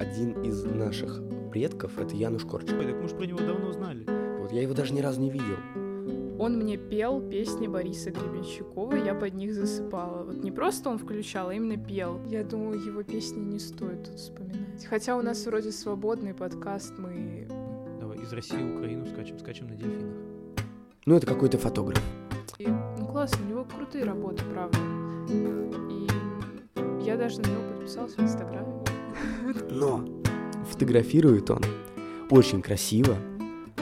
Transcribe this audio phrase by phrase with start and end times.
[0.00, 1.20] один из наших
[1.52, 2.74] предков— это Януш Корчик.
[2.78, 4.06] Ой, так мы же про него давно знали.
[4.40, 5.56] Вот я его даже ни разу не видел.
[6.38, 10.24] Он мне пел песни Бориса Гребенщикова, я под них засыпала.
[10.24, 12.18] Вот не просто он включал, а именно пел.
[12.30, 14.86] Я думаю, его песни не стоит тут вспоминать.
[14.88, 17.46] Хотя у нас вроде свободный подкаст, мы...
[18.00, 20.16] Давай, из России в Украину скачем, скачем на дельфинах.
[21.04, 22.02] Ну, это какой-то фотограф.
[22.56, 24.78] И, ну, классно, у него крутые работы, правда.
[25.90, 28.79] И я даже на него подписалась в Инстаграме.
[29.70, 30.04] Но
[30.68, 31.62] фотографирует он
[32.28, 33.16] очень красиво,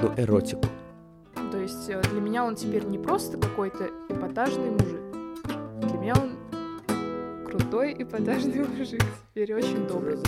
[0.02, 0.66] но эротику.
[1.50, 5.00] То есть э, для меня он теперь не просто какой-то эпатажный мужик.
[5.88, 9.02] Для меня он крутой эпатажный мужик.
[9.32, 10.18] Теперь очень добрый.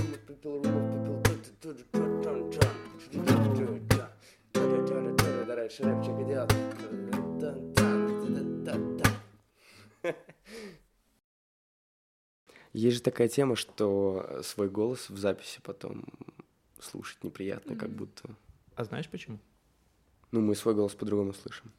[12.72, 16.04] Есть же такая тема, что свой голос в записи потом
[16.80, 17.96] слушать неприятно, как Мгм.
[17.98, 18.30] будто...
[18.76, 19.38] А знаешь почему?
[20.30, 21.72] Ну, мы свой голос по-другому слышим.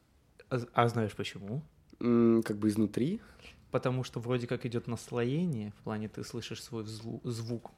[0.49, 1.63] А, а знаешь почему?
[1.99, 3.21] М, Как бы изнутри.
[3.71, 7.71] Потому что вроде как идет наслоение, в плане ты слышишь свой взлу- звук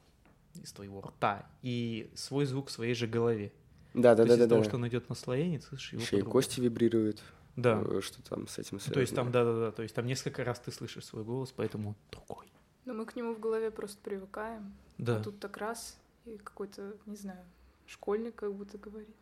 [0.60, 3.52] из твоего рта и свой звук в своей же голове.
[3.94, 4.68] Да, да, То да, есть да, из-за того, да.
[4.68, 7.22] что он идет наслоение, ты слышишь его Еще и кости вибрируют.
[7.54, 7.80] Да.
[7.86, 8.94] э, Что там с этим связано.
[8.94, 12.52] То есть там, да-да-да, то есть там несколько раз ты слышишь свой голос, поэтому другой.
[12.84, 14.72] Но мы к нему в голове просто привыкаем.
[14.98, 15.16] Да.
[15.16, 17.44] А тут так раз, и какой-то, не знаю,
[17.86, 19.14] школьник как будто говорит.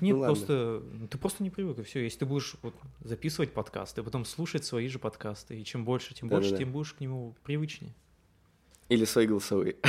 [0.00, 2.00] Нет, Ну просто ну, ты просто не привык, и все.
[2.04, 6.28] Если ты будешь вот, записывать подкасты, потом слушать свои же подкасты, и чем больше, тем
[6.28, 7.94] больше, тем будешь к нему привычнее.
[8.88, 9.76] Или свои голосовые.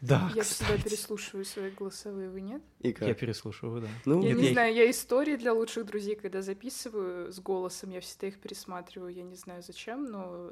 [0.00, 2.60] Да, я всегда переслушиваю свои голосовые, вы нет?
[2.80, 3.06] И как?
[3.06, 3.88] Я переслушиваю, да.
[4.04, 7.90] Ну, я Нет, не я- знаю, я истории для лучших друзей, когда записываю с голосом,
[7.90, 9.14] я всегда их пересматриваю.
[9.14, 10.50] Я не знаю зачем, но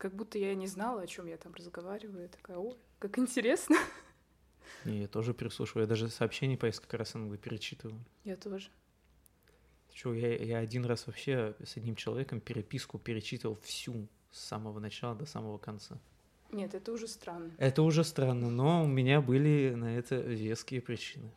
[0.00, 2.22] как будто я не знала, о чем я там разговариваю.
[2.22, 3.76] Я такая, о, как интересно.
[4.86, 5.82] Не, я тоже переслушиваю.
[5.82, 8.02] Я даже сообщения по несколько раз иногда перечитываю.
[8.24, 8.70] Я тоже.
[9.92, 15.14] Чё, я, я один раз вообще с одним человеком переписку перечитывал всю с самого начала
[15.14, 15.98] до самого конца.
[16.50, 17.52] Нет, это уже странно.
[17.58, 21.30] Это уже странно, но у меня были на это веские причины.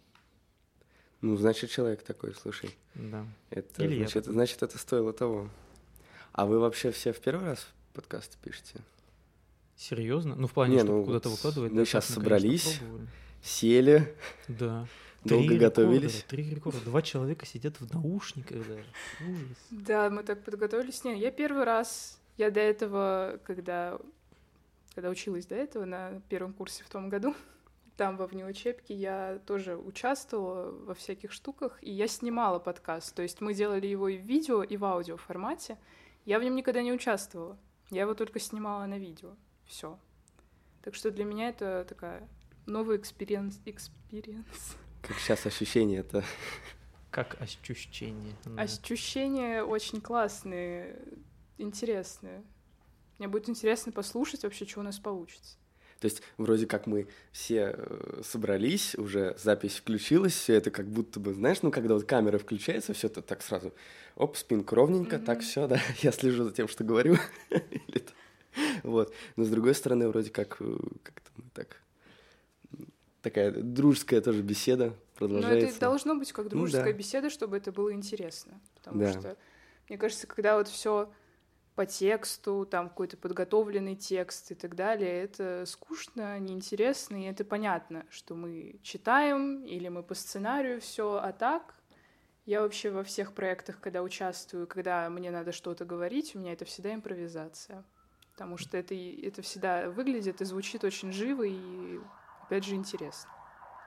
[1.19, 2.73] Ну, значит, человек такой, слушай.
[2.95, 3.27] Да.
[3.49, 4.33] Это, Или я значит, такой.
[4.33, 5.49] значит, это стоило того.
[6.31, 8.79] А вы вообще все в первый раз подкасты пишете?
[9.75, 10.35] Серьезно?
[10.35, 11.71] Ну, в плане, Не, чтобы ну куда-то выкладывать.
[11.71, 12.79] мы да, мы, конечно, собрались.
[13.41, 14.15] Сели,
[14.47, 14.87] Да.
[15.23, 16.23] долго Три готовились.
[16.27, 16.79] Три рекорда.
[16.81, 18.85] Два человека сидят в наушниках даже.
[19.27, 19.57] Ужас.
[19.71, 21.03] Да, мы так подготовились.
[21.03, 23.99] Не, я первый раз, я до этого, когда,
[24.95, 27.35] когда училась до этого на первом курсе в том году,
[27.97, 33.13] там во внеучебке я тоже участвовала во всяких штуках, и я снимала подкаст.
[33.15, 35.77] То есть мы делали его и в видео, и в аудио формате.
[36.25, 37.57] Я в нем никогда не участвовала.
[37.89, 39.35] Я его только снимала на видео.
[39.65, 39.99] Все.
[40.81, 42.27] Так что для меня это такая
[42.65, 43.59] новый experience.
[43.65, 44.77] experience.
[45.01, 46.23] Как сейчас ощущение это.
[47.11, 48.35] Как ощущение.
[48.57, 50.99] Ощущения очень классные,
[51.57, 52.43] интересные.
[53.19, 55.57] Мне будет интересно послушать вообще, что у нас получится.
[56.03, 61.17] То есть вроде как мы все э, собрались, уже запись включилась, все это как будто
[61.21, 63.73] бы, знаешь, ну когда вот камера включается, все это так сразу,
[64.17, 65.45] оп, спинка ровненько, так Мгм.
[65.45, 67.15] все, да, я слежу за тем, что говорю.
[68.83, 69.13] Вот.
[69.37, 71.77] Но с другой стороны, вроде как э, как-то мы так
[73.21, 75.77] такая дружеская тоже беседа Но это продолжается.
[75.77, 76.97] и должно быть как Ну дружеская да.
[76.99, 78.59] беседа, чтобы это было интересно.
[78.75, 79.11] Потому Да.
[79.11, 79.37] что,
[79.87, 81.09] мне кажется, когда вот все
[81.75, 88.05] по тексту, там какой-то подготовленный текст и так далее, это скучно, неинтересно, и это понятно,
[88.09, 91.75] что мы читаем или мы по сценарию все, а так
[92.45, 96.65] я вообще во всех проектах, когда участвую, когда мне надо что-то говорить, у меня это
[96.65, 97.83] всегда импровизация.
[98.33, 101.99] Потому что это, это всегда выглядит и звучит очень живо и,
[102.43, 103.29] опять же, интересно.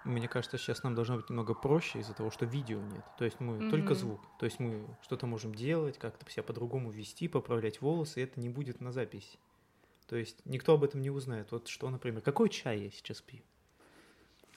[0.06, 3.05] Мне кажется, сейчас нам должно быть немного проще из-за того, что видео нет.
[3.19, 3.71] То есть мы Мгм.
[3.71, 4.21] только звук.
[4.39, 8.49] То есть мы что-то можем делать, как-то себя по-другому вести, поправлять волосы, и это не
[8.49, 9.39] будет на записи.
[10.06, 11.50] То есть никто об этом не узнает.
[11.50, 13.41] Вот что, например, какой чай я сейчас пью?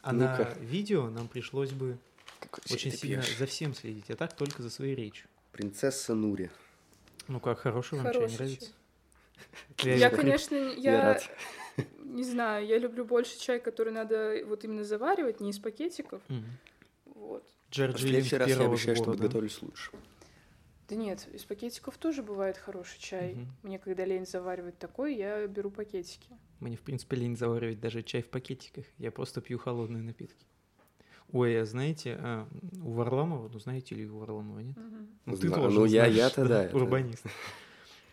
[0.02, 0.56] А на Ну-ка.
[0.60, 1.98] видео нам пришлось бы
[2.40, 3.38] Какой очень сильно пьешь?
[3.38, 5.28] за всем следить, а так только за своей речью.
[5.52, 6.52] Принцесса Нури.
[7.28, 8.72] Ну как, хороший вам чай, не Хороший нравится?
[9.84, 11.30] Я конечно, Я я, рад.
[12.04, 16.22] Не знаю, я люблю больше чай, который надо вот именно заваривать, не из пакетиков.
[17.06, 17.44] Вот.
[17.70, 19.92] В Джерджи следующий раз я обещаю, что подготовлюсь лучше.
[20.88, 23.38] Да нет, из пакетиков тоже бывает хороший чай.
[23.64, 26.30] Мне когда лень заваривать такой, я беру пакетики.
[26.60, 28.86] Мне, в принципе, лень заваривать даже чай в пакетиках.
[28.98, 30.46] Я просто пью холодные напитки.
[31.32, 32.48] Ой, а знаете, а,
[32.84, 34.76] у Варламова, ну знаете ли у Варламова, нет?
[35.26, 35.64] Ну, ты Знаю.
[35.64, 37.24] тоже Ну, я- знаешь, я-то да, это- урбанист.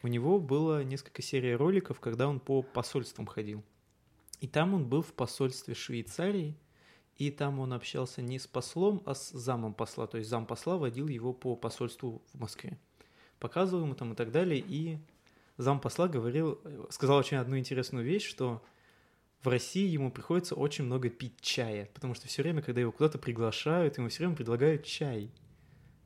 [0.07, 3.65] У него было несколько серий роликов, когда он по посольствам ходил.
[4.39, 6.57] И там он был в посольстве Швейцарии,
[7.17, 10.07] и там он общался не с послом, а с замом посла.
[10.07, 12.79] То есть зам посла водил его по посольству в Москве.
[13.41, 14.65] Показывал ему там и так далее.
[14.65, 15.01] И
[15.57, 16.61] зам посла говорил,
[16.91, 18.63] сказал очень одну интересную вещь, что
[19.43, 23.19] в России ему приходится очень много пить чая, потому что все время, когда его куда-то
[23.19, 25.33] приглашают, ему все время предлагают чай.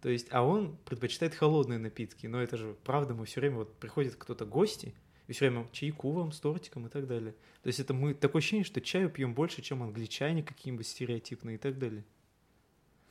[0.00, 3.74] То есть, а он предпочитает холодные напитки, но это же правда, мы все время вот
[3.76, 4.94] приходит кто-то гости,
[5.26, 7.32] и все время чайку вам с тортиком и так далее.
[7.62, 11.58] То есть это мы такое ощущение, что чаю пьем больше, чем англичане какие-нибудь стереотипные и
[11.58, 12.04] так далее.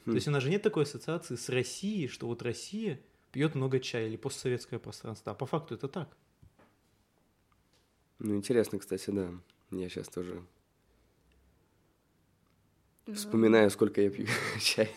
[0.05, 0.11] Хм.
[0.11, 2.99] То есть у нас же нет такой ассоциации с Россией, что вот Россия
[3.31, 5.31] пьет много чая или постсоветское пространство.
[5.31, 6.17] А по факту это так.
[8.17, 9.31] Ну, интересно, кстати, да.
[9.71, 10.43] Я сейчас тоже
[13.05, 13.13] ну...
[13.13, 14.25] вспоминаю, сколько я пью
[14.59, 14.89] чай.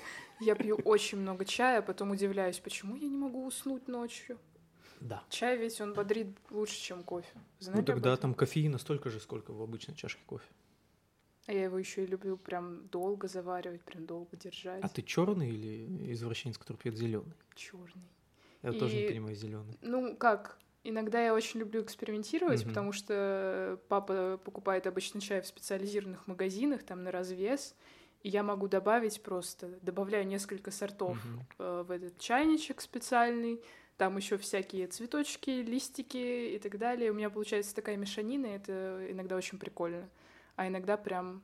[0.43, 4.39] Я пью очень много чая, а потом удивляюсь, почему я не могу уснуть ночью.
[5.01, 5.25] Да.
[5.31, 7.35] Чай ведь он бодрит лучше, чем кофе.
[7.59, 10.47] Знаете ну тогда там кофеина столько же, сколько в обычной чашке кофе.
[11.47, 14.83] А я его еще и люблю прям долго заваривать, прям долго держать.
[14.83, 17.35] А ты черный или извращенец, который пьет зеленый?
[17.57, 18.09] Черный.
[18.63, 18.79] Я и...
[18.79, 19.77] тоже не понимаю зеленый.
[19.83, 20.59] Ну как?
[20.85, 22.69] Иногда я очень люблю экспериментировать, mm-hmm.
[22.69, 27.75] потому что папа покупает обычно чай в специализированных магазинах, там на развес.
[28.23, 31.19] И я могу добавить просто, добавляю несколько сортов
[31.59, 31.85] mm-hmm.
[31.85, 33.61] в этот чайничек специальный,
[33.97, 37.11] там еще всякие цветочки, листики и так далее.
[37.11, 40.09] У меня получается такая мешанина, и это иногда очень прикольно.
[40.57, 41.43] А иногда прям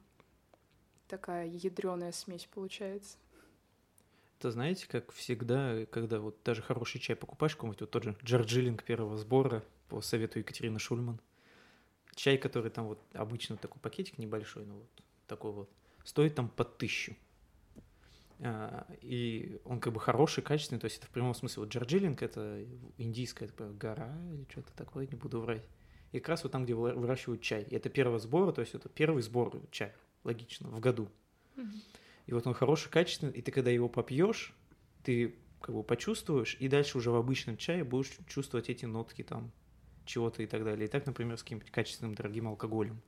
[1.08, 3.18] такая ядреная смесь получается.
[4.38, 8.84] Это знаете, как всегда, когда вот даже хороший чай покупаешь, какой-нибудь вот тот же Джорджилинг
[8.84, 11.18] первого сбора по совету Екатерины Шульман.
[12.14, 14.88] Чай, который там вот обычно такой пакетик небольшой, ну вот
[15.26, 15.70] такой вот,
[16.08, 17.14] стоит там по тысячу.
[18.40, 22.22] А, и он как бы хороший, качественный, то есть это в прямом смысле, вот Джорджилинг
[22.22, 22.64] это
[22.96, 25.68] индийская такая гора или что-то такое, не буду врать.
[26.12, 27.66] И как раз вот там, где выращивают чай.
[27.68, 29.94] И это первый сбор, то есть это первый сбор чая,
[30.24, 31.10] логично, в году.
[32.24, 34.54] И вот он хороший, качественный, и ты когда его попьешь,
[35.02, 39.52] ты как бы почувствуешь, и дальше уже в обычном чае будешь чувствовать эти нотки там
[40.06, 40.86] чего-то и так далее.
[40.86, 43.02] И так, например, с каким-нибудь качественным дорогим алкоголем.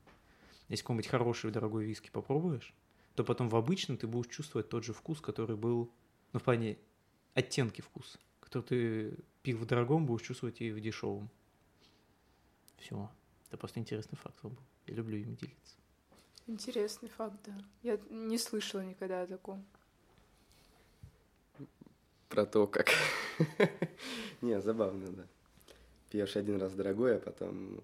[0.68, 2.74] Если какой-нибудь хороший дорогой виски попробуешь,
[3.20, 5.92] то потом в обычном ты будешь чувствовать тот же вкус, который был,
[6.32, 6.78] ну, в плане
[7.34, 11.28] оттенки вкуса, который ты пил в дорогом, будешь чувствовать и в дешевом.
[12.78, 13.10] Все.
[13.48, 14.56] Это просто интересный факт был.
[14.86, 15.76] Я люблю им делиться.
[16.46, 17.52] Интересный факт, да.
[17.82, 19.66] Я не слышала никогда о таком.
[22.30, 22.88] Про то, как...
[24.40, 25.26] Не, забавно, да.
[26.08, 27.82] Пьешь один раз дорогой, а потом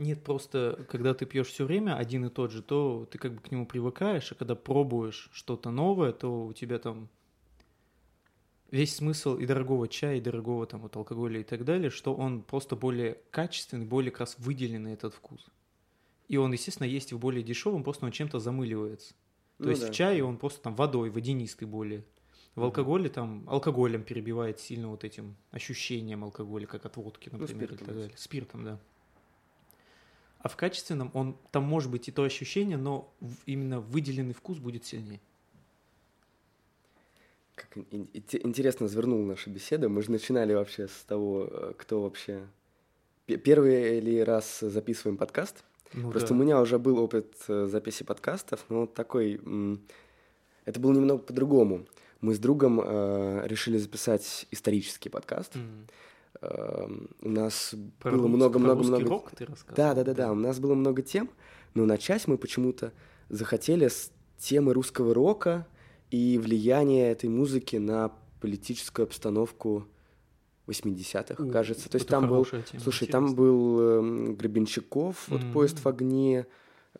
[0.00, 3.40] нет, просто когда ты пьешь все время один и тот же, то ты как бы
[3.40, 7.10] к нему привыкаешь, а когда пробуешь что-то новое, то у тебя там
[8.70, 12.42] весь смысл и дорогого чая, и дорогого там вот алкоголя и так далее, что он
[12.42, 15.46] просто более качественный, более как раз выделенный этот вкус.
[16.28, 19.10] И он, естественно, есть в более дешевом, просто он чем-то замыливается.
[19.58, 19.88] То ну, есть да.
[19.88, 22.06] в чае он просто там водой, водянистый более.
[22.54, 27.68] В алкоголе там алкоголем перебивает сильно вот этим ощущением алкоголя, как от водки, ну, например,
[27.68, 28.12] ну, и так далее.
[28.16, 28.80] Спиртом, да
[30.40, 33.12] а в качественном он там может быть и то ощущение, но
[33.46, 35.20] именно выделенный вкус будет сильнее.
[37.54, 39.90] Как интересно завернула наша беседа.
[39.90, 42.46] Мы же начинали вообще с того, э, кто вообще...
[43.26, 45.62] Первый ли раз записываем подкаст?
[45.92, 46.34] Ну, Просто да.
[46.34, 49.40] у меня уже был опыт э, записи подкастов, но такой...
[50.64, 51.86] Это было немного по-другому.
[52.22, 55.54] Мы с другом э, решили записать исторический подкаст.
[55.54, 55.90] Mm-hmm
[56.42, 59.08] у нас про было много-много-много...
[59.08, 59.76] рок ты рассказывал?
[59.76, 60.32] Да, да, да, да.
[60.32, 61.30] У нас было много тем,
[61.74, 62.92] но начать мы почему-то
[63.28, 65.66] захотели с темы русского рока
[66.10, 69.86] и влияния этой музыки на политическую обстановку
[70.66, 71.90] 80-х, У, кажется.
[71.90, 73.12] То есть там был, тема, слушай, интересно.
[73.12, 75.52] там был э, Гребенщиков, вот mm-hmm.
[75.52, 76.46] поезд в огне,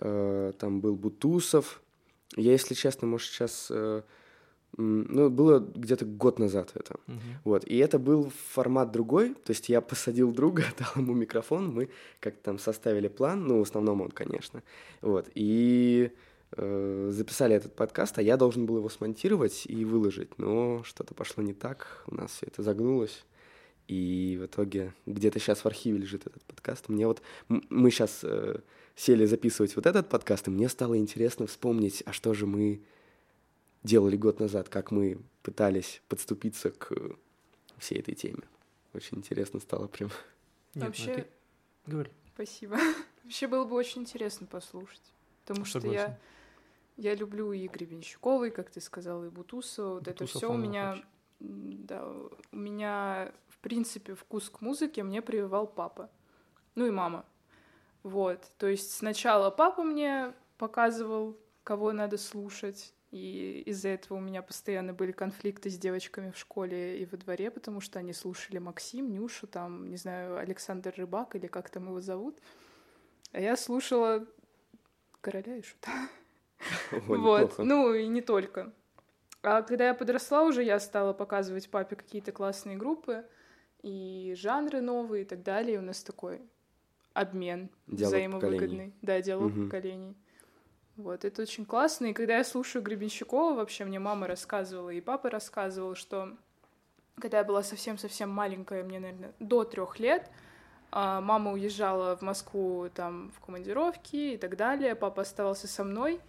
[0.00, 1.82] э, там был Бутусов.
[2.36, 4.02] Я, если честно, может сейчас э,
[4.76, 6.94] ну, было где-то год назад это.
[7.06, 7.18] Uh-huh.
[7.44, 7.64] Вот.
[7.64, 9.34] И это был формат другой.
[9.34, 13.62] То есть я посадил друга, дал ему микрофон, мы как-то там составили план, ну, в
[13.62, 14.62] основном он, конечно.
[15.00, 15.28] Вот.
[15.34, 16.12] И
[16.52, 20.38] э, записали этот подкаст, а я должен был его смонтировать и выложить.
[20.38, 23.24] Но что-то пошло не так, у нас все это загнулось.
[23.88, 26.88] И в итоге где-то сейчас в архиве лежит этот подкаст.
[26.88, 27.22] Мне вот...
[27.48, 28.60] Мы сейчас э,
[28.94, 32.82] сели записывать вот этот подкаст, и мне стало интересно вспомнить, а что же мы
[33.82, 36.92] делали год назад, как мы пытались подступиться к
[37.78, 38.42] всей этой теме.
[38.92, 40.10] Очень интересно стало прям.
[40.74, 41.06] Нет, Вообще...
[41.06, 41.26] Ну, ты...
[41.86, 42.10] Говори.
[42.34, 42.76] Спасибо.
[43.24, 45.14] Вообще было бы очень интересно послушать.
[45.44, 46.18] Потому что я,
[46.96, 49.94] я люблю и Гребенщиковой, как ты сказал, и Бутусова.
[49.94, 51.02] Вот это все у меня...
[51.40, 52.06] Да,
[52.52, 56.10] у меня, в принципе, вкус к музыке мне прививал папа.
[56.74, 57.24] Ну и мама.
[58.02, 64.40] Вот, то есть сначала папа мне показывал, кого надо слушать, и из-за этого у меня
[64.40, 69.12] постоянно были конфликты с девочками в школе и во дворе, потому что они слушали Максим,
[69.12, 72.38] Нюшу, там, не знаю, Александр Рыбак или как там его зовут.
[73.32, 74.26] А я слушала
[75.20, 75.90] короля и шута.
[77.06, 78.72] Вот, ну и не только.
[79.42, 83.24] А когда я подросла уже, я стала показывать папе какие-то классные группы
[83.82, 85.76] и жанры новые и так далее.
[85.76, 86.42] И у нас такой
[87.14, 88.58] обмен диалог взаимовыгодный.
[88.58, 88.94] Поколений.
[89.00, 89.64] Да, диалог угу.
[89.64, 90.16] поколений.
[91.00, 92.06] Вот, это очень классно.
[92.06, 96.36] И когда я слушаю Гребенщикова, вообще мне мама рассказывала, и папа рассказывал, что
[97.18, 100.30] когда я была совсем-совсем маленькая, мне, наверное, до трех лет,
[100.90, 106.20] а, мама уезжала в Москву там в командировки и так далее, папа оставался со мной,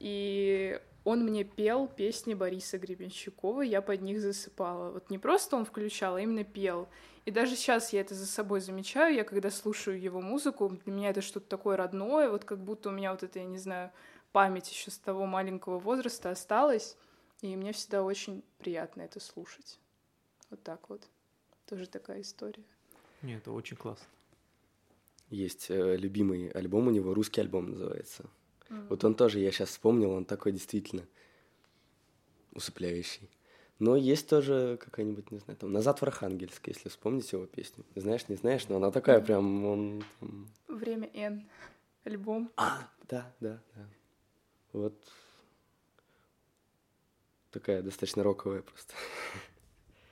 [0.00, 4.90] и он мне пел песни Бориса Гребенщикова, я под них засыпала.
[4.90, 6.88] Вот не просто он включал, а именно пел.
[7.28, 11.10] И даже сейчас я это за собой замечаю, я когда слушаю его музыку, для меня
[11.10, 13.92] это что-то такое родное, вот как будто у меня вот это, я не знаю,
[14.32, 16.96] память еще с того маленького возраста осталась,
[17.42, 19.78] и мне всегда очень приятно это слушать.
[20.48, 21.06] Вот так вот.
[21.66, 22.64] Тоже такая история.
[23.20, 24.06] Нет, это очень классно.
[25.28, 28.24] Есть э, любимый альбом у него, русский альбом называется.
[28.70, 28.86] Mm-hmm.
[28.88, 31.06] Вот он тоже, я сейчас вспомнил, он такой действительно
[32.54, 33.28] усыпляющий.
[33.78, 37.84] Но есть тоже какая-нибудь, не знаю, там «Назад в Архангельск», если вспомнить его песню.
[37.94, 39.64] Знаешь, не знаешь, но она такая прям...
[39.64, 40.48] Он, там...
[40.66, 41.48] «Время Н»
[42.04, 42.50] альбом.
[42.56, 43.88] А, да, да, да.
[44.72, 44.94] Вот
[47.50, 48.94] такая достаточно роковая просто.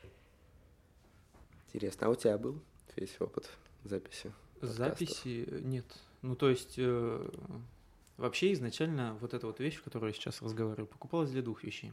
[1.68, 2.62] Интересно, а у тебя был
[2.96, 3.50] весь опыт
[3.84, 4.32] записи?
[4.60, 4.76] Подкастов?
[4.76, 5.86] Записи нет.
[6.22, 7.28] Ну, то есть, э,
[8.16, 11.92] вообще изначально вот эта вот вещь, в которой я сейчас разговариваю, покупалась для двух вещей.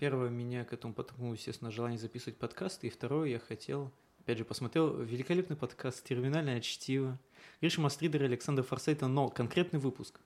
[0.00, 2.86] Первое, меня к этому подтолкнуло, естественно, желание записывать подкасты.
[2.86, 7.18] И второе, я хотел, опять же, посмотрел великолепный подкаст «Терминальное чтиво».
[7.60, 10.18] Гриша Мастридер и Александр Форсайта, но конкретный выпуск.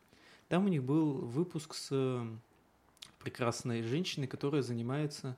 [0.46, 2.24] Там у них был выпуск с
[3.18, 5.36] прекрасной женщиной, которая занимается,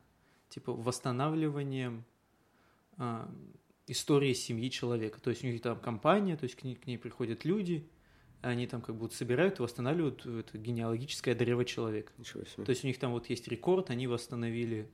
[0.50, 2.04] типа, восстанавливанием
[2.98, 3.32] а,
[3.86, 5.18] истории семьи человека.
[5.18, 7.88] То есть у них там компания, то есть к ней, к ней приходят люди,
[8.42, 12.12] они там как будто собирают и восстанавливают это генеалогическое древо человека.
[12.18, 12.64] Ничего себе.
[12.64, 14.90] То есть у них там вот есть рекорд, они восстановили,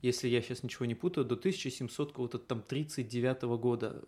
[0.00, 4.02] если я сейчас ничего не путаю, до 1700 какого-то там 39 года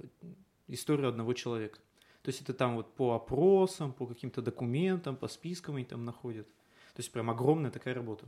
[0.68, 1.78] историю одного человека.
[2.22, 6.46] То есть это там вот по опросам, по каким-то документам, по спискам они там находят.
[6.94, 8.26] То есть прям огромная такая работа.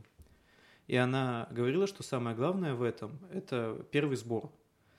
[0.85, 4.51] И она говорила, что самое главное в этом– это первый сбор.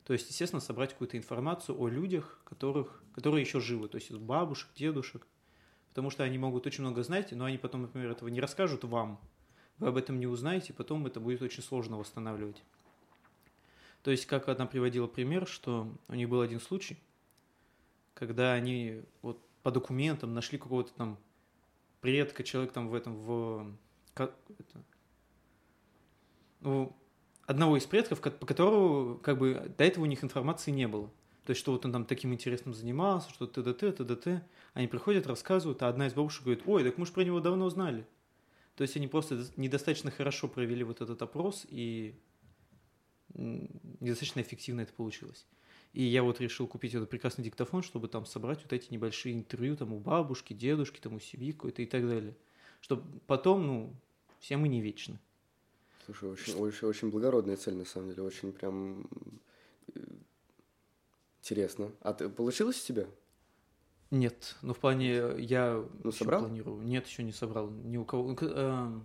[0.09, 4.71] То есть, естественно, собрать какую-то информацию о людях, которых, которые еще живы, то есть бабушек,
[4.75, 5.27] дедушек,
[5.91, 9.21] потому что они могут очень много знать, но они потом, например, этого не расскажут вам,
[9.77, 12.63] вы об этом не узнаете, потом это будет очень сложно восстанавливать.
[14.03, 16.99] То есть, как она приводила пример, что у них был один случай,
[18.15, 21.19] когда они вот по документам нашли какого-то там
[22.01, 23.77] предка, человек там в этом, в...
[24.15, 24.83] Как, это,
[26.61, 26.97] ну,
[27.49, 31.11] одного из предков, по которому как бы до этого у них информации не было.
[31.47, 34.47] То есть, что вот он там таким интересным занимался, что т.д.т., т.д.т.
[34.75, 37.71] Они приходят, рассказывают, а одна из бабушек говорит, ой, так мы же про него давно
[37.71, 38.07] знали.
[38.77, 42.15] То есть, они просто недостаточно хорошо провели вот этот опрос, и
[43.33, 45.47] недостаточно эффективно это получилось.
[45.95, 49.75] И я вот решил купить этот прекрасный диктофон, чтобы там собрать вот эти небольшие интервью
[49.75, 52.37] там у бабушки, дедушки, там у семьи какой-то и так далее.
[52.83, 53.97] Чтобы потом, ну,
[54.39, 55.19] все мы не вечны.
[56.09, 59.07] Слушай, очень, очень, очень благородная цель, на самом деле, очень прям
[59.95, 60.01] э,
[61.41, 61.93] интересно.
[62.01, 63.07] А ты получилось у тебя?
[64.11, 66.41] Нет, ну в плане я ну, собрал?
[66.41, 66.81] планирую.
[66.81, 67.69] Нет, еще не собрал.
[67.69, 68.35] Ни у кого.
[68.41, 69.05] Эм,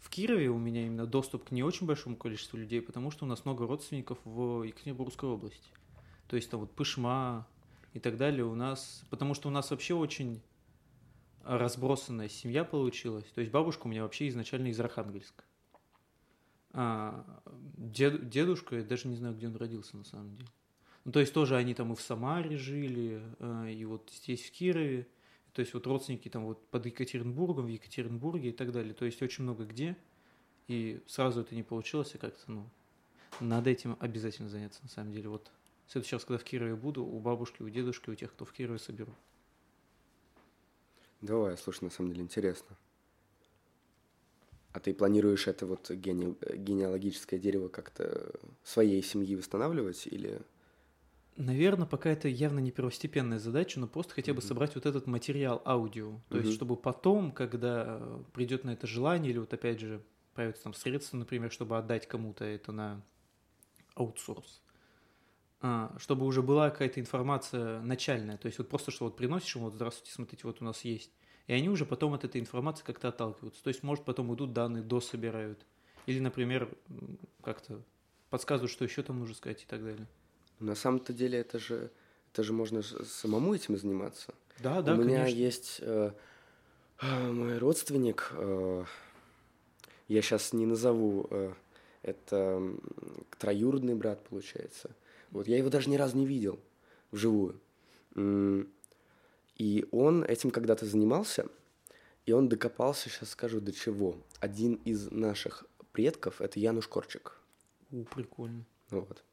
[0.00, 3.28] в Кирове у меня именно доступ к не очень большому количеству людей, потому что у
[3.28, 5.70] нас много родственников в Екатеринбургской области.
[6.26, 7.46] То есть там вот Пышма
[7.92, 10.42] и так далее у нас, потому что у нас вообще очень
[11.44, 13.26] разбросанная семья получилась.
[13.36, 15.44] То есть бабушка у меня вообще изначально из Архангельска.
[16.78, 17.24] А,
[17.78, 20.48] дед, дедушка, я даже не знаю, где он родился на самом деле.
[21.04, 24.52] Ну, то есть тоже они там и в Самаре жили, а, и вот здесь в
[24.52, 25.06] Кирове.
[25.54, 28.92] То есть вот родственники там вот под Екатеринбургом, в Екатеринбурге и так далее.
[28.92, 29.96] То есть очень много где.
[30.68, 32.68] И сразу это не получилось, и как-то, ну,
[33.40, 35.30] надо этим обязательно заняться, на самом деле.
[35.30, 35.50] Вот
[35.86, 38.52] в следующий раз, когда в Кирове буду, у бабушки, у дедушки, у тех, кто в
[38.52, 39.14] Кирове соберу.
[41.22, 42.76] Давай, слушай, на самом деле интересно.
[44.76, 46.34] А ты планируешь это вот гене...
[46.54, 48.30] генеалогическое дерево как-то
[48.62, 50.42] своей семьи восстанавливать или...
[51.36, 54.46] Наверное, пока это явно не первостепенная задача, но просто хотя бы mm-hmm.
[54.46, 56.20] собрать вот этот материал аудио.
[56.28, 56.42] То mm-hmm.
[56.42, 58.02] есть, чтобы потом, когда
[58.34, 60.02] придет на это желание, или вот опять же
[60.34, 63.02] появятся там средства, например, чтобы отдать кому-то это на
[63.94, 64.60] аутсорс,
[65.62, 68.36] а, чтобы уже была какая-то информация начальная.
[68.36, 71.12] То есть вот просто, что вот приносишь им, вот, здравствуйте, смотрите, вот у нас есть.
[71.46, 73.62] И они уже потом от этой информации как-то отталкиваются.
[73.62, 75.58] То есть, может, потом идут данные, до собирают.
[76.06, 76.68] Или, например,
[77.42, 77.80] как-то
[78.30, 80.06] подсказывают, что еще там нужно сказать и так далее.
[80.58, 81.90] На самом-то деле это же,
[82.32, 84.34] это же можно самому этим заниматься.
[84.58, 85.36] Да, да, У меня конечно.
[85.36, 86.12] есть э,
[87.02, 88.84] мой родственник, э,
[90.08, 91.52] я сейчас не назову, э,
[92.02, 92.62] это
[93.38, 94.90] троюродный брат, получается.
[95.30, 96.58] Вот я его даже ни разу не видел
[97.10, 97.60] вживую.
[98.14, 98.68] М,
[99.56, 101.46] И он этим когда-то занимался,
[102.26, 104.16] и он докопался, сейчас скажу, до чего.
[104.38, 107.38] Один из наших предков– это Януш Корчик.
[107.90, 108.64] У, прикольно.
[108.90, 109.24] Вот.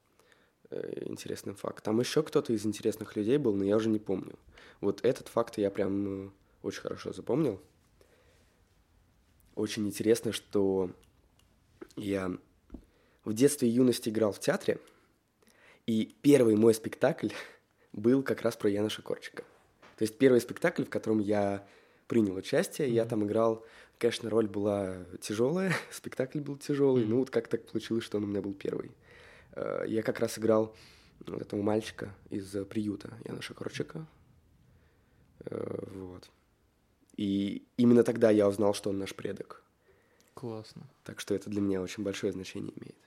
[0.69, 1.83] Э, Интересный факт.
[1.83, 4.39] Там еще кто-то из интересных людей был, но я уже не помню.
[4.79, 6.29] Вот этот факт я прям э,
[6.61, 7.59] очень хорошо запомнил.
[9.55, 10.89] Очень интересно, что
[11.95, 12.31] я
[13.25, 14.79] в детстве и юности играл в театре,
[15.85, 17.29] и первый мой спектакль
[17.91, 19.43] был как раз про Яноша Корчика.
[19.97, 21.65] То есть первый спектакль, в котором я
[22.07, 23.09] принял участие, я Мгм.
[23.09, 23.65] там играл,
[23.97, 27.09] конечно, роль была тяжелая, спектакль был тяжелый, Мгм.
[27.11, 28.91] ну вот как так получилось, что он у меня был первый.
[29.53, 30.75] Э, Я как раз играл
[31.25, 34.05] вот этого мальчика из э, приюта Яноша Корчика.
[35.45, 36.29] Э, Вот.
[37.15, 39.63] И именно тогда я узнал, что он наш предок.
[40.33, 40.89] Классно.
[41.03, 42.97] Так что это для меня очень большое значение имеет.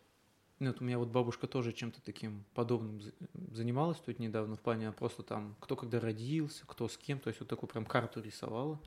[0.59, 3.13] Ну, вот у меня вот бабушка тоже чем-то таким подобным за-
[3.53, 7.29] занималась тут недавно, в плане она просто там, кто когда родился, кто с кем, то
[7.29, 8.81] есть вот такую прям карту рисовала.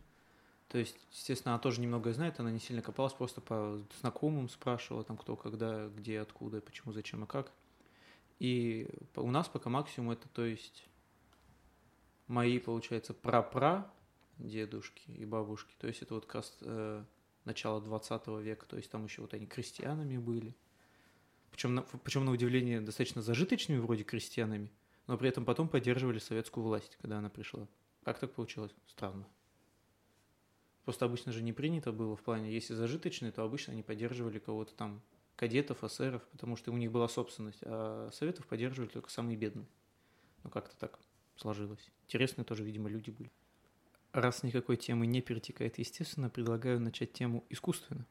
[0.68, 5.04] То есть, естественно, она тоже немного знает, она не сильно копалась, просто по знакомым спрашивала,
[5.04, 7.52] там, кто, когда, где, откуда, почему, зачем и как.
[8.40, 10.88] И у нас пока максимум это, то есть,
[12.28, 13.92] мои, получается, прапра
[14.38, 17.04] дедушки и бабушки, то есть это вот как раз э,
[17.46, 20.56] начало 20 века, то есть там еще вот они крестьянами были.
[21.52, 24.72] Причем на, причем на удивление достаточно зажиточными вроде крестьянами,
[25.08, 27.68] но при этом потом поддерживали советскую власть, когда она пришла.
[28.04, 28.72] Как так получилось?
[28.88, 29.28] Странно.
[30.86, 34.74] Просто обычно же не принято было в плане, если зажиточные, то обычно они поддерживали кого-то
[34.74, 35.02] там,
[35.36, 39.68] кадетов, эсеров, потому что у них была собственность, а советов поддерживали только самые бедные.
[40.44, 41.00] Ну как-то так
[41.36, 41.92] сложилось.
[42.06, 43.32] Интересные тоже, видимо, люди были.
[44.12, 48.06] Раз никакой темы не перетекает, естественно, предлагаю начать тему искусственно.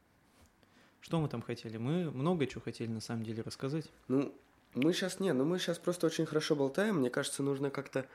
[1.00, 1.76] Что мы там хотели?
[1.76, 3.90] Мы много чего хотели на самом деле рассказать.
[4.08, 4.34] Ну,
[4.74, 6.96] мы сейчас не, ну мы сейчас просто очень хорошо болтаем.
[6.96, 8.06] Мне кажется, нужно как-то...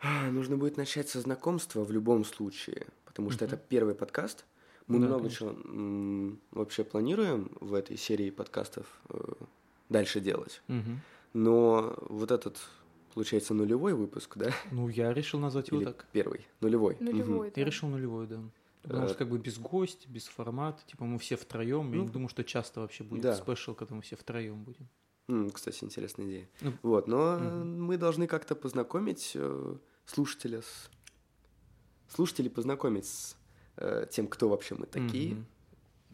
[0.00, 4.44] а, Нужно будет начать со знакомства в любом случае, потому что это первый подкаст.
[4.86, 5.38] Мы Да, много конечно.
[5.38, 9.18] чего м, вообще планируем в этой серии подкастов э,
[9.90, 10.62] дальше делать.
[11.34, 12.56] Но вот этот,
[13.12, 14.50] получается, нулевой выпуск, да?
[14.72, 16.06] Ну, я решил назвать его Или так.
[16.12, 16.46] первый?
[16.62, 16.96] Нулевой.
[17.00, 17.64] Нулевой, Я да.
[17.64, 18.40] решил нулевой, да.
[18.82, 21.90] Потому Э, что как бы без гостя, без формата, типа мы все втроем.
[21.92, 23.34] Я Ну, не думаю, что часто вообще будет да.
[23.34, 24.88] спешл, когда мы все втроем будем.
[25.52, 26.48] Кстати, интересная идея.
[26.62, 27.84] Ну, Вот, но мгм.
[27.84, 30.90] мы должны как-то познакомить э, слушателя с...
[32.08, 33.36] Слушателей познакомить с
[33.76, 35.46] э, тем, кто вообще мы такие, Мгм.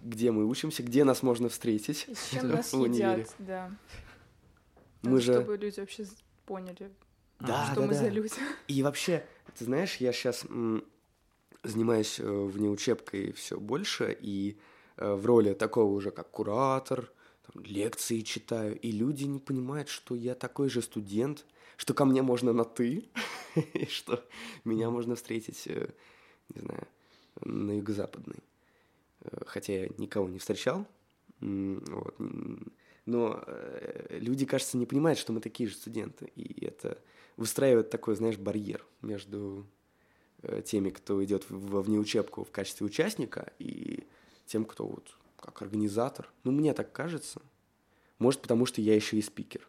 [0.03, 2.07] где мы учимся, где нас можно встретить.
[2.09, 3.71] И с чем нас едят, да.
[5.03, 5.35] Мы же...
[5.35, 6.07] Чтобы люди вообще
[6.47, 6.91] поняли,
[7.39, 8.01] Да, что да, мы да.
[8.01, 8.35] за люди.
[8.67, 9.25] И вообще,
[9.57, 10.45] ты знаешь, я сейчас
[11.65, 14.59] занимаюсь э, внеучебкой все больше, и
[14.97, 17.11] э, в роли такого уже как куратор,
[17.47, 21.47] там, лекции читаю, и люди не понимают, что я такой же студент,
[21.77, 23.09] что ко мне можно на «ты»,
[23.55, 24.25] и что
[24.65, 25.89] меня можно встретить, э,
[26.55, 26.87] не знаю,
[27.41, 28.39] на юго-западной.
[29.47, 30.87] Хотя я никого не встречал,
[31.41, 32.15] вот,
[33.07, 33.43] но
[34.11, 36.99] люди, кажется, не понимают, что мы такие же студенты, и это
[37.39, 39.67] выстраивает такой, знаешь, барьер между
[40.65, 44.07] теми, кто идет во внеучебку в качестве участника, и
[44.47, 46.31] тем, кто вот как организатор.
[46.43, 47.43] Ну, мне так кажется.
[48.19, 49.69] Может, потому что я еще и спикер.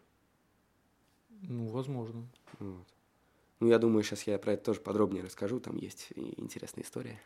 [1.42, 2.28] Ну, возможно.
[2.60, 2.88] Вот.
[3.60, 5.60] Ну, я думаю, сейчас я про это тоже подробнее расскажу.
[5.60, 7.20] Там есть интересная история.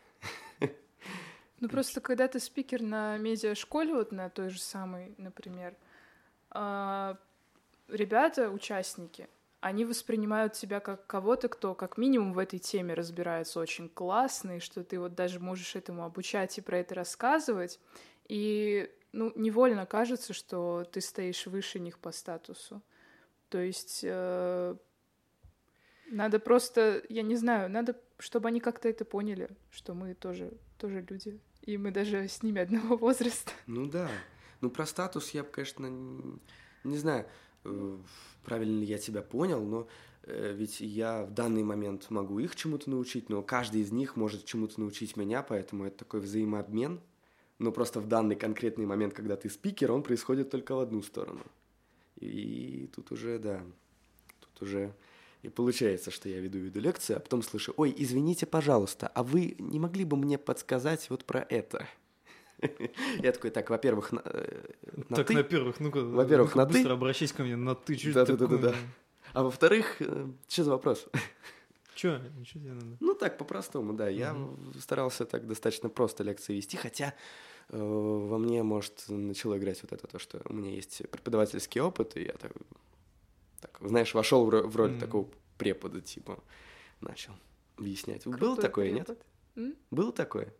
[1.60, 5.76] Ну просто когда ты спикер на медиашколе, вот на той же самой, например,
[6.48, 7.18] а,
[7.88, 9.28] ребята, участники,
[9.60, 14.60] они воспринимают тебя как кого-то, кто как минимум в этой теме разбирается очень классно, и
[14.60, 17.78] что ты вот даже можешь этому обучать и про это рассказывать.
[18.28, 22.82] И ну, невольно кажется, что ты стоишь выше них по статусу.
[23.50, 24.76] То есть э,
[26.10, 31.04] надо просто, я не знаю, надо, чтобы они как-то это поняли, что мы тоже, тоже
[31.08, 31.40] люди.
[31.62, 33.52] И мы даже с ними одного возраста.
[33.66, 34.08] Ну да.
[34.60, 35.86] Ну, про статус я бы, конечно,
[36.84, 37.26] не знаю,
[38.44, 39.86] правильно ли я тебя понял, но
[40.22, 44.44] э, ведь я в данный момент могу их чему-то научить, но каждый из них может
[44.44, 47.00] чему-то научить меня, поэтому это такой взаимообмен.
[47.58, 51.42] Но просто в данный конкретный момент, когда ты спикер, он происходит только в одну сторону.
[52.18, 53.62] И тут уже, да,
[54.40, 54.94] вот уже
[55.42, 59.56] и получается, что я веду веду лекцию, а потом слышу, ой, извините, пожалуйста, а вы
[59.58, 61.88] не могли бы мне подсказать вот про это?
[63.22, 64.72] Я такой, так, во-первых, на, э,
[65.08, 65.34] на так, ты.
[65.34, 66.94] во-первых, ну-ка, во-первых, ну на быстро ты.
[66.94, 67.98] обращайся ко мне на ты.
[68.12, 68.74] Да, да, да, да, да.
[69.32, 71.06] А во-вторых, э, что за вопрос?
[71.94, 72.96] Че, ничего тебе надо?
[73.00, 74.08] Ну так, по-простому, да.
[74.08, 74.36] Я
[74.78, 77.14] старался так достаточно просто лекции вести, хотя
[77.68, 82.16] э, во мне, может, начало играть вот это то, что у меня есть преподавательский опыт,
[82.16, 82.52] и я так,
[83.60, 86.42] так знаешь, вошел в роль такого препода, типа,
[87.00, 87.32] начал
[87.76, 88.22] объяснять.
[88.24, 89.08] Крутой Было такое, препод.
[89.08, 89.26] нет?
[89.56, 89.76] М?
[89.90, 90.54] Было такое?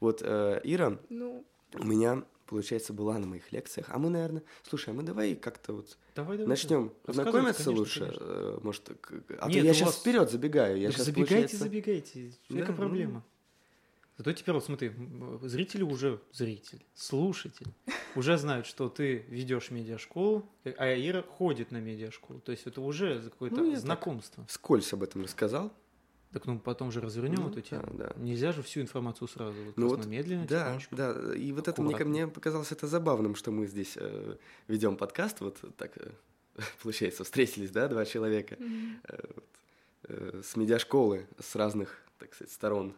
[0.00, 1.44] Вот э, Ира ну...
[1.74, 3.86] у меня, получается, была на моих лекциях.
[3.90, 8.00] А мы, наверное, слушай, а мы давай как-то вот давай, давай, начнем знакомиться конечно, лучше.
[8.00, 8.24] Конечно.
[8.24, 8.90] Э, может,
[9.38, 9.98] а Нет, то я сейчас вас...
[9.98, 10.78] вперед забегаю.
[10.78, 11.56] Я сейчас, забегайте, получается...
[11.58, 12.32] забегайте.
[12.48, 12.72] Что да?
[12.72, 13.24] проблема?
[14.20, 14.92] Зато теперь вот смотри,
[15.40, 17.68] зрители уже зритель, слушатель
[18.14, 22.38] уже знают, что ты ведешь медиашколу, а Ира ходит на медиашколу.
[22.40, 24.44] То есть это уже какое-то ну, знакомство.
[24.46, 25.72] Скользь об этом рассказал.
[26.32, 27.88] Так ну потом же развернем ну, эту тему.
[27.92, 28.14] Да, да.
[28.16, 29.60] Нельзя же всю информацию сразу.
[29.64, 31.34] Вот ну вот, медленно, да, да.
[31.34, 34.36] И вот это мне, мне показалось это забавным, что мы здесь э,
[34.68, 36.10] ведем подкаст, вот так э,
[36.82, 38.92] получается, встретились, да, два человека mm-hmm.
[39.08, 39.44] э, вот,
[40.04, 42.94] э, с медиашколы, с разных, так сказать, сторон.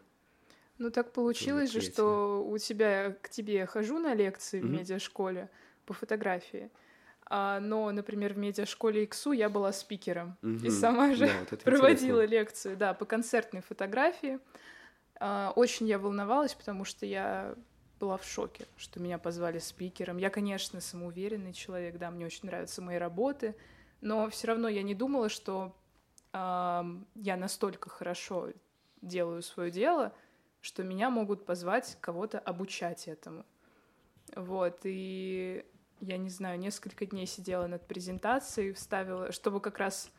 [0.77, 4.67] Ну так получилось же, что у тебя к тебе я хожу на лекции mm-hmm.
[4.67, 5.49] в медиашколе
[5.87, 6.71] по фотографии.
[7.35, 10.67] А, но, например, в медиашколе ИКСУ я была спикером угу.
[10.67, 12.41] и сама же да, вот проводила интересно.
[12.41, 14.39] лекцию, да, по концертной фотографии.
[15.19, 17.55] А, очень я волновалась, потому что я
[17.99, 20.19] была в шоке, что меня позвали спикером.
[20.19, 23.57] Я, конечно, самоуверенный человек, да, мне очень нравятся мои работы,
[24.03, 25.75] но все равно я не думала, что
[26.35, 26.83] э,
[27.15, 28.51] я настолько хорошо
[29.01, 30.13] делаю свое дело,
[30.61, 33.47] что меня могут позвать кого-то обучать этому.
[34.37, 35.65] Вот, и
[36.03, 40.11] я не знаю, несколько дней сидела над презентацией, вставила, чтобы как раз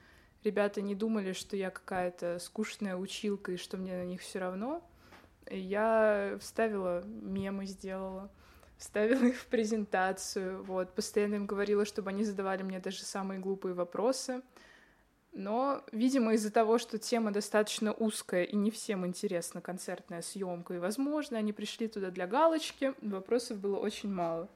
[0.44, 4.82] ребята не думали, что я какая-то скучная училка и что мне на них все равно.
[5.52, 8.32] Я вставила мемы, сделала,
[8.78, 13.74] вставила их в презентацию, вот, постоянно им говорила, чтобы они задавали мне даже самые глупые
[13.74, 14.42] вопросы.
[15.34, 20.80] Но, видимо, из-за того, что тема достаточно узкая и не всем интересна концертная съемка, и,
[20.80, 24.48] возможно, они пришли туда для галочки, вопросов было очень мало.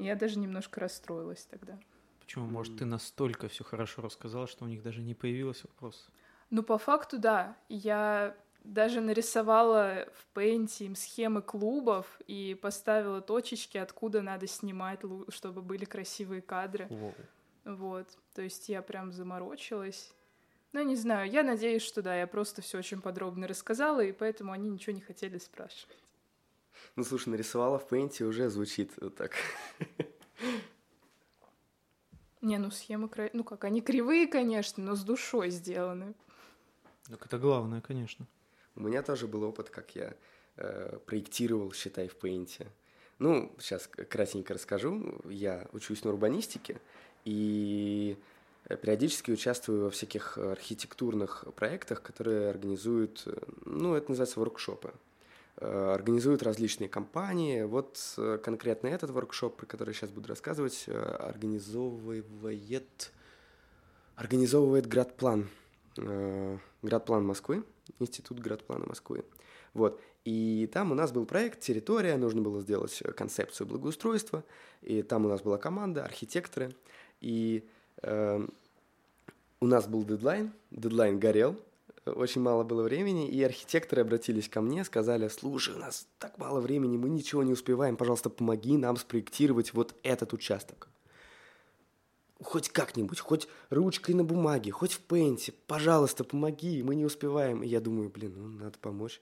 [0.00, 1.78] Я даже немножко расстроилась тогда.
[2.20, 2.46] Почему?
[2.46, 6.08] Может, ты настолько все хорошо рассказала, что у них даже не появилось вопрос?
[6.50, 7.56] Ну, по факту, да.
[7.68, 15.62] Я даже нарисовала в Paint им схемы клубов и поставила точечки, откуда надо снимать, чтобы
[15.62, 16.86] были красивые кадры.
[16.88, 17.14] Воу.
[17.64, 18.06] Вот.
[18.34, 20.14] То есть я прям заморочилась.
[20.72, 24.52] Ну, не знаю, я надеюсь, что да, я просто все очень подробно рассказала, и поэтому
[24.52, 25.98] они ничего не хотели спрашивать.
[27.00, 29.32] Ну, слушай, нарисовала в пейнте уже звучит вот так.
[32.42, 36.12] Не, ну схемы, ну как, они кривые, конечно, но с душой сделаны.
[37.08, 38.26] Так это главное, конечно.
[38.74, 40.14] У меня тоже был опыт, как я
[40.56, 42.66] э, проектировал, считай, в пейнте.
[43.18, 45.22] Ну, сейчас кратенько расскажу.
[45.24, 46.82] Я учусь на урбанистике
[47.24, 48.18] и
[48.68, 54.92] периодически участвую во всяких архитектурных проектах, которые организуют, э, ну, это называется воркшопы.
[55.60, 57.64] Э, организуют различные компании.
[57.64, 63.12] Вот э, конкретно этот воркшоп, про который сейчас буду рассказывать, э, организовывает,
[64.16, 65.48] организовывает Градплан.
[66.82, 67.64] Градплан Москвы,
[67.98, 69.24] Институт Градплана Москвы.
[69.74, 70.00] Вот.
[70.24, 74.44] И там у нас был проект «Территория», нужно было сделать концепцию благоустройства,
[74.80, 76.74] и там у нас была команда, архитекторы,
[77.20, 77.68] и
[78.02, 78.46] э,
[79.60, 81.56] у нас был дедлайн, дедлайн горел,
[82.06, 86.60] очень мало было времени, и архитекторы обратились ко мне, сказали, слушай, у нас так мало
[86.60, 90.88] времени, мы ничего не успеваем, пожалуйста, помоги нам спроектировать вот этот участок.
[92.42, 97.62] Хоть как-нибудь, хоть ручкой на бумаге, хоть в пенте, пожалуйста, помоги, мы не успеваем.
[97.62, 99.20] И я думаю, блин, ну надо помочь.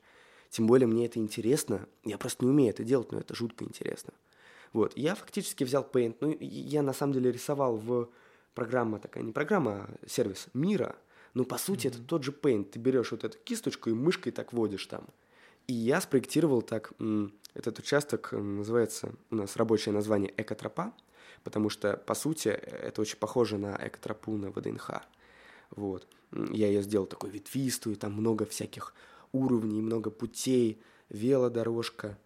[0.50, 4.12] Тем более мне это интересно, я просто не умею это делать, но это жутко интересно.
[4.72, 8.08] Вот, я фактически взял Paint, ну, я на самом деле рисовал в
[8.54, 10.94] программа такая, не программа, а сервис Мира–
[11.34, 11.90] но по сути mm-hmm.
[11.90, 12.64] это тот же Paint.
[12.70, 15.06] Ты берешь вот эту кисточку и мышкой так водишь там.
[15.66, 16.92] И я спроектировал так,
[17.54, 20.94] этот участок называется у нас рабочее название «Экотропа»,
[21.44, 25.02] потому что, по сути, это очень похоже на экотропу на ВДНХ.
[25.70, 26.06] Вот.
[26.32, 28.94] Я ее сделал такой ветвистую, там много всяких
[29.32, 32.18] уровней, много путей, велодорожка,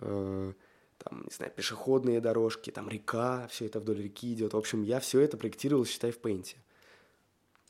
[0.00, 0.52] э,
[0.98, 4.52] там, не знаю, пешеходные дорожки, там река, все это вдоль реки идет.
[4.52, 6.56] В общем, я все это проектировал, считай, в Paint.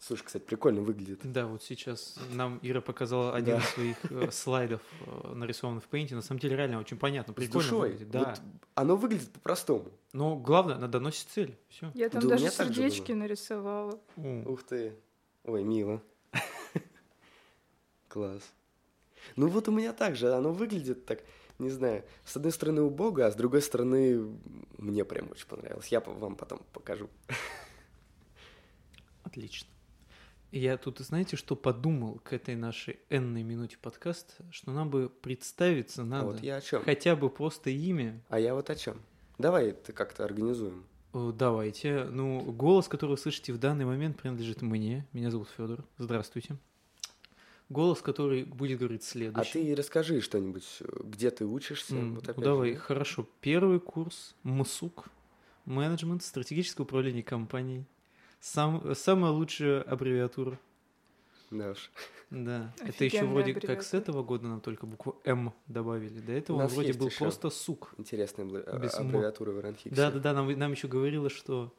[0.04, 1.20] Слушай, кстати, прикольно выглядит.
[1.22, 6.12] Да, вот сейчас нам Ира показала один из своих э, слайдов, э, нарисованных в Paint.
[6.12, 7.90] На самом деле реально очень понятно, прикольно С душой.
[7.90, 8.10] выглядит.
[8.10, 8.30] Да.
[8.30, 8.40] Вот
[8.74, 9.92] оно выглядит по-простому.
[10.12, 11.56] Но главное, она доносит цель.
[11.68, 11.92] Все.
[11.94, 14.00] Я там да даже сердечки нарисовала.
[14.16, 14.96] Ух ты.
[15.44, 16.02] Ой, мило.
[18.08, 18.42] Класс.
[19.36, 21.20] Ну вот у меня также, оно выглядит так,
[21.60, 24.36] не знаю, с одной стороны убого, а с другой стороны
[24.78, 25.86] мне прям очень понравилось.
[25.88, 27.08] Я вам потом покажу.
[29.22, 29.71] Отлично.
[30.52, 36.04] Я тут, знаете, что подумал к этой нашей энной минуте подкаста, что нам бы представиться
[36.04, 36.22] надо.
[36.22, 36.82] А вот я о чем?
[36.84, 38.22] Хотя бы просто имя.
[38.28, 39.00] А я вот о чем?
[39.38, 40.84] Давай это как-то организуем.
[41.14, 42.04] Давайте.
[42.04, 45.06] Ну, голос, который вы слышите в данный момент, принадлежит мне.
[45.14, 45.86] Меня зовут Федор.
[45.96, 46.58] Здравствуйте.
[47.70, 49.48] Голос, который будет говорить следующий.
[49.48, 51.94] А ты расскажи что-нибудь, где ты учишься.
[51.94, 52.76] Mm, вот ну, давай, же.
[52.76, 53.26] хорошо.
[53.40, 55.06] Первый курс МСУК,
[55.64, 57.86] менеджмент, стратегическое управление компанией.
[58.42, 60.58] Сам, самая лучшая аббревиатура.
[61.52, 61.92] Да уж.
[62.28, 62.74] Да.
[62.80, 66.18] Это еще вроде как с этого года нам только букву М добавили.
[66.18, 67.94] До этого он вроде был просто сук.
[67.98, 69.94] Интересная Без аббревиатура в Ранхиксе.
[69.94, 70.32] Да, да, да.
[70.32, 71.72] Нам, нам еще говорила, что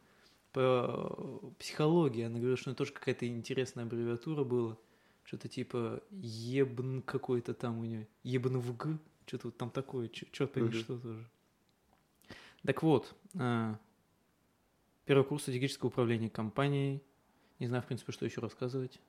[0.53, 4.77] по психологии, она говорила, что это тоже какая-то интересная аббревиатура была.
[5.25, 8.07] Что-то типа ебн какой-то там у нее.
[8.23, 8.97] Ебн в г.
[9.25, 10.07] Что-то вот там такое.
[10.07, 11.27] Черт пойми, что тоже.
[12.65, 13.77] Так вот, а,
[15.05, 17.01] Первый курс стратегического управления компанией.
[17.59, 18.99] Не знаю, в принципе, что еще рассказывать.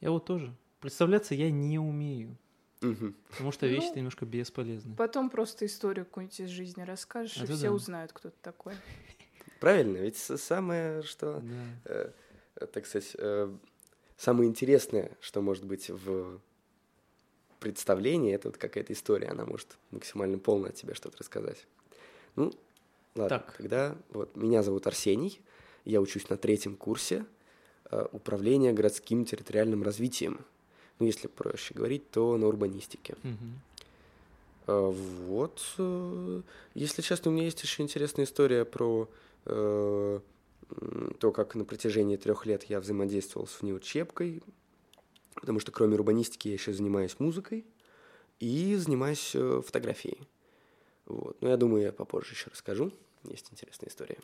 [0.00, 0.54] Я вот тоже.
[0.80, 2.36] Представляться я не умею.
[2.82, 3.14] Угу.
[3.30, 4.96] Потому что вещи ну, немножко бесполезны.
[4.96, 7.72] Потом просто историю какую-нибудь из жизни расскажешь, а и все да.
[7.72, 8.74] узнают, кто ты такой.
[9.60, 11.64] Правильно, ведь самое, что, да.
[11.84, 12.12] э,
[12.56, 13.54] э так сказать, э,
[14.16, 16.40] самое интересное, что может быть в
[17.60, 21.64] представлении, это вот какая-то история, она может максимально полно от тебя что-то рассказать.
[22.34, 22.52] Ну,
[23.14, 23.54] Ладно, так.
[23.56, 25.40] тогда вот меня зовут Арсений,
[25.84, 27.26] я учусь на третьем курсе
[27.90, 30.40] э, управления городским территориальным развитием.
[30.98, 33.14] Ну, если проще говорить, то на урбанистике.
[33.24, 33.34] Угу.
[34.68, 34.90] Э,
[35.26, 36.42] вот, э,
[36.74, 39.08] если честно, у меня есть еще интересная история про
[39.46, 40.20] э,
[41.18, 44.42] то, как на протяжении трех лет я взаимодействовал с внеучебкой,
[45.34, 47.66] потому что кроме урбанистики я еще занимаюсь музыкой
[48.40, 50.26] и занимаюсь э, фотографией.
[51.12, 51.42] Вот.
[51.42, 52.92] Но я думаю, я попозже еще расскажу.
[53.24, 54.18] Есть интересная история.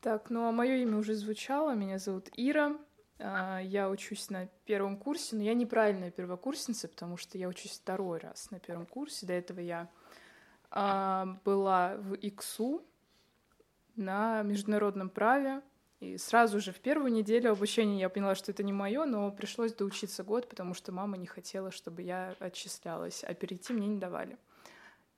[0.00, 1.74] Так, ну а мое имя уже звучало.
[1.74, 2.76] Меня зовут Ира.
[3.18, 8.18] А, я учусь на первом курсе, но я неправильная первокурсница, потому что я учусь второй
[8.18, 9.26] раз на первом курсе.
[9.26, 9.90] До этого я
[10.70, 12.82] а, была в ИГСУ
[13.96, 15.60] на международном праве.
[16.00, 19.74] И сразу же в первую неделю обучения я поняла, что это не мое, но пришлось
[19.74, 24.38] доучиться год, потому что мама не хотела, чтобы я отчислялась, а перейти мне не давали.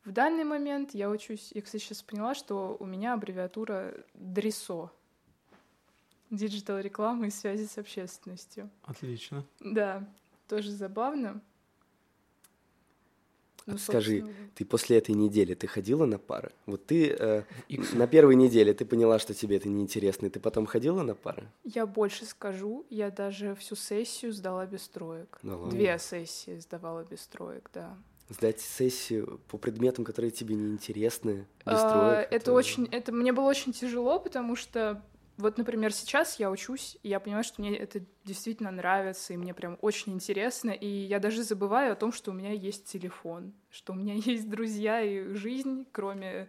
[0.04, 4.90] В данный момент я учусь, я, кстати, сейчас поняла, что у меня аббревиатура ДРИСО.
[6.30, 8.68] Digital реклама и связи с общественностью.
[8.82, 9.44] Отлично.
[9.60, 10.08] Да,
[10.48, 11.40] тоже забавно.
[13.66, 16.50] Ну, Скажи, ты после этой недели ты ходила на пары?
[16.66, 17.44] Вот ты э,
[17.92, 21.46] на первой неделе ты поняла, что тебе это неинтересно, и ты потом ходила на пары?
[21.62, 25.38] Я больше скажу, я даже всю сессию сдала без троек.
[25.42, 27.96] Ну, Две сессии сдавала без троек, да
[28.32, 32.26] сдать сессию по предметам, которые тебе не интересны, без а, троек.
[32.26, 35.02] Это, это очень, это мне было очень тяжело, потому что
[35.38, 39.54] вот, например, сейчас я учусь, и я понимаю, что мне это действительно нравится, и мне
[39.54, 43.92] прям очень интересно, и я даже забываю о том, что у меня есть телефон, что
[43.92, 46.48] у меня есть друзья и жизнь, кроме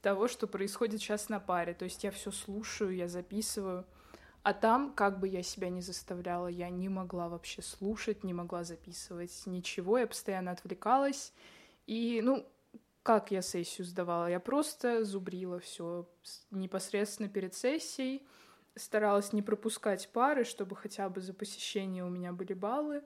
[0.00, 1.74] того, что происходит сейчас на паре.
[1.74, 3.86] То есть я все слушаю, я записываю.
[4.42, 8.64] А там, как бы я себя не заставляла, я не могла вообще слушать, не могла
[8.64, 11.32] записывать ничего, я постоянно отвлекалась.
[11.86, 12.44] И, ну,
[13.04, 14.26] как я сессию сдавала?
[14.26, 16.08] Я просто зубрила все
[16.50, 18.26] непосредственно перед сессией,
[18.74, 23.02] старалась не пропускать пары, чтобы хотя бы за посещение у меня были баллы.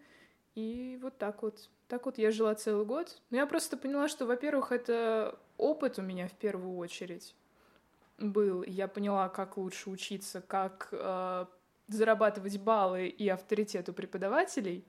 [0.55, 1.69] И вот так вот.
[1.89, 3.21] Так вот я жила целый год.
[3.31, 7.35] Но я просто поняла, что, во-первых, это опыт у меня в первую очередь
[8.19, 11.47] был, я поняла, как лучше учиться, как э,
[11.89, 14.85] зарабатывать баллы и авторитет у преподавателей.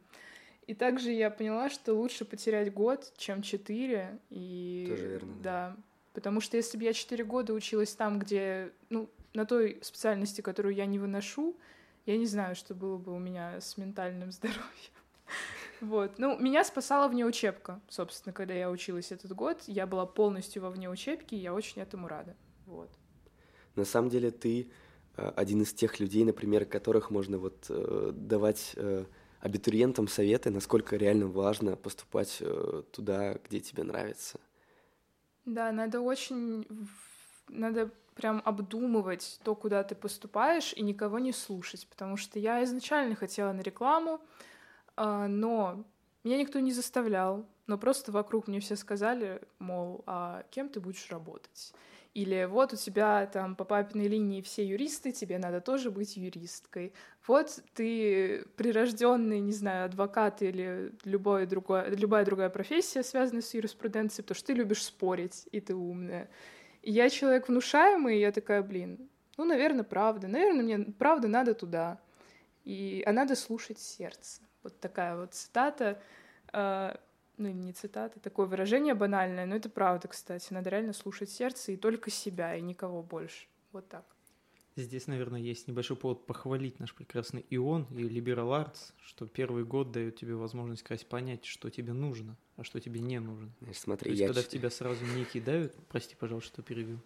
[0.65, 4.19] И также я поняла, что лучше потерять год, чем четыре.
[4.29, 4.87] И...
[4.89, 5.35] Тоже верно.
[5.41, 5.77] Да.
[6.13, 10.75] Потому что если бы я четыре года училась там, где, ну, на той специальности, которую
[10.75, 11.55] я не выношу,
[12.05, 14.63] я не знаю, что было бы у меня с ментальным здоровьем.
[15.79, 16.17] Вот.
[16.17, 19.61] Ну, меня спасала внеучебка, собственно, когда я училась этот год.
[19.67, 22.35] Я была полностью во внеучебке, и я очень этому рада.
[22.65, 22.89] Вот.
[23.77, 24.69] На самом деле ты
[25.15, 29.05] э, один из тех людей, например, которых можно вот э, давать э,
[29.39, 32.43] абитуриентам советы, насколько реально важно поступать
[32.91, 34.39] туда, где тебе нравится.
[35.45, 36.65] Да, надо очень,
[37.47, 43.15] надо прям обдумывать то, куда ты поступаешь, и никого не слушать, потому что я изначально
[43.15, 44.19] хотела на рекламу,
[44.95, 45.85] а, но
[46.23, 51.09] меня никто не заставлял, но просто вокруг мне все сказали, мол, а кем ты будешь
[51.11, 51.73] работать?
[52.17, 56.91] Или вот у тебя там по папиной линии все юристы, тебе надо тоже быть юристкой.
[57.27, 64.23] Вот ты прирожденный, не знаю, адвокат или любое другое, любая другая профессия, связанная с юриспруденцией,
[64.23, 66.27] потому что ты любишь спорить, и ты умная.
[66.81, 68.97] И я человек внушаемый, и я такая, блин,
[69.37, 70.27] ну, наверное, правда.
[70.27, 71.99] Наверное, мне правда надо туда.
[72.65, 74.41] И, а надо слушать сердце.
[74.63, 76.01] Вот такая вот цитата.
[77.37, 80.51] Ну, не цитата, такое выражение банальное, но это правда, кстати.
[80.51, 83.45] Надо реально слушать сердце и только себя, и никого больше.
[83.71, 84.05] Вот так.
[84.75, 89.91] Здесь, наверное, есть небольшой повод похвалить наш прекрасный ИОН и Liberal Arts, что первый год
[89.91, 93.49] дает тебе возможность как раз понять, что тебе нужно, а что тебе не нужно.
[93.59, 96.99] Знаешь, смотри, То есть, я когда в тебя сразу не кидают, прости, пожалуйста, что перебил,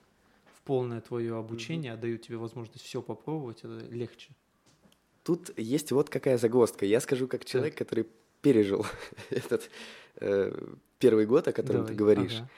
[0.53, 4.31] в полное твое обучение, а дают тебе возможность все попробовать, это легче.
[5.23, 6.85] Тут есть вот какая загвоздка.
[6.85, 8.05] Я скажу как человек, который
[8.41, 8.85] пережил
[9.29, 9.69] этот
[10.21, 10.51] э,
[10.99, 12.15] первый год, о котором ты Давай.
[12.15, 12.37] говоришь.
[12.37, 12.49] Ага.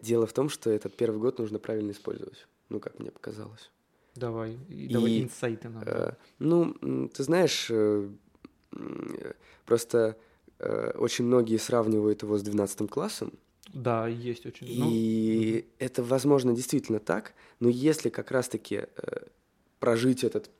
[0.00, 2.46] Дело в том, что этот первый год нужно правильно использовать.
[2.68, 3.70] Ну, как мне показалось.
[4.14, 5.82] Давай, и, давай инсайты нам.
[5.86, 8.08] Э, ну, ты знаешь, э,
[9.64, 10.16] просто
[10.58, 13.32] э, очень многие сравнивают его с 12 классом,
[13.74, 14.66] Да, есть очень.
[14.78, 19.26] ну, и это, возможно, действительно так, но если как раз-таки э,
[19.80, 20.50] прожить этот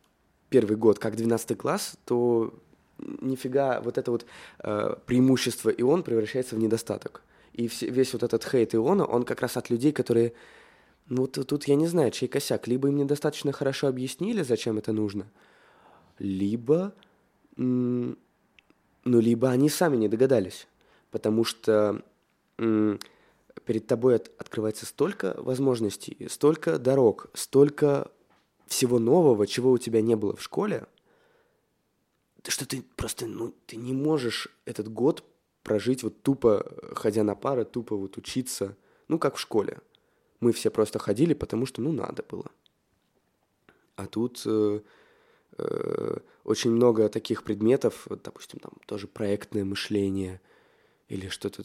[0.51, 2.53] первый год как 12 класс, то
[2.98, 4.26] нифига вот это вот
[4.61, 7.22] э, преимущество ИОН превращается в недостаток.
[7.52, 10.32] И все- весь вот этот хейт ИОНа, он как раз от людей, которые...
[11.09, 12.66] Ну, т- тут я не знаю, чей косяк.
[12.66, 15.26] Либо им недостаточно хорошо объяснили, зачем это нужно,
[16.18, 16.92] либо...
[17.56, 18.16] ну,
[19.04, 20.66] либо они сами не догадались.
[21.11, 22.02] Потому что
[22.56, 28.11] перед тобой от- открывается столько возможностей, столько дорог, столько
[28.66, 30.87] всего нового, чего у тебя не было в школе,
[32.50, 35.24] что ты просто, ну, ты не можешь этот год
[35.62, 38.76] прожить вот тупо, ходя на пары, тупо вот учиться,
[39.09, 39.78] ну, как в школе.
[40.40, 42.50] Мы все просто ходили, потому что, ну, надо было.
[43.96, 44.80] А тут э,
[45.59, 50.40] э, очень много таких предметов, вот, допустим, там тоже проектное мышление
[51.09, 51.64] или что-то.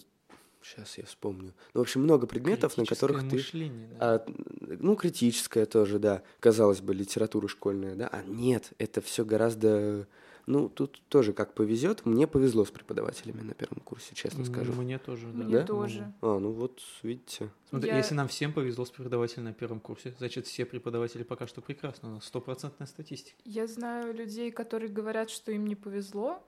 [0.64, 1.54] Сейчас я вспомню.
[1.74, 3.36] Ну, в общем, много предметов, на критическое которых ты...
[3.36, 3.98] мышление, да.
[4.00, 4.26] А,
[4.62, 6.24] ну, критическая тоже, да.
[6.40, 8.08] Казалось бы, литература школьная, да.
[8.08, 10.08] А нет, это все гораздо...
[10.52, 12.06] Ну, тут тоже как повезет.
[12.06, 14.74] Мне повезло с преподавателями на первом курсе, честно скажу.
[14.74, 15.44] Мне тоже, да.
[15.44, 15.66] Мне Да?
[15.66, 16.14] тоже.
[16.22, 17.50] А, ну вот, видите.
[17.70, 21.48] Смотри, Я- если нам всем повезло с преподавателем на первом курсе, значит, все преподаватели пока
[21.48, 22.10] что прекрасно.
[22.10, 23.38] У нас стопроцентная статистика.
[23.46, 26.44] Я знаю людей, которые говорят, что им не повезло,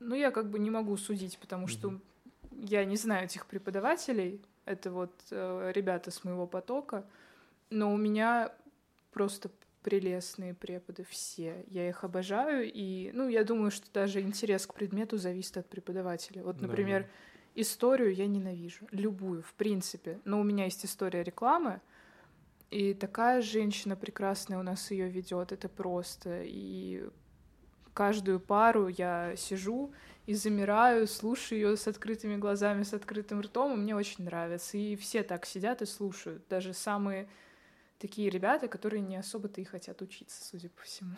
[0.00, 1.98] но я как бы не могу судить, потому что
[2.52, 4.40] я не знаю этих преподавателей.
[4.66, 7.04] Это вот э, ребята с моего потока.
[7.70, 8.52] Но у меня
[9.12, 9.50] просто
[9.86, 11.64] прелестные преподы все.
[11.68, 12.68] Я их обожаю.
[12.68, 16.42] И, ну, я думаю, что даже интерес к предмету зависит от преподавателя.
[16.42, 17.08] Вот, например, да.
[17.62, 18.88] историю я ненавижу.
[18.90, 20.18] Любую, в принципе.
[20.24, 21.80] Но у меня есть история рекламы.
[22.72, 26.42] И такая женщина прекрасная у нас ее ведет, это просто.
[26.42, 27.08] И
[27.94, 29.92] каждую пару я сижу
[30.26, 34.78] и замираю, слушаю ее с открытыми глазами, с открытым ртом, и мне очень нравится.
[34.78, 36.42] И все так сидят и слушают.
[36.48, 37.28] Даже самые
[37.98, 41.14] такие ребята, которые не особо-то и хотят учиться, судя по всему.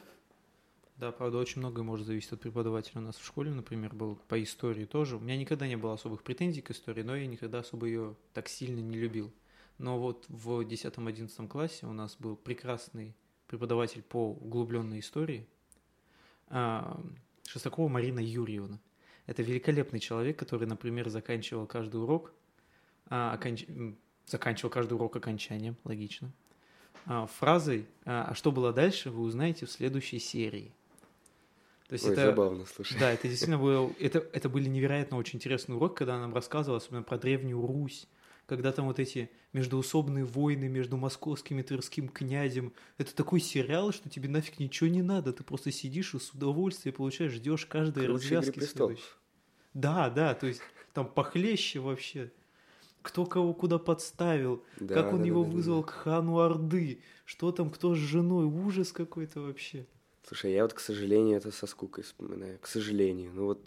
[0.96, 3.00] Да, правда, очень многое может зависеть от преподавателя.
[3.00, 5.16] У нас в школе, например, был по истории тоже.
[5.16, 8.48] У меня никогда не было особых претензий к истории, но я никогда особо ее так
[8.48, 9.32] сильно не любил.
[9.78, 13.14] Но вот в 10-11 классе у нас был прекрасный
[13.46, 15.46] преподаватель по углубленной истории
[16.48, 17.00] а,
[17.46, 18.80] Шестакова Марина Юрьевна.
[19.26, 22.32] Это великолепный человек, который, например, заканчивал каждый урок,
[23.06, 23.38] а,
[23.68, 26.32] м, заканчивал каждый урок окончанием, логично,
[27.38, 30.72] фразой а «А что было дальше, вы узнаете в следующей серии».
[31.88, 32.98] То есть Ой, это, забавно, слушай.
[33.00, 36.76] да, это действительно был, это, это были невероятно очень интересные уроки, когда она нам рассказывала,
[36.76, 38.06] особенно про Древнюю Русь,
[38.44, 42.74] когда там вот эти междуусобные войны между московским и тверским князем.
[42.98, 46.94] Это такой сериал, что тебе нафиг ничего не надо, ты просто сидишь и с удовольствием
[46.94, 48.90] получаешь, ждешь каждой Круче «Игры развязки престолов».
[48.98, 49.14] следующей.
[49.72, 50.60] Да, да, то есть
[50.92, 52.32] там похлеще вообще.
[53.02, 55.56] Кто кого куда подставил, Да, как он да, его да, да, да.
[55.56, 59.86] вызвал к хану Орды, что там кто с женой, ужас какой-то вообще.
[60.24, 62.58] Слушай, я вот, к сожалению, это со скукой вспоминаю.
[62.58, 63.32] К сожалению.
[63.32, 63.62] Ну вот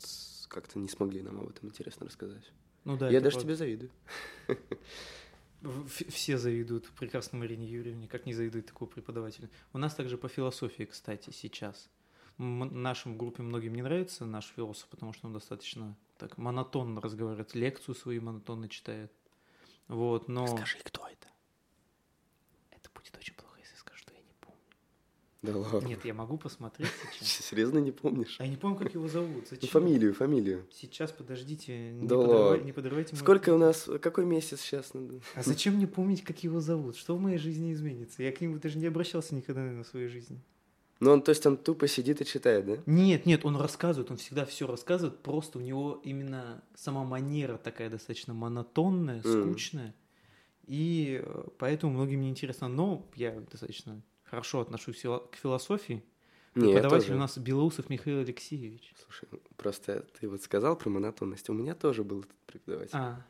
[0.48, 2.52] как-то не смогли нам об этом интересно рассказать.
[2.84, 3.48] Ну да, я даже правда.
[3.48, 3.92] тебе завидую.
[6.10, 9.50] Все завидуют прекрасной Марине Юрьевне, как не завидуют такого преподавателя.
[9.74, 11.90] У нас также по философии, кстати, сейчас.
[12.40, 17.54] М- нашим группе многим не нравится наш философ, потому что он достаточно так монотонно разговаривает,
[17.54, 19.12] лекцию свою монотонно читает.
[19.92, 20.48] Вот, но...
[20.48, 21.28] Скажи, кто это?
[22.72, 24.62] Это будет очень плохо, если скажу, что я не помню.
[25.42, 25.86] Да ладно.
[25.88, 27.28] Нет, я могу посмотреть сейчас.
[27.50, 28.38] Серьезно не помнишь?
[28.40, 29.36] А я не помню, как его зовут.
[29.36, 29.70] Ну, Зачем?
[29.70, 30.66] фамилию, фамилию.
[30.72, 31.92] Сейчас, подождите.
[31.92, 32.64] Не, Да подрывай- ладно.
[32.64, 35.20] не подрывайте мою Сколько у нас, какой месяц сейчас надо?
[35.36, 36.96] А зачем мне помнить, как его зовут?
[36.96, 38.24] Что в моей жизни изменится?
[38.24, 40.40] Я к нему даже не обращался никогда наверное, в своей жизни.
[41.02, 42.78] Ну, он, то есть, он тупо сидит и читает, да?
[42.86, 47.90] Нет, нет, он рассказывает, он всегда все рассказывает, просто у него именно сама манера такая
[47.90, 49.96] достаточно монотонная, скучная,
[50.68, 52.68] и э, поэтому многим не интересно.
[52.68, 56.04] Но я достаточно хорошо отношусь к философии.
[56.54, 58.94] Не, я Преподаватель у нас Белоусов Михаил Алексеевич.
[59.04, 59.28] Слушай,
[59.58, 61.50] просто ты вот сказал про монотонность.
[61.50, 62.92] У меня тоже был этот преподаватель.
[62.94, 63.26] А,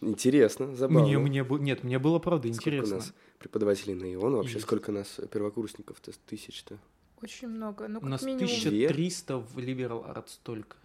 [0.00, 1.06] Интересно, забавно.
[1.06, 2.96] мне, мне, нет, мне было правда Сколько интересно.
[2.96, 3.14] у нас
[3.50, 4.34] преподавателей на ИОН?
[4.36, 4.66] Вообще, Есть.
[4.66, 6.12] сколько нас первокурсников-то?
[6.26, 6.78] Тысяч-то?
[7.22, 7.88] Очень много.
[7.88, 8.44] Ну, У как нас минимум.
[8.44, 10.76] 1300 в Liberal Arts только.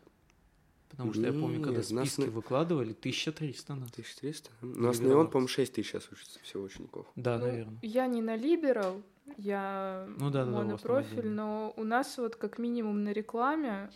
[0.89, 3.91] Потому что я помню, когда Нет, нас списки на- выкладывали, 1300 нас.
[3.91, 4.49] 1300?
[4.61, 7.05] У нас на Liberal ИОН, по-моему, 6 тысяч сейчас учатся всего учеников.
[7.15, 7.79] Да, Ну, наверное.
[7.81, 9.01] Я не на Liberal,
[9.37, 11.35] я Ну да, да, да, у монопрофиль, отдельно.
[11.35, 13.89] но у нас вот как минимум на рекламе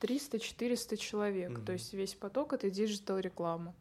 [0.00, 1.50] 300-400 человек.
[1.50, 1.64] Мгм.
[1.64, 3.72] То есть весь поток— это digital реклама.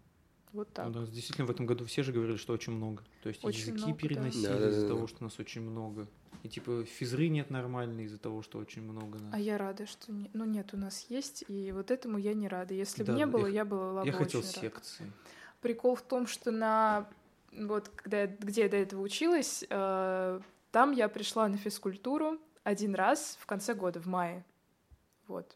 [0.53, 0.87] Вот так.
[0.87, 3.03] У нас действительно в этом году все же говорили, что очень много.
[3.23, 3.97] То есть Очень языки много, да.
[4.07, 4.69] переносили Да-да-да-да.
[4.71, 6.07] из-за того, что нас очень много.
[6.43, 9.33] И типа физры нет нормальной из-за того, что очень много нас.
[9.33, 10.29] А я рада, что не...
[10.33, 12.73] ну нет, у нас есть, и вот этому я не рада.
[12.73, 14.59] Если бы Да, не я было, х- я была я бы хотел очень рада.
[14.61, 15.11] секции.
[15.61, 17.09] Прикол в том, что на
[17.51, 20.39] вот когда я- где я до этого училась, э,
[20.71, 24.43] там я пришла на физкультуру один раз в конце года, в мае.
[25.27, 25.55] Вот.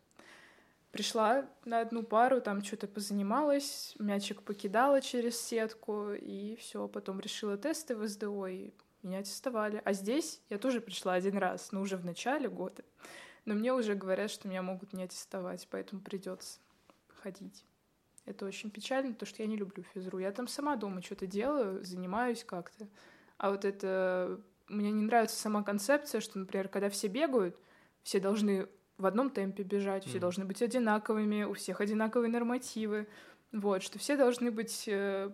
[0.98, 6.88] Пришла на одну пару, там что-то позанималась, мячик покидала через сетку, и все.
[6.88, 8.72] Потом решила тесты в СДО, и
[9.04, 9.80] меня аттестовали.
[9.86, 12.84] А здесь я тоже пришла один раз, но уже в начале года.
[13.46, 16.58] Но мне уже говорят, что меня могут не аттестовать, поэтому придется
[17.22, 17.64] ходить.
[18.26, 20.18] Это очень печально, потому что я не люблю физру.
[20.18, 22.88] Я там сама дома что-то делаю, занимаюсь как-то.
[23.38, 24.42] А вот это...
[24.68, 27.62] Мне не нравится сама концепция, что, например, когда все бегают,
[28.02, 28.68] все должны
[28.98, 30.22] в одном темпе бежать, все Мгм.
[30.22, 33.08] должны быть одинаковыми, у всех одинаковые нормативы.
[33.52, 35.32] Вот, что все должны быть э,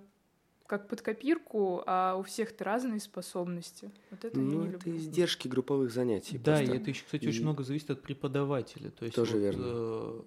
[0.68, 3.92] как под копирку, а у всех-то разные способности.
[4.12, 4.96] Вот это я Ну, не это люблю.
[4.98, 6.38] издержки групповых занятий.
[6.38, 6.82] Да, и просто.
[6.82, 8.90] это еще, кстати, И- очень много зависит от преподавателя.
[8.92, 9.64] То есть Тоже вот, верно.
[9.66, 10.22] э,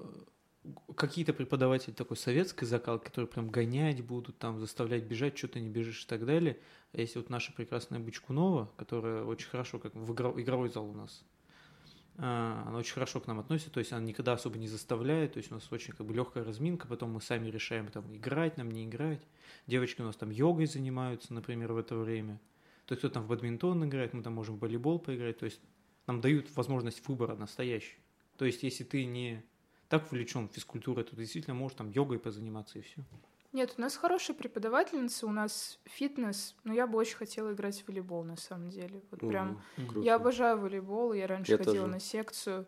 [0.97, 5.69] какие-то преподаватели такой советской закалки, которые прям гонять будут, там заставлять бежать, что ты не
[5.69, 6.59] бежишь и так далее.
[6.93, 10.93] А если вот наша прекрасная Бычкунова, которая очень хорошо, как в игро- игровой зал у
[10.93, 11.23] нас,
[12.19, 15.51] она очень хорошо к нам относится, то есть она никогда особо не заставляет, то есть
[15.51, 18.85] у нас очень как бы легкая разминка, потом мы сами решаем там играть нам, не
[18.85, 19.21] играть.
[19.67, 22.41] Девочки у нас там йогой занимаются, например, в это время.
[22.87, 25.61] То есть кто там в бадминтон играет, мы там можем в волейбол поиграть, то есть
[26.07, 27.99] нам дают возможность выбора настоящий.
[28.39, 29.45] То есть если ты не
[29.89, 33.05] так увлечен физкультурой, то ты действительно можешь там йогой позаниматься и все.
[33.57, 37.89] Нет, у нас хорошая преподавательница, у нас фитнес, но я бы очень хотела играть в
[37.89, 39.01] волейбол на самом деле.
[39.11, 40.01] Вот прям круто.
[40.01, 41.87] Я обожаю волейбол, я раньше Я ходила тоже.
[41.87, 42.67] на секцию.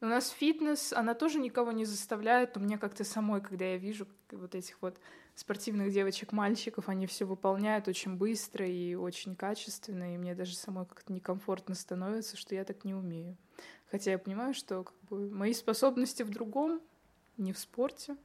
[0.00, 4.06] У нас фитнес, она тоже никого не заставляет, но мне как-то самой, когда я вижу
[4.30, 5.00] вот этих вот
[5.34, 10.86] спортивных девочек, мальчиков, они все выполняют очень быстро и очень качественно, и мне даже самой
[10.86, 13.36] как-то некомфортно становится, что я так не умею.
[13.90, 16.80] Хотя я понимаю, что как бы, мои способности в другом,
[17.38, 18.16] не в спорте.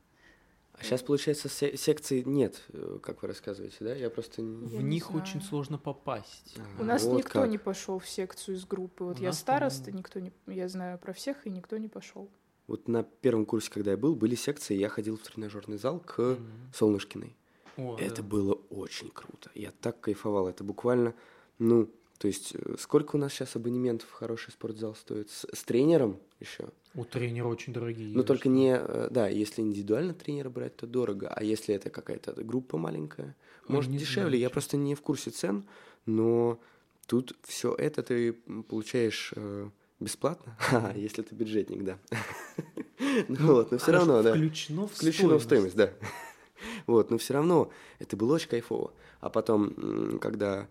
[0.76, 3.94] А сейчас, получается, се- секций нет, э, как вы рассказываете, да?
[3.96, 4.42] Я просто...
[4.42, 4.52] Я в
[4.82, 5.22] не них знаю.
[5.22, 6.56] очень сложно попасть.
[6.58, 7.50] Ага, У нас вот никто как.
[7.50, 9.04] не пошел в секцию из группы.
[9.04, 12.28] Вот У я староста, никто не, я знаю про всех, и никто не пошел.
[12.68, 16.18] Вот на первом курсе, когда я был, были секции, я ходил в тренажерный зал к
[16.20, 16.48] Мгм.
[16.74, 17.36] Солнышкиной.
[17.78, 18.28] О, Это да.
[18.28, 19.52] было очень круто.
[19.56, 20.48] Я так кайфовал.
[20.48, 21.14] Это буквально,
[21.60, 21.90] ну,
[22.24, 25.30] то есть, э, сколько у нас сейчас абонементов в хороший спортзал стоит?
[25.30, 26.70] С, с тренером еще?
[26.96, 28.14] У тренера очень дорогие.
[28.14, 31.28] Ну, я только что- не, э, да, если индивидуально тренера брать, то дорого.
[31.28, 33.36] А если это какая-то группа маленькая,
[33.68, 34.30] Ой, может, дешевле.
[34.30, 34.54] знаю, Я чё.
[34.54, 35.66] просто не в курсе цен,
[36.06, 36.62] но
[37.08, 38.32] тут все это ты
[38.70, 39.70] получаешь э,
[40.00, 40.56] бесплатно,
[40.96, 42.00] если ты бюджетник, да.
[43.28, 44.32] Ну вот, но все равно, да.
[44.32, 45.92] Включено в Включено в стоимость, да.
[46.88, 47.70] Вот, но все равно
[48.00, 48.94] это было очень кайфово.
[49.20, 50.70] А потом, когда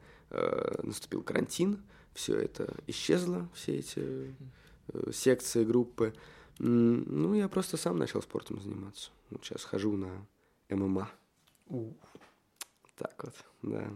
[0.82, 1.82] наступил карантин,
[2.14, 4.34] все это исчезло, все эти
[4.88, 6.14] э, секции, группы.
[6.58, 9.10] Ну, я просто сам начал спортом заниматься.
[9.30, 10.26] Вот сейчас хожу на
[10.68, 11.10] ММА.
[11.68, 11.92] У,
[12.96, 13.90] Так вот, да.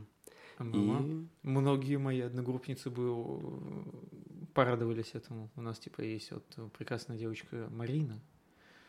[0.59, 1.01] ММА.
[1.03, 5.51] И Многие мои одногруппницы бы э, порадовались этому.
[5.57, 8.21] У нас типа есть вот прекрасная девочка Марина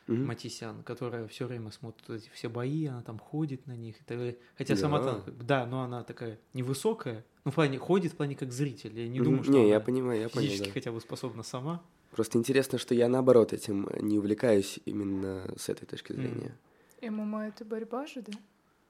[0.07, 0.25] Мгм.
[0.25, 4.17] Матисян, которая все время смотрит эти все бои, она там ходит на них и так
[4.17, 4.37] далее.
[4.57, 5.19] Хотя сама Да.
[5.19, 8.97] там, да, но она такая невысокая, ну в плане ходит в плане как зритель.
[8.97, 9.25] Я не Мгм.
[9.25, 10.73] думаю, что Не, она я понимаю, я понял, физически да.
[10.73, 11.83] хотя бы способна сама.
[12.11, 16.57] Просто интересно, что я наоборот этим не увлекаюсь именно с этой точки зрения.
[17.01, 18.31] ММА— это борьба же, да?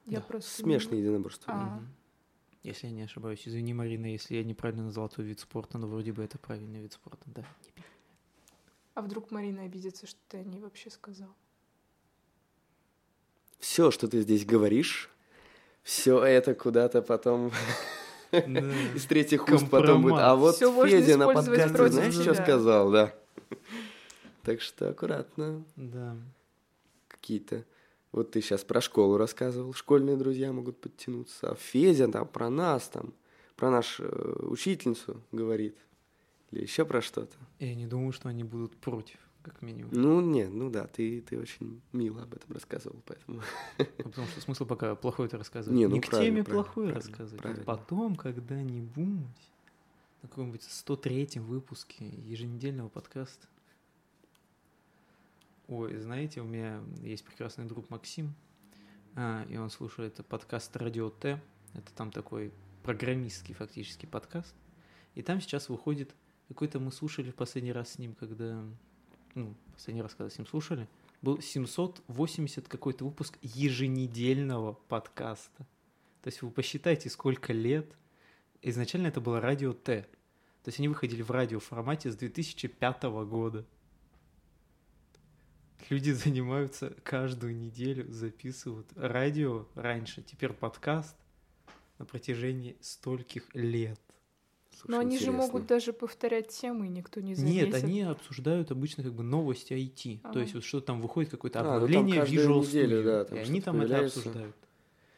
[0.06, 0.26] Я Да.
[0.28, 0.64] просто...
[0.64, 1.52] не Смешанное единоборство.
[1.54, 1.58] А.
[1.78, 1.88] Мгм.
[2.64, 3.48] Если я не ошибаюсь.
[3.48, 6.94] Извини, Марина, если я неправильно назвал твой вид спорта, но вроде бы это правильный вид
[6.94, 7.44] спорта, да.
[8.98, 11.30] А вдруг Марина обидится, что ты о ней вообще сказал?
[13.60, 15.12] Все, что ты здесь говоришь,
[15.84, 17.52] все это куда-то потом
[18.32, 20.18] из третьих уст потом будет.
[20.18, 23.14] А вот Федя на подкасте, знаешь, что сказал, да.
[24.42, 25.64] Так что аккуратно.
[25.76, 26.18] Да.
[27.08, 27.66] Какие-то...
[28.12, 31.52] Вот ты сейчас про школу рассказывал, школьные друзья могут подтянуться.
[31.52, 33.14] А Федя там про нас, там,
[33.58, 35.78] про нашу э, учительницу говорит.
[36.52, 37.36] Или еще про что-то.
[37.60, 39.92] Я не думаю, что они будут против, как минимум.
[39.94, 43.42] Ну, нет, ну да, ты, ты очень мило об этом рассказывал, поэтому...
[43.78, 45.78] Ну, Потому что смысл пока плохой это рассказывать.
[45.78, 47.42] Не, ну к правильно, теме правильно, плохое правильно, рассказывать.
[47.42, 47.64] правильно.
[47.64, 49.28] А потом, когда-нибудь,
[50.22, 53.48] на каком-нибудь 103-м выпуске еженедельного подкаста.
[55.68, 58.34] Ой, знаете, у меня есть прекрасный друг Максим,
[59.16, 61.42] а, и он слушает подкаст Радио Т.
[61.74, 64.56] Это там такой программистский фактически подкаст.
[65.16, 66.16] И там сейчас выходит
[66.48, 68.64] какой-то мы слушали в последний раз с ним, когда...
[69.36, 70.88] Ну, последний раз, когда с ним слушали,
[71.22, 75.66] был 780 какой-то выпуск еженедельного подкаста.
[76.22, 77.96] То есть вы посчитайте, сколько лет.
[78.62, 80.08] Изначально это было радио Т.
[80.64, 83.66] То есть они выходили в радиоформате с 2005 года.
[85.90, 91.16] Люди занимаются каждую неделю, записывают радио раньше, теперь подкаст
[91.98, 94.02] на протяжении стольких лет.
[94.80, 95.42] Слушай, Но они же интересно.
[95.42, 97.64] могут даже повторять темы, и никто не заметит.
[97.64, 100.22] Нет, они обсуждают обычно как бы новости IT.
[100.22, 100.40] То Ага.
[100.42, 103.38] есть вот что там выходит какое-то А, ну обновление каждую Visual неделю, Studio, да, там
[103.38, 104.20] и они там это появляется.
[104.20, 104.56] обсуждают.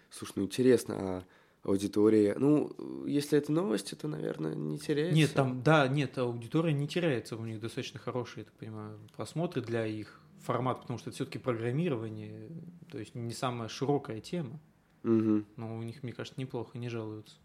[0.09, 1.23] Слушай, ну интересно, а
[1.63, 2.35] аудитория...
[2.37, 5.13] Ну, если это новости, то, наверное, не теряется.
[5.15, 9.61] Нет, там, да, нет, аудитория не теряется, у них достаточно хорошие, я так понимаю, просмотры
[9.61, 12.49] для их формат, потому что это все-таки программирование,
[12.89, 14.59] то есть не самая широкая тема,
[15.03, 15.45] Мгм.
[15.57, 17.35] но у них, мне кажется, неплохо, не жалуются.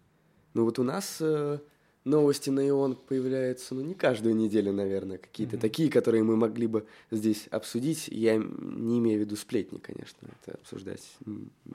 [0.55, 1.59] Ну вот у нас э,
[2.05, 5.61] новости на Ион появляются, ну, не каждую неделю, наверное, какие-то Мгм.
[5.62, 8.09] такие, которые мы могли бы здесь обсудить.
[8.09, 11.16] Я не имею в виду сплетни, конечно, это обсуждать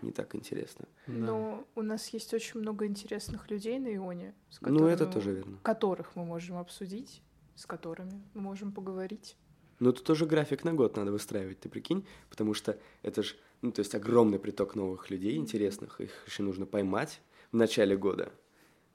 [0.01, 0.85] не так интересно.
[1.07, 1.13] Да.
[1.13, 5.31] Но у нас есть очень много интересных людей на Ионе, с Ну, это которыми- тоже
[5.33, 5.57] верно.
[5.63, 7.21] которых мы можем обсудить,
[7.55, 9.35] с которыми мы можем поговорить.
[9.79, 13.71] Но тут тоже график на год надо выстраивать, ты прикинь, потому что это же, ну,
[13.71, 17.21] то есть огромный приток новых людей интересных, их еще нужно поймать
[17.51, 18.29] в начале года.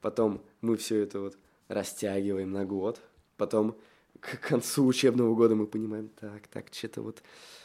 [0.04, 1.38] Потом мы все это вот
[1.68, 3.00] растягиваем на год,
[3.38, 3.74] потом
[4.20, 7.22] к концу учебного года мы понимаем, так, так, что-то вот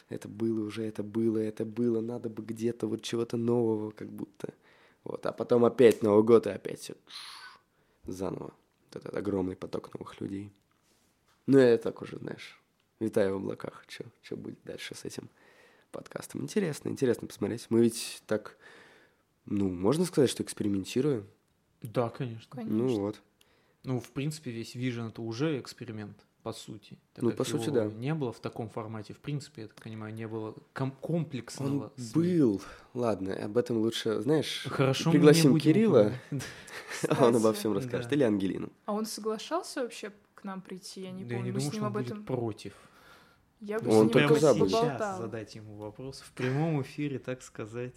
[0.08, 4.54] это было уже, это было, это было, надо бы где-то вот чего-то нового, как будто.
[5.04, 6.96] Вот, а потом опять Новый год, и опять все
[8.06, 8.54] заново.
[8.86, 10.54] Вот этот огромный поток новых людей.
[11.46, 12.58] Ну, я так уже, знаешь,
[13.02, 13.84] витаю в облаках.
[14.22, 15.30] Что будет дальше с этим
[15.92, 16.44] подкастом?
[16.44, 17.66] Интересно, интересно посмотреть.
[17.68, 18.56] Мы ведь так,
[19.44, 21.28] ну, можно сказать, что экспериментируем.
[21.82, 22.48] Да, конечно.
[22.50, 22.76] Конечно.
[22.78, 23.22] Ну вот.
[23.84, 26.98] Ну, в принципе, весь Vision это уже эксперимент, по сути.
[27.14, 27.86] Так Ну, как по сути, да.
[27.86, 29.14] Не было в таком формате.
[29.14, 31.86] В принципе, я так понимаю, не было ком- комплексного.
[31.86, 32.62] Он см- был.
[32.94, 36.12] Ладно, об этом лучше, знаешь, Хорошо, не пригласим Кирилла,
[37.08, 38.16] а он обо всем расскажет, да.
[38.16, 38.70] или Ангелину.
[38.86, 41.02] А он соглашался вообще к нам прийти?
[41.04, 41.46] Я не Да я помню.
[41.46, 42.26] не мы думаю, с ним что он об будет этом...
[42.26, 42.74] против.
[43.62, 44.72] Я бы Он с ним только об за этом будет.
[44.72, 47.96] сейчас задать ему вопрос в прямом эфире, так сказать.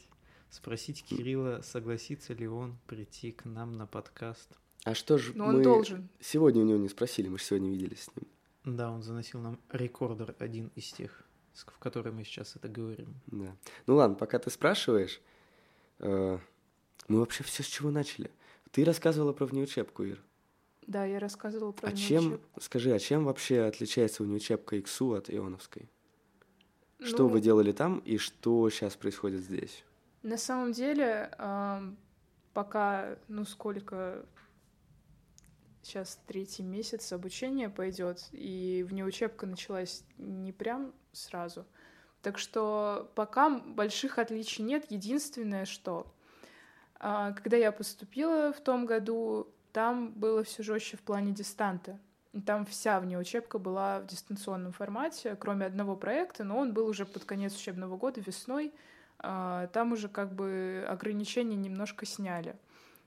[0.53, 4.50] Спросить Кирилла, согласится ли он прийти к нам на подкаст.
[4.84, 6.11] А что же Но он мы должен.
[6.20, 8.76] сегодня у него не спросили, мы же сегодня виделись с ним.
[8.76, 11.24] Да, он заносил нам рекордер один из тех,
[11.55, 13.14] в который мы сейчас это говорим.
[13.28, 13.57] Да.
[13.86, 15.22] Ну ладно, пока ты спрашиваешь,
[16.00, 16.38] э,
[17.09, 18.30] мы вообще все с чего начали?
[18.72, 20.22] Ты рассказывала про внеучебку, Ир.
[20.86, 25.88] Да, я рассказывала про А чем, скажи, а чем вообще отличается внеучебка ИКСУ от Ионовской?
[27.00, 29.82] Что Ну, вы делали там и что сейчас происходит здесь?
[30.22, 31.30] На самом деле,
[32.52, 34.24] пока, ну сколько,
[35.82, 41.66] сейчас третий месяц обучения пойдет, и внеучебка началась не прям сразу.
[42.22, 44.86] Так что пока больших отличий нет.
[44.90, 46.06] Единственное, что
[46.94, 51.98] а, когда я поступила в том году, там было все жестче в плане дистанта.
[52.46, 57.24] Там вся внеучебка была в дистанционном формате, кроме одного проекта, но он был уже под
[57.24, 58.72] конец учебного года, весной.
[59.22, 62.56] А, Там уже как бы ограничения немножко сняли.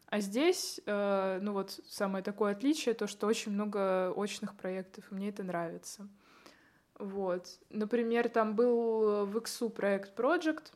[0.08, 5.16] А здесь, э, ну вот самое такое отличие, то, что очень много очных проектов, и
[5.16, 6.08] мне это нравится.
[6.98, 7.60] Вот.
[7.70, 10.72] Например, там был в ИКСУ проект Project,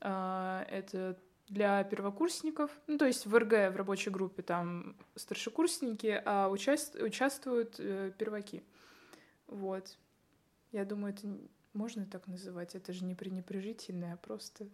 [0.00, 1.16] а, это
[1.48, 7.76] для первокурсников, ну, то есть в РГ, в рабочей группе, там старшекурсники, а участ- участвуют
[7.78, 8.62] э, перваки.
[9.46, 9.96] Вот.
[10.72, 11.28] Я думаю, это
[11.74, 14.68] можно так называть, это же не пренебрежительное, а просто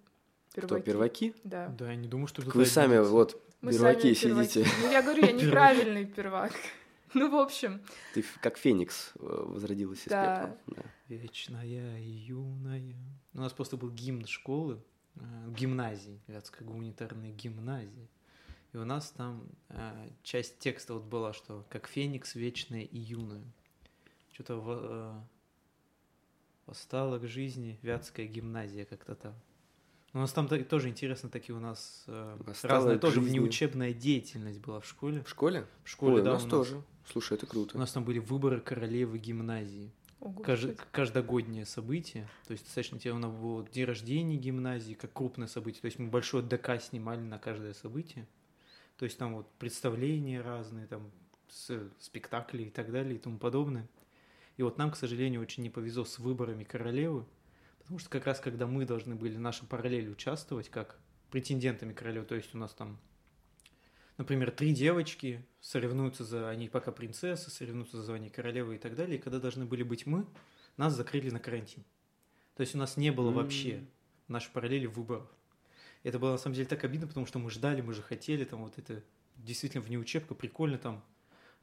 [0.54, 1.34] Кто, перваки?
[1.44, 1.68] Да.
[1.68, 3.12] Да, я не думаю, что Так вы сами обидится.
[3.12, 4.48] вот Мы перваки сами перваки.
[4.50, 4.70] сидите.
[4.82, 6.52] Ну, я говорю, я неправильный первак.
[7.14, 7.80] Ну, в общем,
[8.12, 10.58] Ты как Феникс э, возродилась из Да.
[10.66, 10.76] пепла.
[10.76, 10.82] Да.
[11.08, 12.94] Вечная и юная.
[13.32, 14.78] У нас просто был гимн школы,
[15.16, 15.20] э,
[15.56, 18.08] гимназии, Вятская гуманитарная гимназия.
[18.74, 23.42] И у нас там э, часть текста вот была, что как феникс вечная и юная.
[24.34, 25.20] Что-то э,
[26.68, 29.34] восстала к жизни Вятская гимназия как-то там.
[30.14, 32.38] У нас там та- тоже интересно, такие у нас э,
[32.96, 33.38] к тоже жизни.
[33.38, 35.22] внеучебная деятельность была в школе.
[35.24, 35.66] В школе?
[35.84, 36.82] В школе, Ой, да, у нас у тоже.
[37.06, 37.78] Слушай, это У круто.
[37.78, 39.92] нас там были выборы королевы гимназии.
[40.20, 40.82] ого, Каж- что это?
[40.92, 42.26] каждогоднее событие.
[42.46, 45.80] То есть достаточно тебе у нас было день рождения гимназии, как крупное событие.
[45.82, 48.26] То есть мы большое ДК снимали на каждое событие.
[48.96, 51.10] То есть там вот представления разные, там
[51.48, 53.86] с- спектакли и так далее и тому подобное.
[54.58, 57.24] И вот нам, к сожалению, очень не повезло с выборами королевы,
[57.78, 60.98] потому что как раз когда мы должны были наши параллели участвовать как
[61.30, 62.98] претендентами королевы, то есть у нас там,
[64.16, 69.18] например, три девочки соревнуются за, они пока принцессы, соревнуются за звание королевы и так далее,
[69.18, 70.26] и когда должны были быть мы,
[70.76, 71.84] нас закрыли на карантин.
[72.56, 73.34] То есть у нас не было М.
[73.36, 73.84] вообще
[74.26, 75.28] нашей параллели выборов.
[76.02, 78.64] Это было на самом деле так обидно, потому что мы ждали, мы же хотели, там
[78.64, 79.04] вот это
[79.36, 81.04] действительно внеучебка, прикольно, там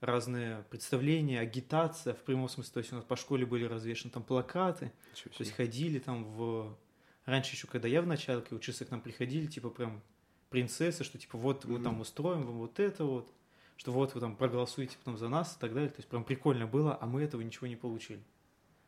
[0.01, 4.23] разные представления, агитация в прямом смысле, то есть у нас по школе были развешаны там
[4.23, 4.91] плакаты,
[5.23, 6.77] то есть ходили там в...
[7.25, 10.01] Раньше еще, когда я в началке учился, к нам приходили, типа прям
[10.49, 13.31] принцессы, что типа вот мы там устроим вам вот это вот,
[13.77, 15.89] что вот вы там проголосуете потом за нас и так далее.
[15.89, 18.19] То есть прям прикольно было, а мы этого ничего не получили.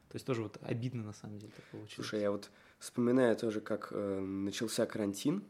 [0.09, 1.95] То есть тоже вот обидно на самом деле так получилось.
[1.95, 2.49] Слушай, я вот
[2.79, 5.43] вспоминаю тоже, как э, начался карантин,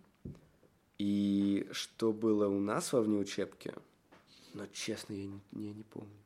[0.97, 3.75] и что было у нас во внеучебке,
[4.57, 6.17] но, честно, я не, я не помню.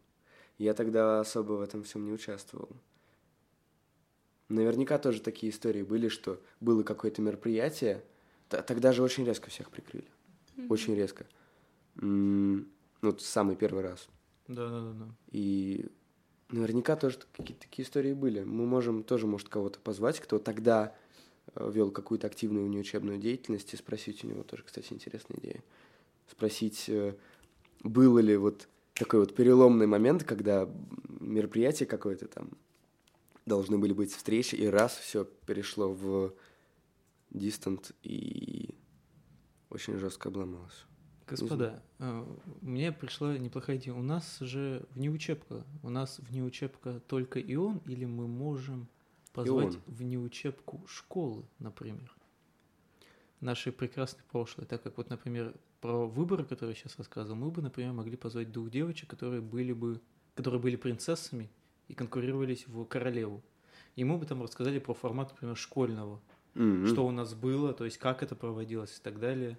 [0.57, 2.69] Я тогда особо в этом всем не участвовал.
[4.47, 8.03] Наверняка тоже такие истории были, что было какое-то мероприятие,
[8.49, 10.07] т- тогда же очень резко всех прикрыли.
[10.69, 11.25] Очень резко.
[11.95, 12.65] Ну,
[13.01, 14.07] вот самый первый раз.
[14.47, 15.15] Да, да, да, да.
[15.31, 15.87] И
[16.49, 18.43] наверняка тоже какие-то такие истории были.
[18.43, 20.95] Мы можем тоже, может, кого-то позвать, кто тогда
[21.55, 25.63] э, вел какую-то активную внеучебную деятельность, и спросить у него тоже, кстати, интересная идея.
[26.27, 27.15] Спросить, э,
[27.83, 30.69] было ли вот такой вот переломный момент, когда
[31.19, 32.49] мероприятие какое-то там
[33.45, 36.33] должны были быть встречи, и раз все перешло в
[37.31, 38.75] дистант и
[39.69, 40.85] очень жестко обломалось.
[41.27, 42.25] Господа, э,
[42.61, 43.95] мне пришла неплохая идея.
[43.95, 45.63] У нас же внеучебка.
[45.81, 48.87] У нас внеучебка только ион, или мы можем
[49.31, 52.13] позвать внеучебку школы, например?
[53.39, 54.65] Наши прекрасные прошлое.
[54.65, 58.51] Так как вот, например, про выборы, которые я сейчас рассказывал, мы бы, например, могли позвать
[58.51, 59.99] двух девочек, которые были бы,
[60.35, 61.49] которые были принцессами
[61.87, 63.41] и конкурировались в королеву.
[63.95, 66.21] И мы бы там рассказали про формат, например, школьного.
[66.55, 69.57] М, Что у нас было, то есть как это проводилось и так далее.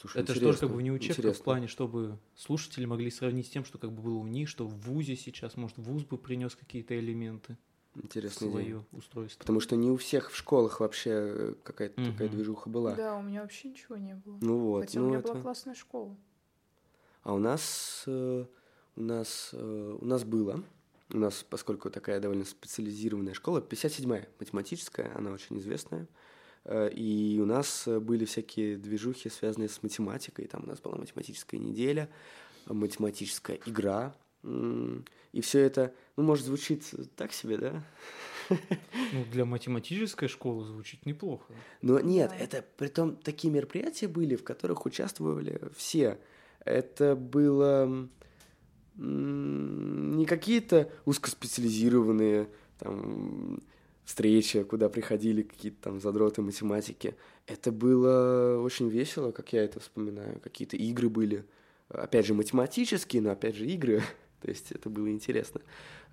[0.00, 1.44] Слушай, Это же тоже как бы не учебка в интересно.
[1.44, 4.74] плане, чтобы слушатели могли сравнить с тем, что как бы было у них, что в
[4.82, 7.56] ВУЗе сейчас, может, ВУЗ бы принес какие-то элементы
[8.04, 8.30] идея.
[8.30, 9.38] свое устройство.
[9.40, 12.12] Потому что не у всех в школах вообще э, какая-то Мгм.
[12.12, 12.94] такая движуха была.
[12.94, 14.38] Да, у меня вообще ничего не было.
[14.40, 15.32] Ну вот, Хотя у ну меня это...
[15.32, 16.16] была классная школа.
[17.22, 18.44] А у нас, э,
[18.96, 20.62] у нас, э, у нас было,
[21.10, 26.06] у нас, поскольку такая довольно специализированная школа, 57-я математическая, она очень известная,
[26.70, 32.10] и у нас были всякие движухи, связанные с математикой, там у нас была математическая неделя,
[32.66, 36.84] математическая игра, и все это, ну, может, звучит
[37.16, 37.84] так себе, да?
[39.12, 41.52] Ну, для математической школы звучит неплохо.
[41.82, 46.18] Но нет, это притом такие мероприятия были, в которых участвовали все.
[46.64, 48.08] Это было
[48.96, 53.62] не какие-то узкоспециализированные там
[54.04, 57.14] встречи, куда приходили какие-то там задроты математики.
[57.46, 60.40] Это было очень весело, как я это вспоминаю.
[60.40, 61.44] Какие-то игры были,
[61.88, 64.02] опять же, математические, но опять же игры.
[64.40, 65.60] То есть это было интересно.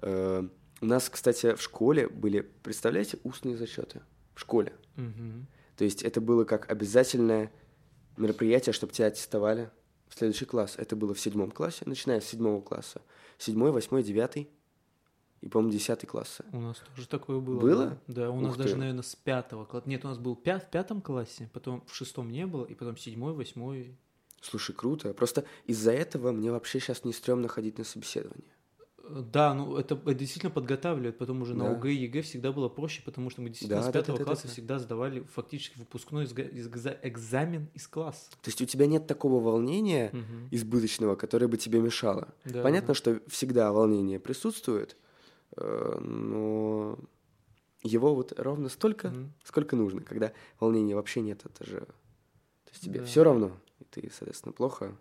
[0.01, 0.43] Э,
[0.82, 4.01] У нас, кстати, в школе были, представляете, устные зачеты
[4.34, 4.73] в школе.
[5.78, 7.51] То есть это было как обязательное
[8.17, 9.69] мероприятие, чтобы тебя аттестовали
[10.07, 10.76] в следующий класс.
[10.78, 13.01] Это было в седьмом классе, начиная с седьмого класса.
[13.38, 14.49] Седьмой, восьмой, девятый
[15.41, 16.45] и, по-моему, десятый классы.
[16.53, 17.59] У нас тоже такое было.
[17.59, 17.86] Было?
[18.07, 18.63] Да, Да, у Ух нас ты.
[18.63, 19.89] даже, наверное, с пятого класса.
[19.89, 22.95] Нет, у нас был пят- в пятом классе, потом в шестом не было, и потом
[22.97, 23.97] седьмой, восьмой.
[24.41, 25.13] Слушай, круто.
[25.13, 28.51] Просто из-за этого мне вообще сейчас не стрёмно ходить на собеседование.
[29.03, 31.71] Э, Да, ну это, это действительно подготавливает, потом уже на Да.
[31.71, 34.23] ОГЭ и ЕГЭ всегда было проще, потому что мы действительно Да, с да, пятого да,
[34.23, 34.53] да, класса да.
[34.53, 38.29] всегда сдавали фактически выпускной экзамен из класса.
[38.41, 40.49] То есть у тебя нет такого волнения Мгм.
[40.51, 42.33] избыточного, которое бы тебе мешало.
[42.45, 42.93] Да, Понятно, да.
[42.93, 44.97] что всегда волнение присутствует,
[45.57, 46.99] э, но
[47.83, 49.33] его вот ровно столько, Мгм.
[49.43, 50.01] сколько нужно.
[50.01, 51.79] Когда волнения вообще нет, это же...
[51.81, 53.05] То есть тебе Да.
[53.05, 53.51] все равно,
[53.95, 54.95] ты, соответственно, плохо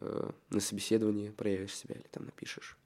[0.00, 2.78] э, на собеседовании проявишь себя или там напишешь.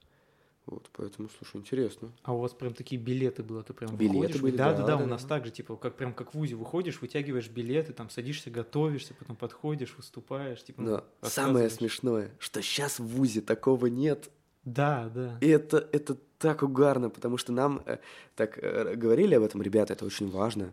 [0.67, 2.13] Вот, поэтому, слушай, интересно.
[2.23, 4.87] А у вас прям такие билеты было, ты прям Билеты выходишь, были, да, да, да,
[4.87, 5.29] да, да, у нас да.
[5.29, 9.35] так же, типа, как прям как в ВУЗе выходишь, вытягиваешь билеты, там садишься, готовишься, потом
[9.35, 14.31] подходишь, выступаешь, типа, Но самое смешное, что сейчас в ВУЗе такого нет.
[14.65, 15.37] Да, да.
[15.41, 17.99] И это, это так угарно, потому что нам э,
[18.37, 20.73] так э, говорили об этом, ребята, это очень важно.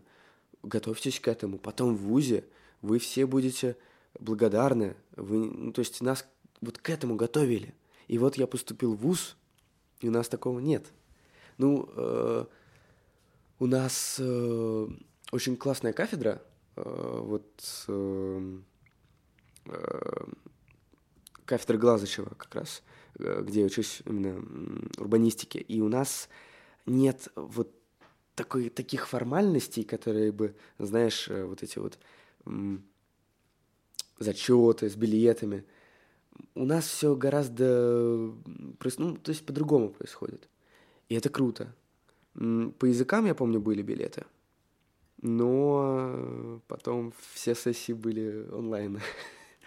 [0.62, 1.58] Готовьтесь к этому.
[1.58, 2.44] Потом в ВУЗе
[2.80, 3.76] вы все будете
[4.18, 4.96] благодарны.
[5.16, 6.26] Вы, ну, то есть нас
[6.60, 7.74] вот к этому готовили.
[8.08, 9.36] И вот я поступил в ВУЗ,
[10.00, 10.86] и у нас такого нет.
[11.58, 12.44] Ну, э,
[13.58, 14.88] у нас э,
[15.32, 16.42] очень классная кафедра,
[16.76, 18.58] э, вот э,
[19.66, 20.24] э,
[21.44, 22.82] кафедра Глазычева как раз,
[23.18, 26.28] э, где я учусь именно м, урбанистике, и у нас
[26.86, 27.74] нет вот
[28.34, 31.98] такой, таких формальностей, которые бы, знаешь, э, вот эти вот
[32.46, 32.84] м,
[34.20, 35.64] зачеты с билетами.
[36.54, 38.32] У нас все гораздо,
[38.98, 40.48] ну, то есть по-другому происходит.
[41.08, 41.74] И это круто.
[42.34, 44.24] По языкам, я помню, были билеты,
[45.20, 49.00] но потом все сессии были онлайн.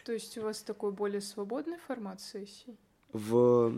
[0.06, 2.78] То есть у вас такой более свободный формат сессий?
[3.12, 3.72] В,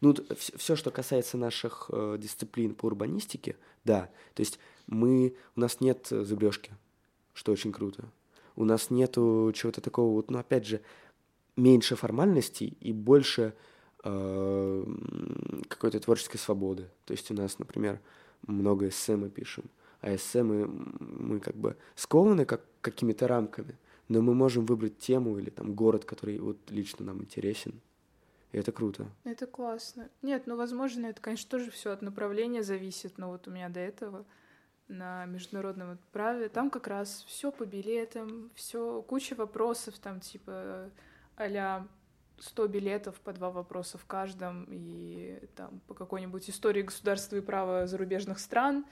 [0.00, 4.10] ну, все, что касается наших э, дисциплин по урбанистике, да.
[4.34, 6.72] То есть мы, у нас нет зубрежки,
[7.32, 8.10] что очень круто.
[8.56, 10.80] У нас нету чего-то такого, вот, ну, опять же,
[11.56, 13.54] меньше формальностей и больше
[14.04, 14.84] э,
[15.68, 16.88] какой-то творческой свободы.
[17.04, 18.00] То есть у нас, например,
[18.46, 19.64] много эссе мы пишем,
[20.00, 23.76] а эссе мы, мы как бы скованы как, какими-то рамками,
[24.08, 27.80] но мы можем выбрать тему или там город, который вот лично нам интересен.
[28.52, 29.06] И это круто.
[29.24, 30.10] Это классно.
[30.20, 33.80] Нет, ну, возможно, это, конечно, тоже все от направления зависит, но вот у меня до
[33.80, 34.26] этого
[34.92, 40.90] на международном праве, там как раз все по билетам, все куча вопросов, там типа
[41.36, 41.86] а
[42.38, 47.86] 100 билетов по два вопроса в каждом, и там по какой-нибудь истории государства и права
[47.86, 48.84] зарубежных стран.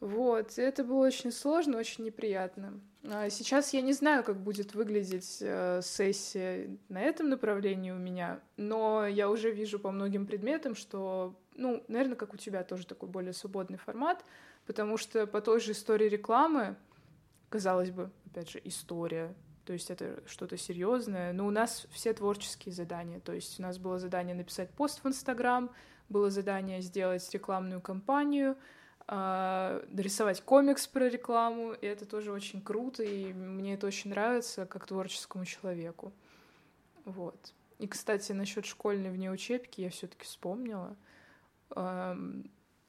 [0.00, 2.80] Вот, это было очень сложно, очень неприятно.
[3.04, 8.40] А сейчас я не знаю, как будет выглядеть э, сессия на этом направлении у меня,
[8.56, 13.10] но я уже вижу по многим предметам, что, ну, наверное, как у тебя тоже такой
[13.10, 14.24] более свободный формат,
[14.70, 16.76] потому что по той же истории рекламы,
[17.48, 22.72] казалось бы, опять же, история, то есть это что-то серьезное, но у нас все творческие
[22.72, 25.72] задания, то есть у нас было задание написать пост в Инстаграм,
[26.08, 28.56] было задание сделать рекламную кампанию,
[29.08, 34.66] а, нарисовать комикс про рекламу, и это тоже очень круто, и мне это очень нравится
[34.66, 36.12] как творческому человеку.
[37.04, 37.54] Вот.
[37.80, 40.96] И, кстати, насчет школьной вне учебки я все-таки вспомнила.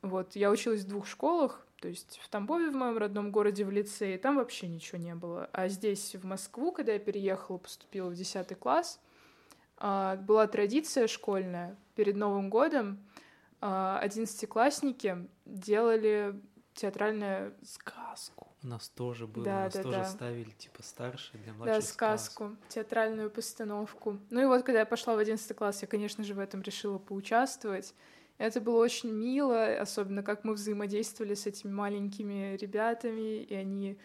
[0.01, 3.71] Вот, я училась в двух школах, то есть в Тамбове, в моем родном городе, в
[3.71, 5.49] лицее, там вообще ничего не было.
[5.51, 8.99] А здесь, в Москву, когда я переехала, поступила в 10 класс,
[9.77, 11.75] а, была традиция школьная.
[11.95, 13.03] Перед Новым годом
[13.61, 16.39] а, одиннадцатиклассники делали
[16.75, 18.47] театральное Сказку.
[18.63, 20.05] У нас тоже было, Да, у нас да, тоже да.
[20.05, 24.19] ставили, типа, старше для Да, младших сказку, театральную постановку.
[24.29, 26.99] Ну и вот, когда я пошла в 11 класс, я, конечно же, в этом решила
[26.99, 27.95] поучаствовать.
[28.41, 33.99] Это было очень мило, особенно как мы взаимодействовали с этими маленькими ребятами, и они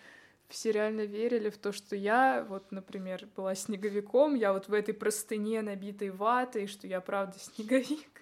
[0.49, 4.93] все реально верили в то, что я, вот, например, была снеговиком, я вот в этой
[4.93, 8.09] простыне, набитой ватой, что я правда снеговик.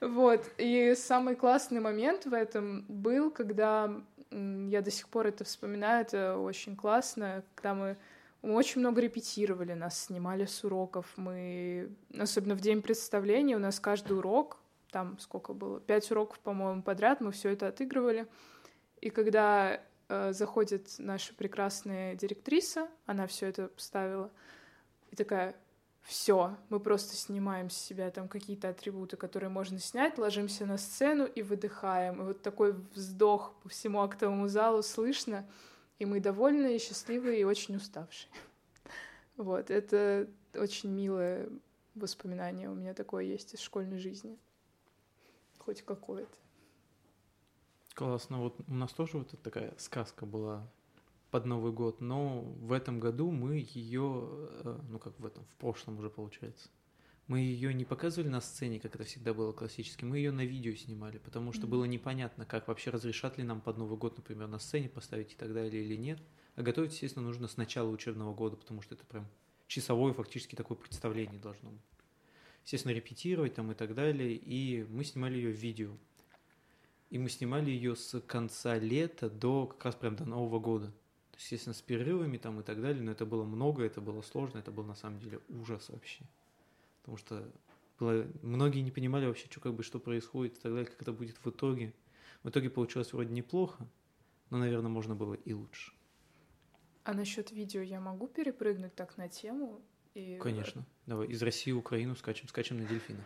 [0.00, 4.00] Вот, и самый классный момент в этом был, когда
[4.30, 7.96] я до сих пор это вспоминаю, это очень классно, когда мы
[8.40, 11.12] мы очень много репетировали, нас снимали с уроков.
[11.16, 14.58] Мы, особенно в день представления, у нас каждый урок,
[14.90, 18.26] там сколько было, пять уроков, по-моему, подряд, мы все это отыгрывали.
[19.00, 24.30] И когда э, заходит наша прекрасная директриса, она все это поставила,
[25.10, 25.54] и такая,
[26.02, 31.26] все, мы просто снимаем с себя там какие-то атрибуты, которые можно снять, ложимся на сцену
[31.26, 32.22] и выдыхаем.
[32.22, 35.46] И вот такой вздох по всему актовому залу слышно,
[35.98, 38.30] и мы довольны, и счастливые, и очень уставшие.
[39.36, 41.48] Вот, это очень милое
[41.94, 44.38] воспоминание у меня такое есть из школьной жизни.
[45.68, 46.34] Хоть какое-то.
[47.92, 48.40] Классно.
[48.40, 50.66] Вот у нас тоже вот такая сказка была
[51.30, 54.48] под Новый год, но в этом году мы ее,
[54.88, 56.70] ну как в этом, в прошлом уже получается,
[57.26, 60.74] мы ее не показывали на сцене, как это всегда было классически, мы ее на видео
[60.74, 61.70] снимали, потому что Мгм.
[61.72, 65.36] было непонятно, как вообще разрешат ли нам под Новый год, например, на сцене поставить и
[65.36, 66.18] так далее или нет.
[66.56, 69.28] А готовить, естественно, нужно с начала учебного года, потому что это прям
[69.66, 71.97] часовое фактически такое представление должно быть.
[72.68, 75.96] Естественно, репетировать там и так далее, и мы снимали ее в видео.
[77.08, 80.88] И мы снимали ее с конца лета до как раз прям до Нового года.
[80.88, 84.20] То есть, естественно, с перерывами там и так далее, но это было много, это было
[84.20, 86.26] сложно, это был на самом деле ужас вообще.
[87.00, 87.50] Потому что
[87.98, 88.26] было...
[88.42, 91.38] многие не понимали вообще, что, как бы, что происходит и так далее, как это будет
[91.42, 91.94] в итоге.
[92.42, 93.88] В итоге получилось вроде неплохо,
[94.50, 95.94] но, наверное, можно было и лучше.
[97.04, 99.80] А насчет видео я могу перепрыгнуть так на тему?
[100.18, 100.38] И...
[100.38, 100.84] Конечно.
[101.06, 103.24] Давай, из России в Украину скачем, скачем на дельфинах.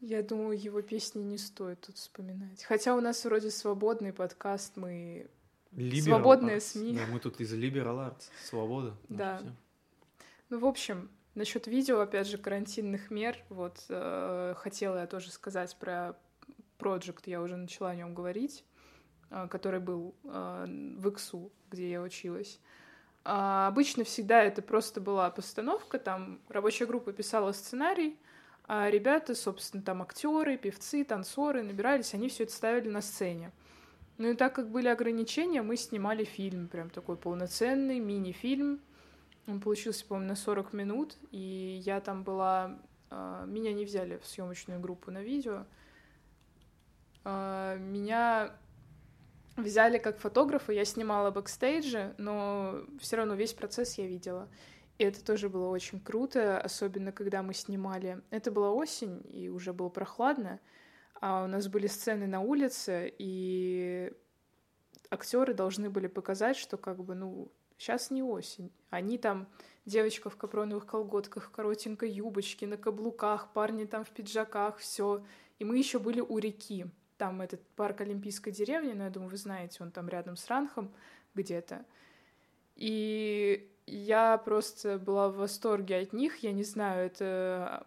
[0.00, 2.64] Я думаю, его песни не стоит тут вспоминать.
[2.64, 5.28] Хотя у нас вроде свободный подкаст, мы
[5.72, 6.60] Liberal свободные arts.
[6.60, 6.96] СМИ.
[6.96, 8.30] Да, мы тут из Liberal Arts.
[8.42, 8.96] Свобода.
[9.08, 9.38] Да.
[9.38, 9.52] всё.
[10.48, 15.76] Ну, в общем, насчет видео, опять же, карантинных мер, вот э, хотела я тоже сказать
[15.78, 16.18] про
[16.78, 18.64] проект, я уже начала о нем говорить,
[19.30, 20.64] э, который был э,
[20.96, 22.58] в ИКСУ, где я училась.
[23.24, 28.18] А обычно всегда это просто была постановка, там рабочая группа писала сценарий,
[28.66, 33.52] а ребята, собственно, там актеры, певцы, танцоры набирались, они все это ставили на сцене.
[34.18, 38.80] Ну и так как были ограничения, мы снимали фильм, прям такой полноценный мини-фильм,
[39.46, 42.78] он получился, по-моему, на 40 минут, и я там была...
[43.10, 45.64] а, Меня не взяли в съемочную группу на видео.
[47.24, 48.52] А, Меня
[49.56, 54.48] взяли как фотографа, я снимала бэкстейджи, но все равно весь процесс я видела.
[54.98, 58.22] И это тоже было очень круто, особенно когда мы снимали...
[58.30, 60.60] Это была осень, и уже было прохладно,
[61.20, 64.12] а у нас были сцены на улице, и
[65.10, 68.70] актеры должны были показать, что как бы, ну, сейчас не осень.
[68.90, 69.48] Они там,
[69.84, 75.24] девочка в капроновых колготках, коротенькой юбочке, на каблуках, парни там в пиджаках, все.
[75.58, 76.86] И мы еще были у реки.
[77.22, 80.92] Там этот парк Олимпийской деревни, ну, я думаю, вы знаете, он там рядом с Ранхом
[81.36, 81.84] где-то.
[82.74, 86.38] И я просто была в восторге от них.
[86.38, 87.86] Я не знаю, это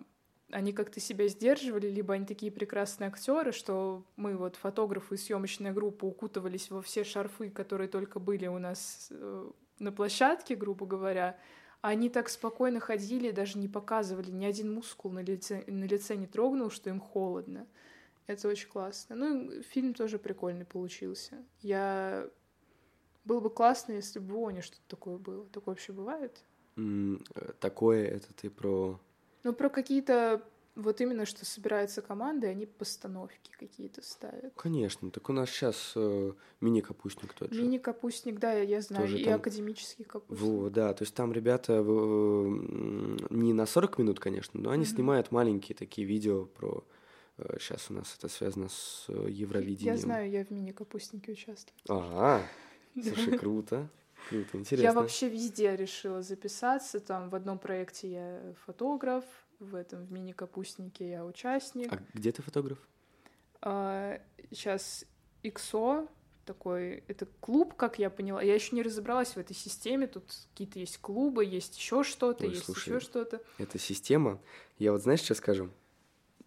[0.51, 5.73] они как-то себя сдерживали, либо они такие прекрасные актеры, что мы вот фотографы и съемочная
[5.73, 11.37] группа укутывались во все шарфы, которые только были у нас э, на площадке, грубо говоря.
[11.81, 16.25] Они так спокойно ходили, даже не показывали, ни один мускул на лице, на лице не
[16.25, 17.67] трогнул, что им холодно.
[18.27, 19.15] Это очень классно.
[19.15, 21.43] Ну, фильм тоже прикольный получился.
[21.61, 22.27] Я...
[23.23, 25.45] Было бы классно, если бы в ООНе что-то такое было.
[25.47, 26.43] Такое вообще бывает?
[26.77, 27.15] Э,
[27.59, 28.99] Такое это ты про...
[29.43, 30.41] Ну, про какие-то...
[30.75, 34.53] Вот именно, что собирается команда, и они постановки какие-то ставят.
[34.57, 35.93] Конечно, так у нас сейчас
[36.59, 37.61] мини-капустник тот же.
[37.61, 40.37] Мини-капустник, да, я, я знаю, Тоже и там- академический капустник.
[40.45, 41.89] Во, да, то есть там ребята в-
[42.47, 44.93] м, не на 40 минут, конечно, но они Мгм.
[44.95, 46.83] снимают маленькие такие видео про...
[47.59, 49.95] Сейчас у нас это связано с э, Евровидением.
[49.95, 51.75] Я знаю, я в мини-капустнике участвую.
[51.89, 52.41] А,
[52.93, 53.89] слушай, круто.
[54.29, 54.83] Круто, интересно.
[54.83, 56.99] Я вообще везде решила записаться.
[56.99, 59.25] Там в одном проекте я фотограф,
[59.59, 61.91] в этом в мини-капустнике я участник.
[61.91, 62.79] А где ты фотограф?
[64.51, 65.05] сейчас
[65.43, 66.07] XO
[66.45, 68.41] такой, это клуб, как я поняла.
[68.41, 70.07] Я еще не разобралась в этой системе.
[70.07, 73.41] Тут какие-то есть клубы, есть еще что-то, есть еще что-то.
[73.57, 74.39] Это система.
[74.77, 75.71] Я вот, знаешь, что скажу?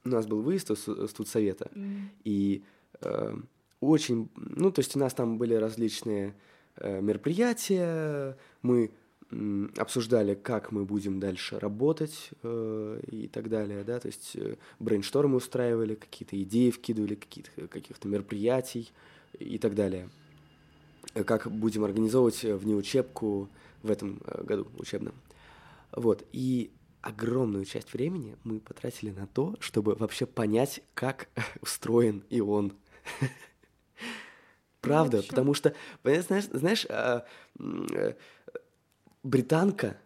[0.05, 2.63] У нас был выезд Су- студсовета, М, и
[3.01, 3.37] э,
[3.81, 4.29] очень...
[4.37, 6.35] Ну, то есть у нас там были различные
[6.77, 8.91] э, мероприятия, мы
[9.31, 14.57] м, обсуждали, как мы будем дальше работать э, и так далее, да, то есть э,
[14.79, 18.91] брейнштормы устраивали, какие-то идеи вкидывали, какие-то, каких-то мероприятий
[19.39, 20.09] и так далее.
[21.15, 23.49] Э, Как будем организовывать э, внеучебку
[23.83, 25.15] в этом э, году учебном.
[25.93, 26.71] Вот, и
[27.09, 31.29] огромную часть времени мы потратили на то, чтобы вообще понять, как
[31.63, 32.75] устроен ион.
[34.81, 37.25] Правда, общем- потому что, понимаешь, знаешь, знаешь а,
[37.59, 38.15] э,
[39.23, 39.97] британка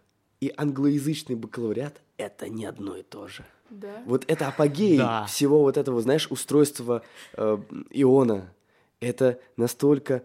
[0.41, 3.45] и англоязычный бакалавриат— это не одно и то же.
[3.71, 4.03] Да.
[4.07, 5.25] Вот это апогей Да.
[5.27, 7.03] всего вот этого, знаешь, устройства
[7.35, 7.59] э,
[7.91, 8.53] иона.
[9.01, 10.25] Это настолько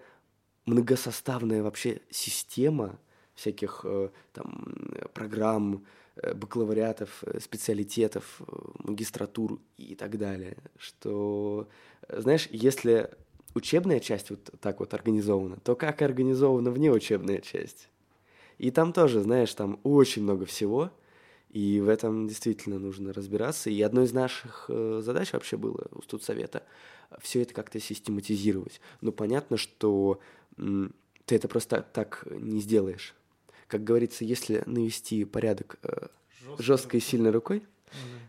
[0.65, 2.99] многосоставная вообще система
[3.36, 4.67] всяких э, там
[5.13, 5.86] программ,
[6.34, 11.68] бакалавриатов, э, специалитетов, э, магистратур и так далее, что,
[12.07, 13.11] э, знаешь, если
[13.53, 17.89] учебная часть вот так вот организована, то как организована внеучебная часть?
[18.57, 20.91] И там тоже, знаешь, там очень много всего,
[21.49, 23.70] и в этом действительно нужно разбираться.
[23.70, 26.63] И одной из наших э, задач вообще было у студсовета
[27.22, 28.82] все это как-то систематизировать.
[28.99, 30.20] Но понятно, что
[30.57, 33.15] ты это просто так не сделаешь.
[33.68, 36.07] Как говорится, если навести порядок э,
[36.59, 37.63] жесткой и сильной рукой,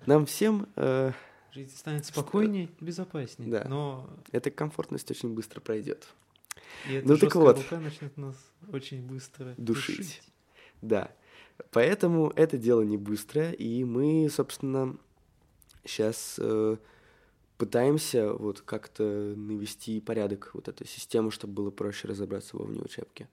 [0.07, 1.13] нам всем э,
[1.53, 3.51] Жизнь станет спокойнее, безопаснее.
[3.51, 3.65] Да.
[3.69, 6.07] Но эта комфортность очень быстро пройдет.
[6.89, 7.57] и эта Ну так вот.
[7.59, 8.37] рука начнет нас
[8.73, 9.97] очень быстро Душить.
[9.99, 10.23] душить.
[10.83, 11.11] Да.
[11.71, 14.97] Поэтому это дело не быстрое, и мы, собственно,
[15.85, 16.39] сейчас
[17.57, 19.03] пытаемся вот как-то
[19.37, 23.29] навести порядок вот этой системы, чтобы было проще разобраться во внеучебке.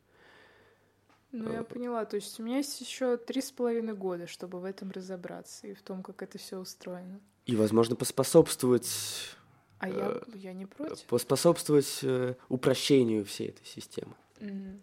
[1.43, 2.05] Ну, я Э, поняла.
[2.05, 5.73] То есть у меня есть еще три с половиной года, чтобы в этом разобраться и
[5.73, 7.19] в том, как это все устроено.
[7.45, 9.35] И, возможно, поспособствовать,
[9.79, 11.03] А я, Э, я не против.
[11.05, 14.13] поспособствовать э, упрощению всей этой системы.
[14.39, 14.79] Мгм.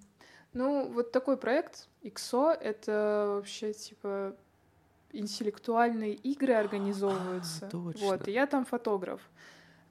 [0.53, 4.37] Ну, вот такой проект XO— это вообще, типа,
[5.13, 7.67] интеллектуальные игры организовываются.
[7.67, 8.01] А, точно.
[8.07, 9.21] Вот, и я там фотограф.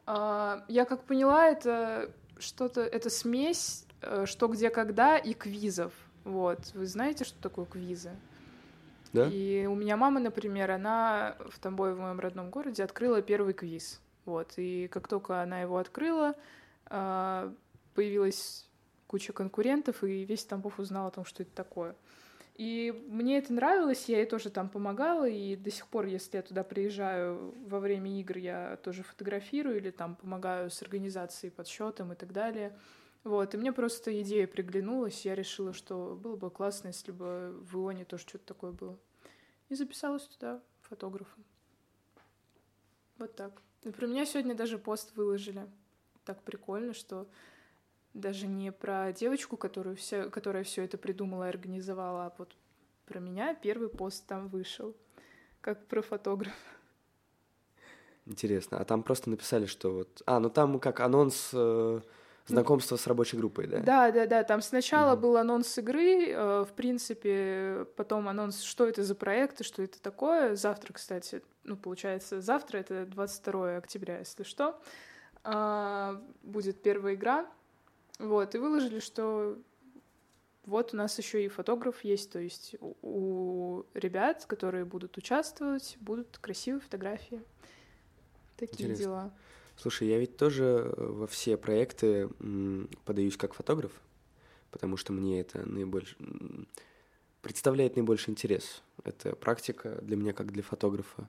[0.05, 5.93] А, я как поняла, это что-то, это смесь э, «Что, где, когда» и квизов.
[6.23, 8.11] Вот, вы знаете, что такое квизы?
[9.13, 9.27] Да?
[9.27, 13.99] И у меня мама, например, она в Тамбове, в моем родном городе, открыла первый квиз.
[14.25, 14.53] Вот.
[14.57, 16.35] И как только она его открыла,
[16.85, 17.53] а,
[17.93, 18.67] появилась
[19.07, 21.95] куча конкурентов, и весь Тамбов узнал о том, что это такое.
[22.55, 26.43] И мне это нравилось, я ей тоже там помогала, и до сих пор, если я
[26.43, 32.15] туда приезжаю во время игр, я тоже фотографирую или там помогаю с организацией, подсчетом и
[32.15, 32.77] так далее.
[33.23, 37.75] Вот, и мне просто идея приглянулась, я решила, что было бы классно, если бы в
[37.75, 38.97] Ионе тоже что-то такое было.
[39.69, 41.43] И записалась туда фотографом.
[43.17, 43.61] Вот так.
[43.83, 45.67] И про меня сегодня даже пост выложили.
[46.25, 47.27] Так прикольно, что
[48.13, 52.55] даже не про девочку, которую все, которая все это придумала и организовала, а вот
[53.05, 54.95] про меня первый пост там вышел.
[55.61, 56.55] Как про фотографа.
[58.25, 58.79] Интересно.
[58.79, 60.21] А там просто написали, что вот...
[60.25, 62.01] А, ну там как анонс э,
[62.51, 63.79] знакомства с рабочей группой, да?
[63.79, 64.43] Да, да, да.
[64.43, 65.21] Там сначала Мгм.
[65.21, 70.01] был анонс игры, э, в принципе, потом анонс, что это за проект и что это
[70.01, 70.55] такое.
[70.55, 74.79] Завтра, кстати, ну, получается, завтра, это 22 октября, если что,
[75.43, 77.47] а, будет первая игра.
[78.19, 79.57] Вот, и выложили, что
[80.65, 85.97] вот у нас еще и фотограф есть, то есть у, у ребят, которые будут участвовать,
[85.99, 87.41] будут красивые фотографии.
[88.57, 89.03] Такие Интересно.
[89.03, 89.31] дела.
[89.77, 92.29] Слушай, я ведь тоже э, во все проекты
[93.05, 93.91] подаюсь как фотограф,
[94.69, 96.67] потому что мне это наибольше м,
[97.41, 98.83] представляет наибольший интерес.
[99.03, 101.27] Это практика для меня как для фотографа.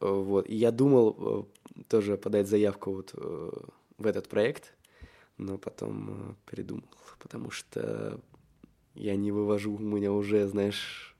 [0.00, 0.48] Э, Вот.
[0.48, 4.74] И я думал э, тоже подать заявку вот в этот проект,
[5.38, 6.88] но потом передумал,
[7.20, 8.20] потому что
[8.94, 11.16] я не вывожу, у меня уже, знаешь,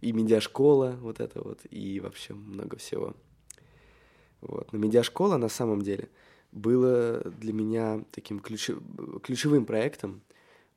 [0.00, 3.14] и медиашкола вот это вот, и вообще много всего.
[4.40, 4.72] Вот.
[4.72, 6.08] Но медиашкола на самом деле
[6.52, 8.80] было для меня таким ключи-
[9.20, 10.22] ключевым проектом,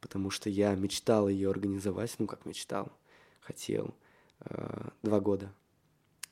[0.01, 2.91] потому что я мечтал ее организовать, ну как мечтал,
[3.39, 3.93] хотел
[4.41, 5.53] э, два года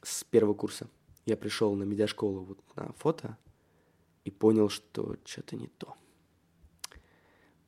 [0.01, 0.87] с первого курса.
[1.25, 3.37] Я пришел на медиашколу вот на фото
[4.25, 5.95] и понял, что что-то не то.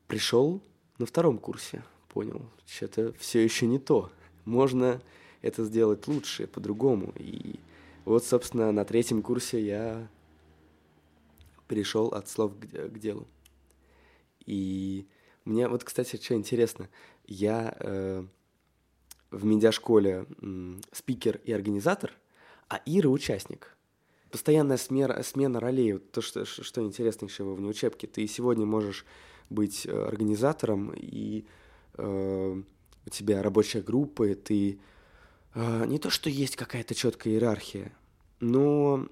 [0.06, 0.62] Пришел
[0.98, 4.10] на втором курсе, понял, что-то все еще не то.
[4.44, 5.00] Можно
[5.42, 7.12] это сделать лучше, по-другому.
[7.16, 7.58] И
[8.04, 10.08] вот, собственно, на третьем курсе я
[11.68, 13.26] перешел от слов к, к делу.
[14.46, 15.06] И
[15.44, 16.88] мне вот, кстати, что интересно,
[17.26, 18.24] я э,
[19.30, 22.12] в медиашколе м, спикер и организатор,
[22.68, 23.76] а Ира участник.
[24.30, 25.94] Постоянная смера, смена ролей.
[25.94, 28.06] Вот то, что, что интересно еще во внеучебке.
[28.06, 29.06] Ты сегодня можешь
[29.48, 31.46] быть э, организатором, и
[31.94, 32.62] э,
[33.06, 34.80] у тебя рабочая группа, и ты
[35.54, 37.92] не то, что есть какая-то четкая иерархия,
[38.40, 39.08] но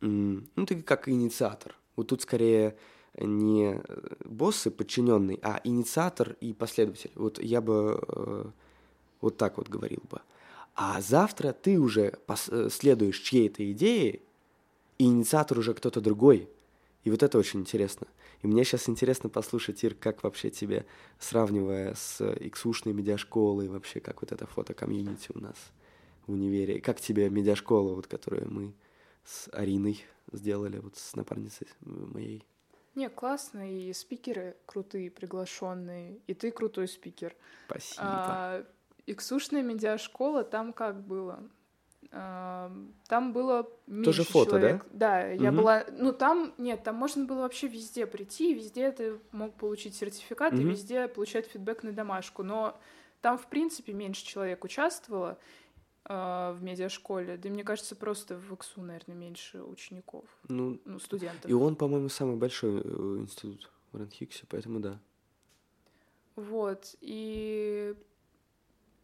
[0.00, 1.76] ну, ты как инициатор.
[1.96, 2.76] Вот тут скорее
[3.18, 7.12] не э, босс и подчиненный, а инициатор и последователь.
[7.14, 8.44] Вот я бы э,
[9.20, 10.20] вот так вот говорил бы.
[10.74, 14.20] А завтра ты уже э, следуешь чьей-то идее,
[14.98, 16.48] и инициатор уже кто-то другой.
[17.04, 18.06] И вот это очень интересно.
[18.42, 20.84] И мне сейчас интересно послушать, Ир, как вообще тебе,
[21.18, 25.56] сравнивая с иксушной медиашколой, вообще как вот это фото-комьюнити у нас
[26.26, 26.80] в универе.
[26.80, 28.74] Как тебе медиашкола, вот, которую мы
[29.24, 32.44] с Ариной сделали, вот с напарницей моей?
[32.96, 37.34] Не, классно, и спикеры крутые, приглашенные, и ты крутой спикер.
[37.66, 38.02] Спасибо.
[38.04, 38.66] А,
[39.06, 41.42] Иксушная медиашкола, там как было?
[42.12, 44.58] Там было меньше Тоже фото, да?
[44.60, 44.86] человек.
[44.92, 45.56] Да, я Мгм.
[45.56, 45.84] была...
[45.92, 46.52] Ну, там...
[46.58, 50.72] Нет, там можно было вообще везде прийти, и везде ты мог получить сертификат, и Мгм.
[50.72, 52.42] везде получать фидбэк на домашку.
[52.42, 52.78] Но
[53.22, 55.38] там, в принципе, меньше человек участвовало
[56.04, 57.38] а, в медиашколе.
[57.38, 61.50] Да и мне кажется, просто в ИКСУ, наверное, меньше учеников, Ну, ну, студентов.
[61.50, 64.98] и он, по-моему, самый большой э, институт в Ранхиксе, поэтому да.
[66.36, 67.94] Вот, и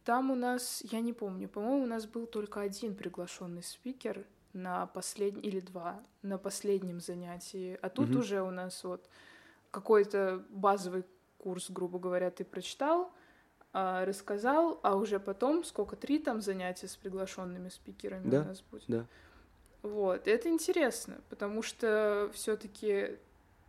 [0.03, 4.87] там у нас, я не помню, по-моему, у нас был только один приглашенный спикер на
[4.87, 8.19] последний или два на последнем занятии, а тут Мгм.
[8.19, 9.07] уже у нас вот
[9.71, 11.05] какой-то базовый
[11.37, 13.11] курс, грубо говоря, ты прочитал,
[13.71, 18.61] а, рассказал, а уже потом сколько три там занятия с приглашенными спикерами Да, у нас
[18.61, 18.85] будет.
[18.87, 19.05] да.
[19.81, 23.17] Вот, это интересно, потому что все-таки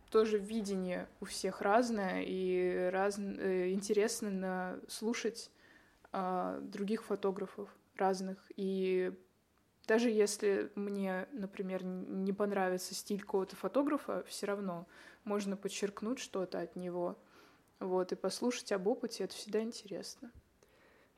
[0.09, 3.17] тоже видение у всех разное, и раз...
[3.17, 5.49] Э, интересно слушать
[6.13, 8.37] других фотографов разных.
[8.55, 9.13] И
[9.87, 14.87] даже если мне, например, не понравится стиль какого-то фотографа, все равно
[15.23, 17.17] можно подчеркнуть что-то от него.
[17.79, 20.31] Вот, и послушать об опыте, это всегда интересно.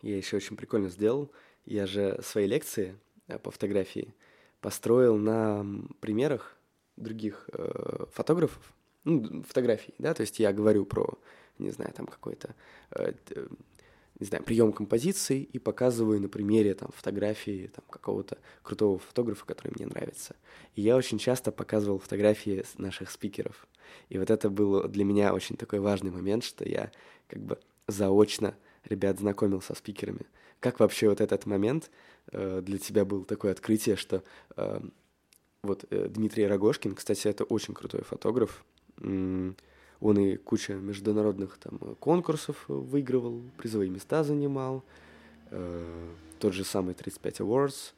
[0.01, 1.31] Я еще очень прикольно сделал.
[1.65, 4.13] Я же свои лекции э, по фотографии
[4.61, 5.65] построил на
[5.99, 6.57] примерах
[6.95, 8.73] других э, фотографов,
[9.03, 11.17] ну, фотографий, да, то есть я говорю про,
[11.57, 12.55] не знаю, там какой-то,
[12.91, 13.13] э,
[14.23, 19.73] не знаю, прием композиции и показываю на примере там фотографии там какого-то крутого фотографа, который
[19.75, 20.37] мне нравится.
[20.75, 23.67] И я очень часто показывал фотографии наших спикеров.
[24.07, 26.89] И вот это был для меня очень такой важный момент, что я
[27.27, 28.55] как бы заочно
[28.85, 30.25] ребят знакомил со спикерами.
[30.61, 31.91] Как вообще вот этот момент
[32.31, 34.23] э, для тебя был такое открытие, что
[34.55, 34.79] э,
[35.63, 38.63] вот э, Дмитрий Рогошкин, кстати, это очень крутой фотограф,
[39.99, 44.83] он и куча международных там конкурсов выигрывал, призовые места занимал,
[45.51, 47.93] э, тот же самый 35 Awards,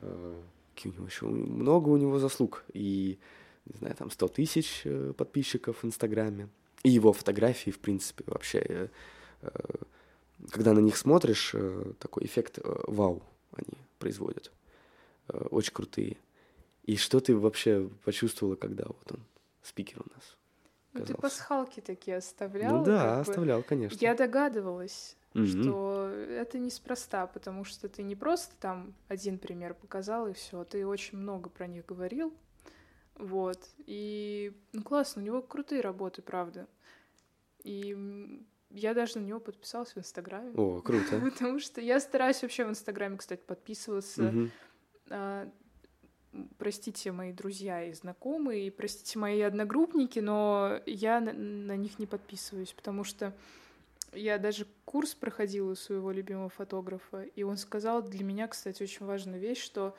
[0.00, 0.40] э,
[0.74, 3.18] какие у него еще, много у него заслуг, и,
[3.66, 6.48] не знаю, там 100 тысяч э, подписчиков в Инстаграме,
[6.82, 8.88] и его фотографии, в принципе, вообще, э,
[9.42, 9.48] э,
[10.50, 13.22] когда на них смотришь, э, такой эффект э, вау
[13.52, 14.52] они производят,
[15.28, 16.16] э, очень крутые.
[16.84, 19.20] И что ты вообще почувствовала, когда вот он
[19.62, 20.37] спикер у нас?
[21.00, 22.78] Ну, ты пасхалки такие оставлял.
[22.78, 23.64] Ну да, оставлял, бы.
[23.64, 23.98] конечно.
[24.00, 25.62] Я догадывалась, mm-hmm.
[25.62, 30.86] что это неспроста, потому что ты не просто там один пример показал и все, ты
[30.86, 32.34] очень много про них говорил.
[33.14, 33.58] Вот.
[33.86, 36.66] И ну классно, у него крутые работы, правда.
[37.64, 40.52] И я даже на него подписалась в Инстаграме.
[40.54, 41.20] О, круто.
[41.32, 44.28] Потому что я стараюсь вообще в Инстаграме, кстати, подписываться.
[44.28, 44.50] Угу
[46.58, 52.06] простите мои друзья и знакомые, и простите мои одногруппники, но я на, на них не
[52.06, 53.34] подписываюсь, потому что
[54.12, 59.06] я даже курс проходила у своего любимого фотографа, и он сказал для меня, кстати, очень
[59.06, 59.96] важную вещь, что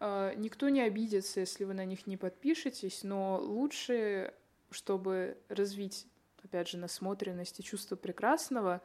[0.00, 4.34] э, никто не обидится, если вы на них не подпишетесь, но лучше,
[4.70, 6.06] чтобы развить,
[6.42, 8.82] опять же, насмотренность и чувство прекрасного,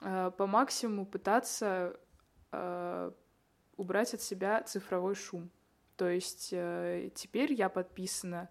[0.00, 1.96] э, по максимуму пытаться
[2.50, 3.12] э,
[3.76, 5.50] убрать от себя цифровой шум.
[6.02, 8.50] То есть э, теперь я подписана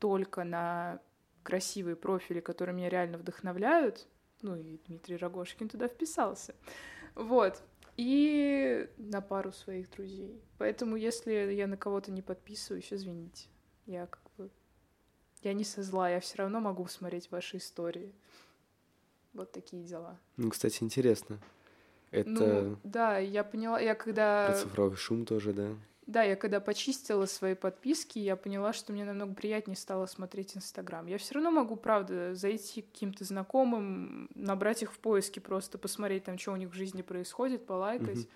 [0.00, 1.00] только на
[1.44, 4.08] красивые профили, которые меня реально вдохновляют.
[4.42, 6.56] Ну и Дмитрий Рогошкин туда вписался.
[7.14, 7.62] Вот.
[7.96, 10.42] И на пару своих друзей.
[10.58, 13.46] Поэтому, если я на кого-то не подписываюсь, извините.
[13.86, 14.50] Я как бы...
[15.42, 18.12] Я не со зла, я все равно могу смотреть ваши истории.
[19.32, 20.18] Вот такие дела.
[20.36, 21.38] Ну, кстати, интересно.
[22.10, 22.28] Это...
[22.30, 24.48] Ну, да, я поняла, я когда...
[24.48, 25.68] Про цифровой шум тоже, да?
[26.10, 31.06] Да, я когда почистила свои подписки, я поняла, что мне намного приятнее стало смотреть Инстаграм.
[31.06, 36.24] Я все равно могу, правда, зайти к каким-то знакомым, набрать их в поиске, просто посмотреть
[36.24, 38.18] там, что у них в жизни происходит, полайкать.
[38.18, 38.28] Mm-hmm.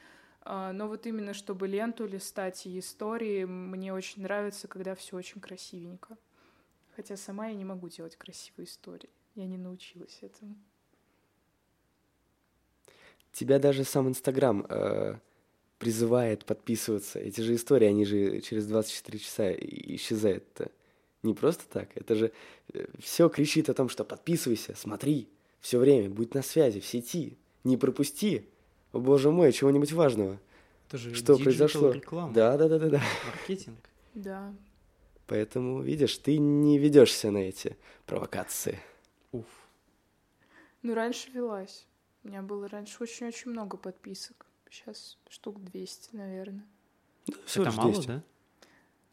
[0.42, 5.40] А, но вот именно чтобы ленту листать и истории, мне очень нравится, когда все очень
[5.40, 6.16] красивенько.
[6.94, 9.10] Хотя сама я не могу делать красивые истории.
[9.34, 10.54] Я не научилась этому.
[13.32, 15.16] Тебя даже сам Инстаграм э,
[15.84, 17.18] призывает подписываться.
[17.18, 20.44] Эти же истории, они же через 24 часа исчезают.
[20.54, 20.70] -то.
[21.22, 21.88] Не просто так.
[21.94, 22.32] Это же
[22.72, 25.28] э, все кричит о том, что подписывайся, смотри,
[25.60, 28.46] все время, будь на связи, в сети, не пропусти.
[28.92, 30.38] О боже мой, чего-нибудь важного.
[30.88, 31.92] Это же что произошло?
[31.92, 32.32] Реклама.
[32.32, 33.02] Да, да, да, да, да.
[33.26, 33.78] Маркетинг.
[34.14, 34.54] Да.
[35.26, 37.76] Поэтому, видишь, ты не ведешься на эти
[38.06, 38.78] провокации.
[39.32, 39.44] Уф.
[40.82, 41.86] Ну, раньше велась.
[42.22, 44.46] У меня было раньше очень-очень много подписок.
[44.74, 46.66] Сейчас штук 200, наверное.
[47.28, 48.06] Ну, это мало, 200.
[48.08, 48.22] да?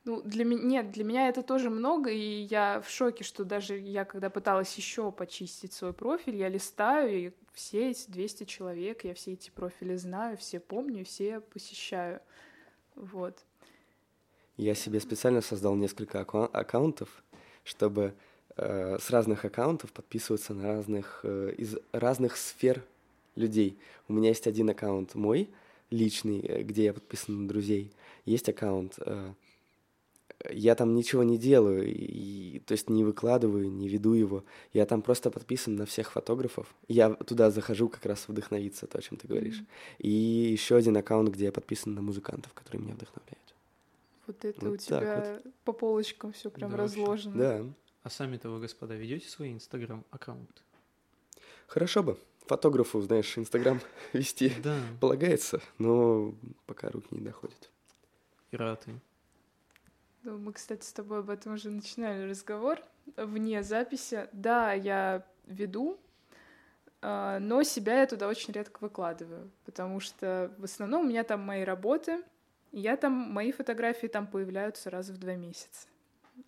[0.06, 3.78] Ну, для меня, нет, для меня это тоже много, и я в шоке, что даже
[3.78, 9.14] я, когда пыталась еще почистить свой профиль, я листаю, и все эти 200 человек, я
[9.14, 12.22] все эти профили знаю, все помню, все посещаю.
[12.96, 13.38] Вот.
[14.58, 17.24] Я себе специально создал несколько аккаун- аккаунтов,
[17.64, 18.16] чтобы
[18.58, 22.84] э, с разных аккаунтов подписываться на разных, э, из разных сфер
[23.36, 23.78] людей.
[24.08, 25.50] У меня есть один аккаунт мой,
[25.92, 27.92] личный, э, где я подписан на друзей.
[28.26, 29.34] Есть аккаунт, э,
[30.50, 34.44] я там ничего не делаю, и, то есть не выкладываю, не веду его.
[34.74, 36.74] Я там просто подписан на всех фотографов.
[36.88, 39.60] Я туда захожу как раз вдохновиться, то, о чем ты говоришь.
[39.60, 40.00] Mm-hmm.
[40.00, 43.38] И еще один аккаунт, где я подписан на музыкантов, которые меня вдохновляют.
[44.28, 45.54] Вот это вот у тебя вот.
[45.64, 47.38] по полочкам все прям да, разложено.
[47.38, 47.66] Да.
[48.04, 50.62] А сами-то вы, господа, ведете свои инстаграм аккаунты?
[51.68, 52.18] Хорошо бы
[52.52, 53.80] фотографу, знаешь, Инстаграм
[54.14, 54.78] вести да.
[55.00, 57.70] полагается, но пока руки не доходят.
[58.52, 59.00] И рад им.
[60.24, 62.80] Ну, мы, кстати, с тобой об этом уже начинали разговор
[63.16, 64.28] вне записи.
[64.34, 65.98] Да, я веду,
[67.02, 71.40] а, но себя я туда очень редко выкладываю, потому что в основном у меня там
[71.40, 72.22] мои работы,
[72.74, 75.88] и я там, мои фотографии там появляются раз в два месяца.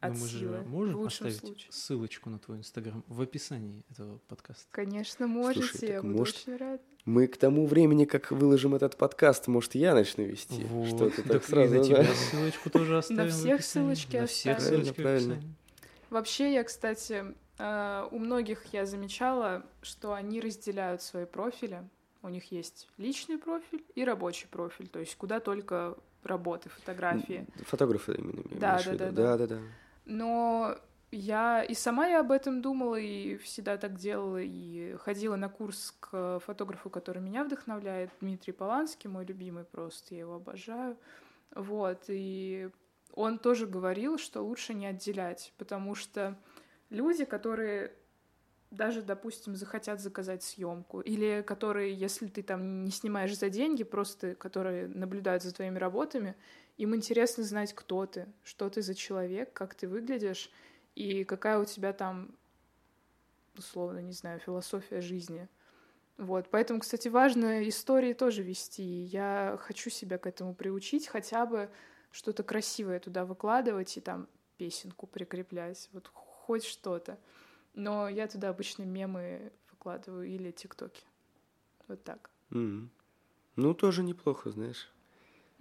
[0.01, 1.71] От Но мы силы, же можем в лучшем оставить случае.
[1.71, 4.65] ссылочку на твой инстаграм в описании этого подкаста.
[4.71, 6.81] Конечно, можете, Слушай, я буду может, очень рада.
[7.05, 10.63] Мы к тому времени, как выложим этот подкаст, может, я начну вести.
[10.65, 10.87] Вот.
[10.87, 12.05] Что ты так Так и сразу, на да?
[12.13, 13.29] ссылочку тоже оставим.
[13.31, 14.81] в всех ссылочки На всех оставим.
[14.83, 15.41] ссылочки Правильно.
[16.09, 17.25] Вообще, я, кстати,
[17.57, 21.83] э, у многих я замечала, что они разделяют свои профили.
[22.21, 27.45] У них есть личный профиль и рабочий профиль, то есть куда только работы, фотографии.
[27.65, 29.11] Фотографы именно Да, да, да.
[29.11, 29.59] да, да, да.
[30.05, 30.77] Но
[31.11, 35.95] я и сама я об этом думала, и всегда так делала, и ходила на курс
[35.99, 40.97] к фотографу, который меня вдохновляет, Дмитрий Поланский, мой любимый просто, я его обожаю.
[41.55, 42.69] Вот, и
[43.13, 46.35] он тоже говорил, что лучше не отделять, потому что
[46.89, 47.93] люди, которые
[48.71, 54.33] даже, допустим, захотят заказать съемку, или которые, если ты там не снимаешь за деньги, просто
[54.33, 56.35] которые наблюдают за твоими работами,
[56.77, 60.51] им интересно знать, кто ты, что ты за человек, как ты выглядишь,
[60.95, 62.37] и какая у тебя там,
[63.57, 65.47] условно, не знаю, философия жизни.
[66.17, 68.83] Вот, поэтому, кстати, важно истории тоже вести.
[68.83, 71.71] Я хочу себя к этому приучить, хотя бы
[72.11, 77.19] что-то красивое туда выкладывать и там песенку прикреплять, вот хоть что-то.
[77.73, 81.05] Но я туда обычно мемы выкладываю или тиктоки.
[81.87, 82.31] Вот так.
[82.51, 82.89] М.
[83.57, 84.92] Ну, тоже неплохо, знаешь.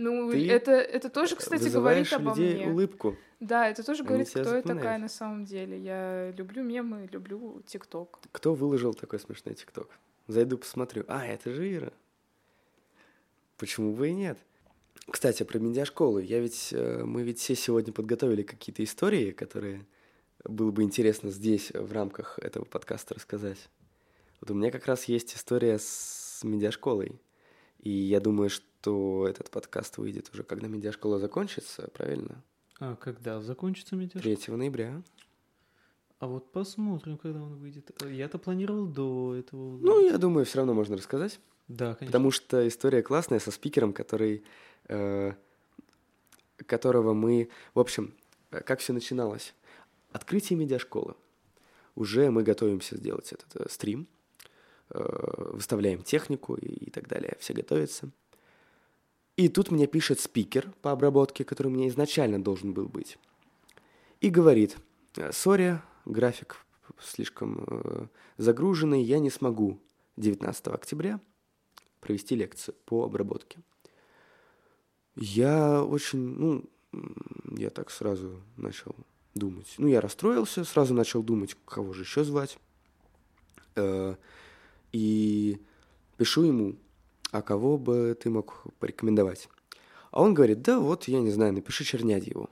[0.02, 2.72] Ну, Ты это, это тоже, кстати, говорит обо людей мне.
[2.72, 3.16] улыбку.
[3.40, 5.02] Да, это тоже Они говорит, кто я такая запоминают.
[5.02, 5.78] на самом деле.
[5.78, 8.18] Я люблю мемы, люблю ТикТок.
[8.32, 9.88] Кто выложил такой смешной ТикТок?
[10.28, 11.04] Зайду посмотрю.
[11.08, 11.92] А, это же Ира.
[13.56, 14.38] Почему бы и нет?
[15.10, 16.22] Кстати, про медиашколы.
[16.24, 19.86] Я ведь, э, мы ведь все сегодня подготовили какие-то истории, которые
[20.44, 23.68] было бы интересно здесь, в рамках этого подкаста рассказать.
[24.40, 27.20] Вот у меня как раз есть история с медиашколой.
[27.82, 32.42] И я думаю, что этот подкаст выйдет уже, когда медиашкола закончится, правильно?
[32.78, 34.22] А когда закончится медиаш?
[34.22, 35.02] 3 ноября.
[36.20, 37.90] А вот посмотрим, когда он выйдет.
[38.08, 39.76] Я-то планировал до этого.
[39.78, 41.40] Ну, я думаю, все равно можно рассказать.
[41.66, 42.06] да, конечно.
[42.06, 44.44] Потому что история классная со спикером, который,
[44.86, 45.32] э,
[46.64, 48.14] которого мы, в общем,
[48.52, 49.54] э, как все начиналось.
[50.12, 51.16] Открытие медиашколы.
[51.96, 54.06] Уже мы готовимся сделать этот э, стрим,
[54.94, 58.10] выставляем технику и, и так далее, все готовятся.
[59.36, 63.18] И тут мне пишет спикер по обработке, который у меня изначально должен был быть.
[64.20, 64.76] И говорит,
[65.16, 66.64] «Э, сори, график
[67.00, 68.06] слишком э,
[68.36, 69.80] загруженный, я не смогу
[70.16, 71.20] 19 октября
[72.00, 73.60] провести лекцию по обработке.
[75.14, 76.64] Я очень, ну,
[77.56, 78.94] я так сразу начал
[79.34, 79.74] думать.
[79.78, 82.58] Ну, я расстроился, сразу начал думать, кого же еще звать.
[83.76, 84.16] Э,
[84.92, 85.60] И
[86.16, 86.76] пишу ему,
[87.30, 89.48] а кого бы ты мог порекомендовать?
[90.10, 92.50] А он говорит, да вот, я не знаю, напиши Чернядьеву.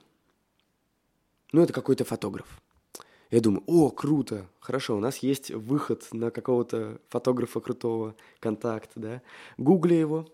[1.51, 2.61] Ну, это какой-то фотограф.
[3.29, 9.21] Я думаю, о, круто, хорошо, у нас есть выход на какого-то фотографа крутого, контакт, да.
[9.57, 10.27] Гугли его.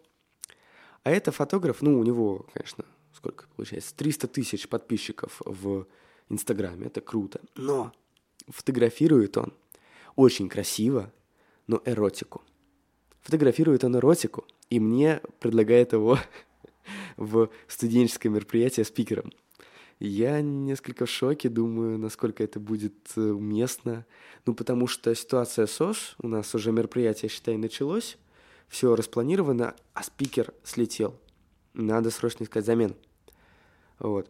[1.03, 5.85] А это фотограф, ну, у него, конечно, сколько получается, 300 тысяч подписчиков в
[6.29, 7.41] Инстаграме, это круто.
[7.55, 7.91] Но
[8.47, 9.53] фотографирует он
[10.15, 11.11] очень красиво,
[11.67, 12.41] но эротику.
[13.21, 16.17] Фотографирует он эротику, и мне предлагает его
[17.17, 19.31] в студенческое мероприятие спикером.
[19.99, 24.05] Я несколько в шоке, думаю, насколько это будет э, уместно.
[24.45, 28.17] Ну, потому что ситуация СОС, у нас уже мероприятие, считай, началось,
[28.67, 31.19] все распланировано, а спикер слетел.
[31.73, 32.95] Надо срочно искать замену.
[33.97, 34.29] Вот.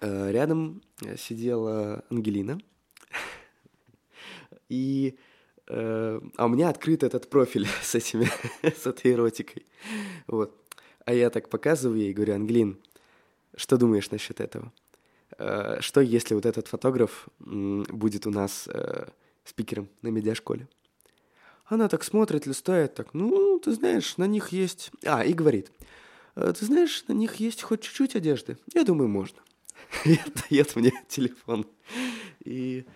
[0.00, 2.58] Э, Рядом э, сидела Ангелина.
[4.68, 5.16] И...
[5.68, 8.28] э, А у меня открыт этот профиль с этими,
[8.62, 9.66] с этой эротикой.
[10.26, 10.54] Вот.
[11.04, 12.78] А я так показываю ей и говорю, Ангелин,
[13.56, 14.72] что думаешь насчет этого?
[15.38, 19.06] Э, Что, если вот этот фотограф будет у нас э,
[19.44, 20.68] спикером на медиашколе?
[21.66, 24.90] Она так смотрит, листает, так, ну, ты знаешь, на них есть...
[25.04, 25.70] А, и говорит,
[26.34, 28.56] «Э, ты знаешь, на них есть хоть чуть-чуть одежды?
[28.72, 29.38] Я думаю, можно.
[30.04, 31.66] И отдает мне телефон.
[32.44, 32.86] И...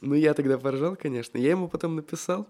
[0.00, 1.38] Ну, я тогда поржал, конечно.
[1.38, 2.48] Я ему потом написал,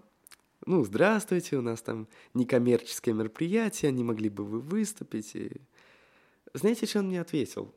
[0.65, 5.35] ну, здравствуйте, у нас там некоммерческое мероприятие, не могли бы вы выступить?
[5.35, 5.51] И...
[6.53, 7.73] Знаете, что он мне ответил?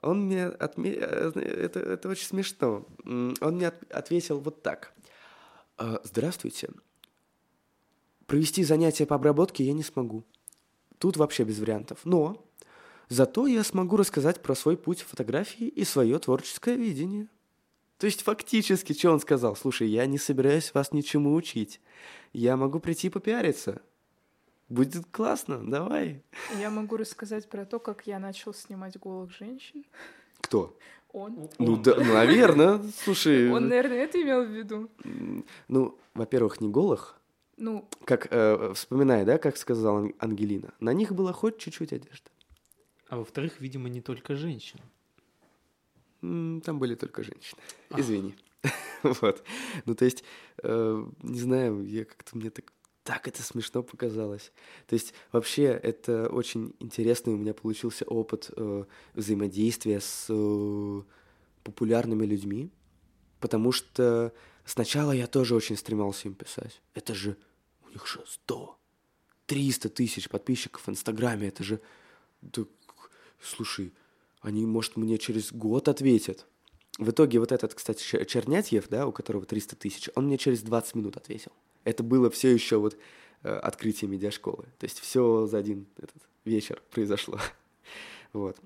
[0.00, 0.92] Он мне отме...
[0.92, 2.86] э, это, это очень смешно.
[3.04, 4.94] Он мне от- ответил вот так.
[5.76, 6.70] «А, Здравствуйте.
[8.26, 10.24] Провести занятия по обработке я не смогу.
[10.98, 11.98] Тут вообще без вариантов.
[12.04, 12.46] Но
[13.10, 17.26] Зато я смогу рассказать про свой путь фотографии и свое творческое видение.
[18.00, 19.54] То есть фактически, что он сказал?
[19.54, 21.80] Слушай, я не собираюсь вас ничему учить.
[22.32, 23.82] Я могу прийти попиариться.
[24.70, 26.22] Будет классно, давай.
[26.58, 29.84] Я могу рассказать про то, как я начал снимать голых женщин.
[30.40, 30.78] Кто?
[31.12, 31.50] Он.
[31.58, 32.80] Ну, да, наверное.
[33.04, 33.50] Слушай.
[33.50, 34.88] Он, наверное, это имел в виду.
[35.68, 37.20] Ну, во-первых, не голых.
[37.58, 42.30] Ну, Как, э, вспоминая, да, как сказала Ан- Ангелина, на них было хоть чуть-чуть одежды.
[43.08, 44.80] А во-вторых, видимо, не только женщин.
[46.20, 47.60] Там были только женщины.
[47.90, 48.00] А.
[48.00, 48.34] Извини.
[49.02, 49.42] Вот.
[49.86, 50.22] Ну, то есть,
[50.62, 52.70] э, не знаю, я как-то мне так,
[53.02, 54.52] так это смешно показалось.
[54.86, 58.84] То есть, вообще, это очень интересный у меня получился опыт э,
[59.14, 61.02] взаимодействия с э,
[61.62, 62.70] популярными людьми,
[63.40, 64.34] потому что
[64.66, 66.82] сначала я тоже очень стремался им писать.
[66.92, 67.38] Это же
[67.86, 68.78] у них же 100,
[69.46, 71.80] 300 тысяч подписчиков в Инстаграме, это же...
[72.42, 72.64] да,
[73.42, 73.94] слушай,
[74.40, 76.46] они, может, мне через год ответят.
[76.98, 80.62] В итоге вот этот, кстати, Чер- Чернятьев, да, у которого 300 тысяч, он мне через
[80.62, 81.52] 20 минут ответил.
[81.84, 82.96] Это было все еще вот
[83.42, 84.64] э, открытие медиашколы.
[84.78, 87.38] То есть все за один этот вечер произошло.
[88.32, 88.56] Вот.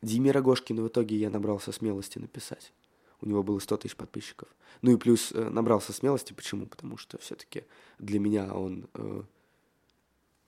[0.00, 2.72] Диме Рогошкину в итоге я набрался смелости написать.
[3.20, 4.48] У него было 100 тысяч подписчиков.
[4.80, 6.32] Ну и плюс э, набрался смелости.
[6.32, 6.64] Почему?
[6.64, 7.64] Потому что все-таки
[7.98, 8.88] для меня он...
[8.94, 9.22] э,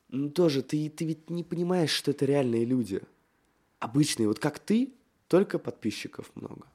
[0.08, 3.02] ну тоже, ты, ты ведь не понимаешь, что это реальные люди.
[3.82, 4.94] Обычные, вот как ты,
[5.26, 6.68] только подписчиков много.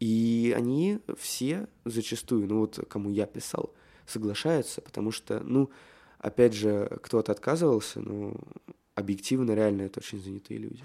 [0.00, 3.74] И они все зачастую, ну вот кому я писал,
[4.06, 5.68] соглашаются, потому что, ну,
[6.18, 8.34] опять же, кто-то отказывался, но
[8.94, 10.82] объективно, реально это очень занятые люди.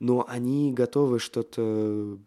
[0.00, 2.18] Но они готовы что-то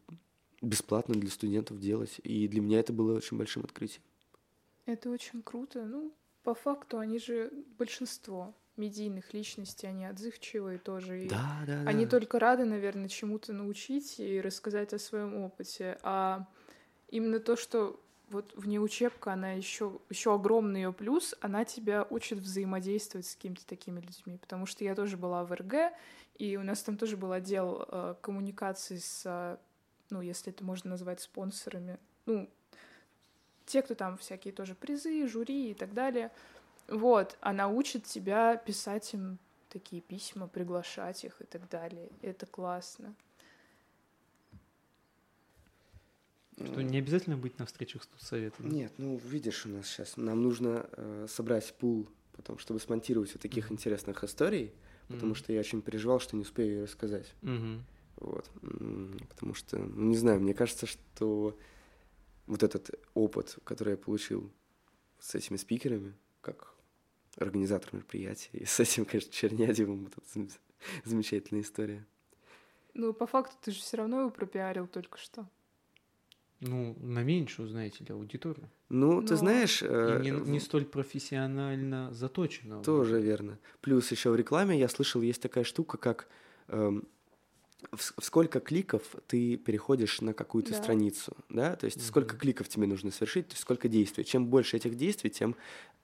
[0.64, 4.02] бесплатно для студентов делать, и для меня это было очень большим открытием.
[4.88, 5.86] это очень круто.
[5.86, 6.12] Ну,
[6.42, 11.26] по факту они же большинство медийных личностей, они отзывчивые тоже.
[11.26, 12.12] И Да, да, Они да.
[12.12, 15.98] только рады, наверное, чему-то научить и рассказать о своем опыте.
[16.04, 16.48] А
[17.10, 18.00] именно то, что
[18.30, 24.00] вот внеучебка, она еще, еще огромный ее плюс, она тебя учит взаимодействовать с какими-то такими
[24.00, 24.38] людьми.
[24.38, 25.94] Потому что я тоже была в РГ,
[26.38, 29.58] и у нас там тоже был отдел э, коммуникации с, э,
[30.10, 32.50] ну, если это можно назвать спонсорами, ну,
[33.66, 36.32] те, кто там всякие тоже призы, жюри и так далее.
[36.92, 39.40] Вот, она учит тебя писать им
[39.70, 42.10] такие письма, приглашать их и так далее.
[42.22, 43.16] Это классно.
[46.58, 48.62] Что не обязательно быть на встречах студсовета.
[48.62, 48.70] да?
[48.70, 53.42] Нет, ну видишь, у нас сейчас нам нужно э, собрать пул, потом, чтобы смонтировать вот
[53.42, 53.76] таких Мгм.
[53.76, 54.74] интересных историй,
[55.08, 55.36] потому Мгм.
[55.36, 57.34] что я очень переживал, что не успею ее рассказать.
[57.42, 57.86] Мгм.
[58.18, 58.52] Вот.
[59.30, 61.58] Потому что, ну, не знаю, мне кажется, что
[62.48, 64.52] вот этот опыт, который я получил
[65.20, 66.76] с этими спикерами, как
[67.38, 70.50] организатор мероприятия, и с этим, конечно, Чернядевым, вот эта зам-
[71.06, 72.06] замечательная история.
[72.94, 75.48] Ну, по факту ты же все равно его пропиарил только что.
[76.60, 78.70] Ну, на меньшую, знаете ли, аудиторию.
[78.90, 79.82] Ну, ты Но- знаешь...
[79.82, 82.84] И э, не, в- не столь профессионально заточенную.
[82.84, 83.58] Тоже верно.
[83.80, 86.28] Плюс еще в рекламе я слышал, есть такая штука, как
[86.68, 87.08] эм,
[87.92, 90.78] в, сколько кликов ты переходишь на какую-то Да.
[90.78, 91.76] страницу, да?
[91.76, 92.40] То есть сколько Мгм.
[92.42, 94.24] кликов тебе нужно совершить, то есть сколько действий.
[94.24, 95.56] Чем больше этих действий, тем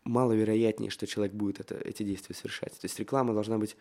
[0.03, 2.73] маловероятнее, что человек будет это, эти действия совершать.
[2.73, 3.75] То есть реклама должна быть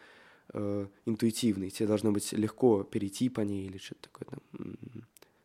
[0.52, 4.77] э, интуитивной, тебе должно быть легко перейти по ней или что-то такое там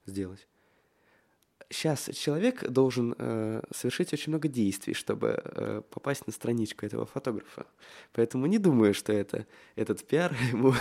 [0.06, 0.48] сделать.
[1.72, 7.66] Сейчас человек должен э, совершить очень много действий, чтобы э, попасть на страничку этого фотографа.
[8.14, 9.46] Поэтому не думаю, что это
[9.78, 10.74] этот пиар ему.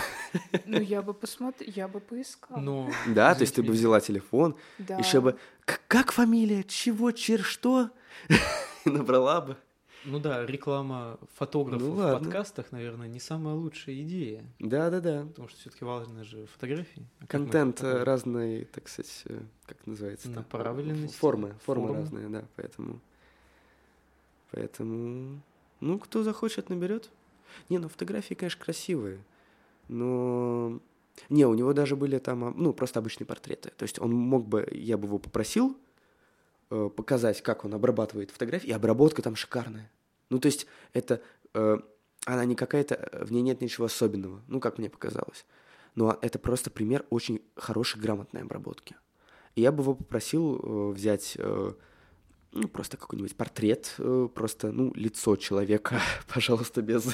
[0.65, 2.59] Ну, я бы посмотрела, я бы поискала.
[2.59, 4.97] Но, Да, то есть ты бы взяла телефон, да.
[4.97, 7.89] еще бы «К- как фамилия, чего, чер, что,
[8.85, 9.57] и набрала бы.
[10.05, 14.43] Ну да, реклама фотографов Ну в подкастах, наверное, не самая лучшая идея.
[14.59, 15.25] Да, да, да.
[15.25, 17.05] Потому что все-таки важны же фотографии.
[17.19, 20.27] А Контент э, разный, так сказать, э, как называется?
[20.27, 20.35] там?
[20.37, 22.01] Направленности, Формы, формы формы.
[22.01, 22.99] разные, да, поэтому.
[24.51, 25.41] Поэтому,
[25.79, 27.09] ну, кто захочет, наберет.
[27.69, 29.19] Не, ну фотографии, конечно, красивые,
[29.87, 30.79] но...
[31.29, 33.69] Не, у него даже были там, а, ну, просто обычные портреты.
[33.77, 35.77] То есть он мог бы, я бы его попросил
[36.71, 39.91] э, показать, как он обрабатывает фотографии, и обработка там шикарная.
[40.29, 41.21] Ну, то есть это...
[41.53, 41.77] э,
[42.25, 42.95] она не какая-то...
[42.95, 45.45] э, В ней нет ничего особенного, ну, как мне показалось.
[45.95, 48.95] Но это просто пример очень хорошей, грамотной обработки.
[49.55, 51.73] И я бы его попросил э, взять, э,
[52.53, 55.99] ну, просто какой-нибудь портрет, э, просто, ну, лицо человека,
[56.33, 57.05] пожалуйста, без...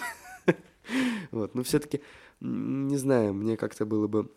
[1.31, 2.01] Вот, но все-таки,
[2.39, 4.31] не знаю, мне как-то было бы...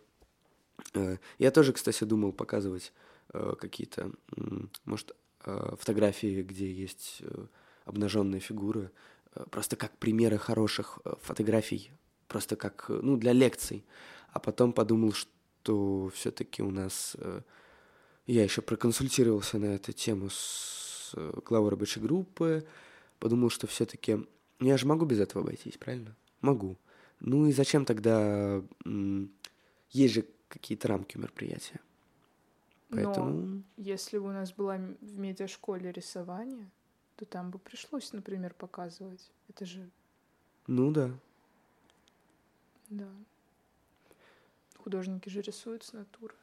[0.94, 2.92] э, Я тоже, кстати, думал показывать
[3.32, 7.22] какие-то, м, может, э, фотографии, где есть
[7.84, 8.90] обнаженные фигуры,
[9.34, 11.92] э, просто как примеры хороших э, фотографий
[12.28, 13.84] просто как, ну, для лекций.
[14.32, 17.16] А потом подумал, что все-таки у нас...
[17.18, 17.40] Э,
[18.26, 22.64] я еще проконсультировался на эту тему с э, главой рабочей группы,
[23.18, 24.14] подумал, что все-таки...
[24.60, 26.14] Ну, я же могу без этого обойтись, правильно?
[26.40, 26.76] Могу.
[27.18, 28.62] Ну и зачем тогда...
[29.90, 31.80] Есть же какие-то рамки мероприятия.
[32.90, 33.30] Поэтому...
[33.30, 36.68] Но если бы у нас была в медиашколе рисование,
[37.16, 39.30] то там бы пришлось, например, показывать.
[39.48, 39.88] Это же...
[40.66, 41.10] Ну да.
[42.88, 43.08] Да.
[44.76, 46.34] Художники же рисуют с натуры.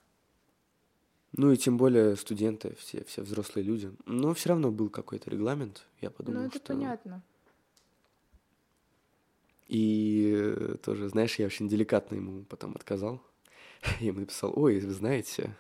[1.34, 3.92] Ну и тем более студенты, все, все взрослые люди.
[4.06, 6.68] Но все равно был какой-то регламент, я подумал, Ну это что...
[6.68, 7.22] понятно.
[9.68, 13.22] И тоже, знаешь, я очень деликатно ему потом отказал.
[14.00, 15.54] Я ему написал, ой, вы знаете,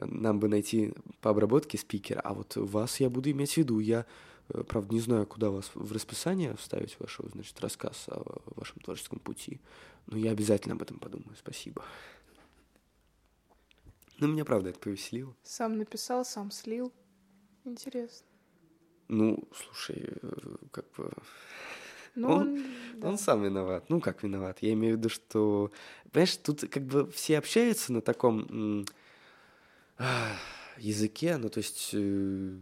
[0.00, 3.78] нам бы найти по обработке спикера, а вот вас я буду иметь в виду.
[3.78, 4.06] Я,
[4.48, 9.18] э, правда, не знаю, куда вас в расписание вставить вашего, значит, рассказ о вашем творческом
[9.18, 9.60] пути,
[10.06, 11.36] но я обязательно об этом подумаю.
[11.38, 11.84] Спасибо.
[14.18, 15.34] Ну, меня, правда, это повеселило.
[15.42, 16.92] Сам написал, сам слил.
[17.64, 18.26] Интересно.
[19.08, 21.10] Ну, слушай, э, как бы...
[22.14, 22.64] Ну, он, он,
[22.96, 23.08] да.
[23.08, 23.88] он сам виноват.
[23.88, 24.58] Ну, как виноват?
[24.60, 25.72] Я имею в виду, что...
[26.12, 28.84] Понимаешь, тут как бы все общаются на таком
[30.78, 32.56] языке, ну то есть э,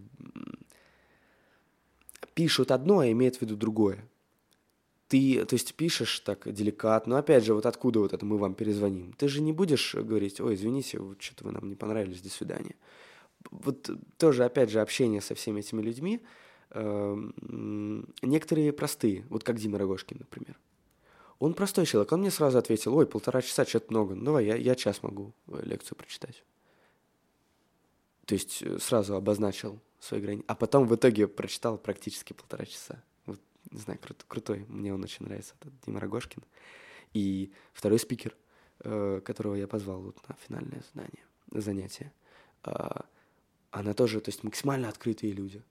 [2.35, 4.05] пишут одно, а имеют в виду другое.
[5.09, 8.55] Ты, то есть, пишешь так деликатно, но опять же, вот откуда вот это мы вам
[8.55, 9.13] перезвоним?
[9.15, 12.77] Ты же не будешь говорить, ой, извините, вот что-то вы нам не понравились, до свидания.
[13.51, 16.21] Вот тоже, опять же, общение со всеми этими людьми,
[16.71, 17.31] э,
[18.23, 20.57] некоторые простые, вот как Дима Рогошкин, например.
[21.41, 24.55] Он простой человек, он мне сразу ответил, ой, полтора часа, что-то много, ну давай, я,
[24.55, 26.45] я час могу э, лекцию прочитать.
[28.31, 30.45] То есть э, сразу обозначил свои границы.
[30.47, 33.03] А потом в итоге прочитал практически полтора часа.
[33.27, 33.41] Вот,
[33.73, 34.65] не знаю, крут, крутой.
[34.69, 36.41] Мне он очень нравится, этот Дима Рогошкин.
[37.13, 38.37] И второй спикер,
[38.85, 42.13] э, которого я позвал вот на финальное задание, занятие,
[42.67, 42.71] э,
[43.73, 45.65] она тоже, то есть максимально открытые люди,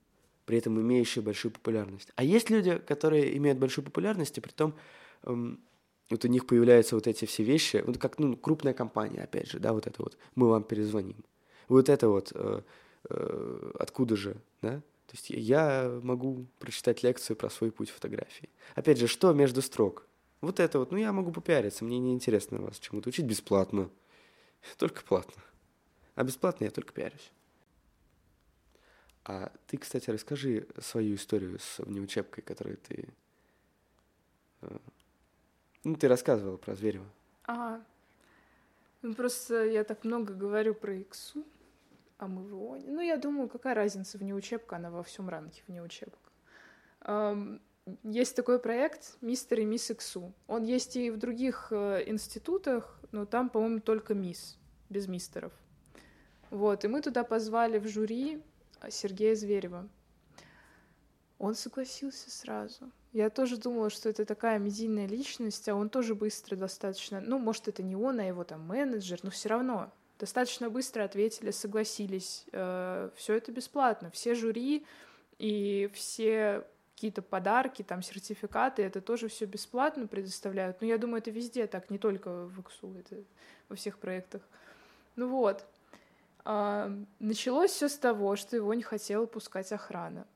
[0.44, 2.12] при этом имеющие большую популярность.
[2.14, 4.74] А есть люди, которые имеют большую популярность, и при том
[5.22, 5.60] эм,
[6.10, 9.60] вот у них появляются вот эти все вещи, вот как ну, крупная компания, опять же,
[9.60, 11.24] да, вот это вот, мы вам перезвоним
[11.74, 12.62] вот это вот э,
[13.08, 14.80] э, откуда же, да?
[15.06, 18.48] То есть я могу прочитать лекцию про свой путь фотографии.
[18.74, 20.06] Опять же, что между строк?
[20.40, 23.90] Вот это вот, ну я могу попиариться, мне не интересно вас чему-то учить бесплатно.
[24.78, 25.42] Только платно.
[26.14, 27.32] А бесплатно я только пиарюсь.
[29.24, 33.08] А ты, кстати, расскажи свою историю с внеучебкой, которую ты...
[34.62, 34.76] Э,
[35.84, 37.06] ну, ты рассказывала про Зверева.
[37.44, 37.80] А,
[39.02, 41.44] ну просто я так много говорю про иксу,
[42.20, 45.82] а мы в Ну, я думаю, какая разница, вне учебка, она во всем ранге вне
[45.82, 46.20] учебок.
[48.02, 50.34] Есть такой проект «Мистер и мисс Иксу».
[50.46, 54.58] Он есть и в других э, институтах, но там, по-моему, только мисс,
[54.90, 55.52] без мистеров.
[56.50, 58.42] Вот, и мы туда позвали в жюри
[58.90, 59.88] Сергея Зверева.
[61.38, 62.92] Он согласился сразу.
[63.12, 67.20] Я тоже думала, что это такая медийная личность, а он тоже быстро достаточно...
[67.20, 69.90] Ну, может, это не он, а его там менеджер, но все равно
[70.20, 72.44] достаточно быстро ответили, согласились.
[72.52, 74.10] Э, все это бесплатно.
[74.10, 74.86] Все жюри
[75.38, 76.64] и все
[76.94, 80.82] какие-то подарки, там, сертификаты, это тоже все бесплатно предоставляют.
[80.82, 83.24] Но я думаю, это везде так, не только в ИКСУ, это
[83.70, 84.42] во всех проектах.
[85.16, 85.64] Ну вот.
[86.44, 90.26] А, началось все с того, что его не хотела пускать охрана,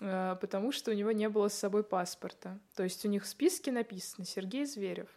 [0.00, 2.58] а, потому что у него не было с собой паспорта.
[2.74, 5.10] То есть у них в списке написано Сергей Зверев.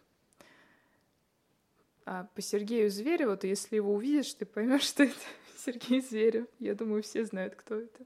[2.12, 5.14] А по Сергею Звереву, то если его увидишь, ты поймешь, что это
[5.64, 6.48] Сергей Зверев.
[6.58, 8.04] Я думаю, все знают, кто это.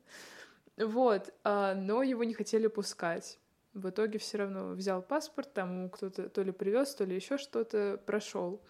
[0.77, 3.39] Вот, а, но его не хотели пускать.
[3.73, 7.99] В итоге все равно взял паспорт, там кто-то то ли привез, то ли еще что-то
[8.05, 8.61] прошел.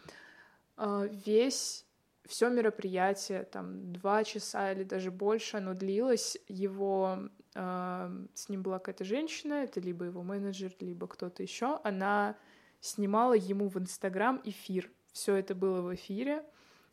[0.77, 1.85] А, весь
[2.25, 6.39] все мероприятие, там два часа или даже больше, оно длилось.
[6.47, 11.81] Его э, с ним была какая-то женщина, это либо его менеджер, либо кто-то еще.
[11.83, 12.39] Она
[12.81, 16.45] снимала ему в Инстаграм эфир все это было в эфире.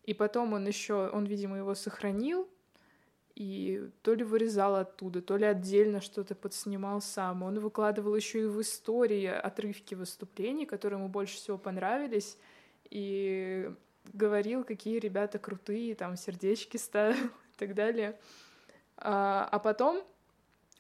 [0.06, 2.48] И потом он еще, он, видимо, его сохранил,
[3.35, 7.43] и то ли вырезал оттуда, то ли отдельно что-то подснимал сам.
[7.43, 12.38] Он выкладывал еще и в истории отрывки выступлений, которые ему больше всего понравились,
[12.89, 13.72] и
[14.14, 18.19] говорил, какие ребята крутые, там сердечки ставил и так далее.
[18.98, 20.03] А, а потом,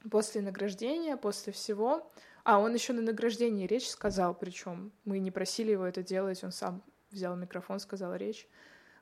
[0.09, 2.11] после награждения, после всего,
[2.43, 6.51] а он еще на награждении речь сказал, причем мы не просили его это делать, он
[6.51, 8.47] сам взял микрофон, сказал речь.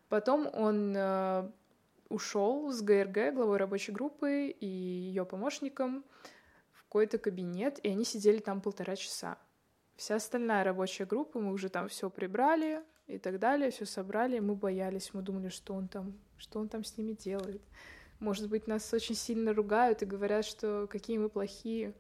[0.10, 1.50] Потом он э,
[2.10, 6.04] ушел с ГРГ, главой рабочей группы, и ее помощником
[6.72, 9.38] в какой-то кабинет, и они сидели там полтора часа.
[9.96, 14.56] вся остальная рабочая группа, мы уже там все прибрали и так далее, все собрали, мы
[14.56, 17.62] боялись, мы думали, что он там, что он там с ними делает.
[18.20, 21.94] Может быть, нас очень сильно ругают и говорят, что какие мы плохие.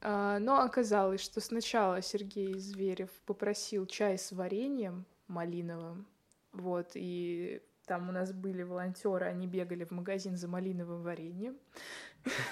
[0.00, 6.06] А, но оказалось, что сначала Сергей Зверев попросил чай с вареньем малиновым,
[6.52, 11.56] вот, и там у нас были волонтеры, они бегали в магазин за малиновым вареньем.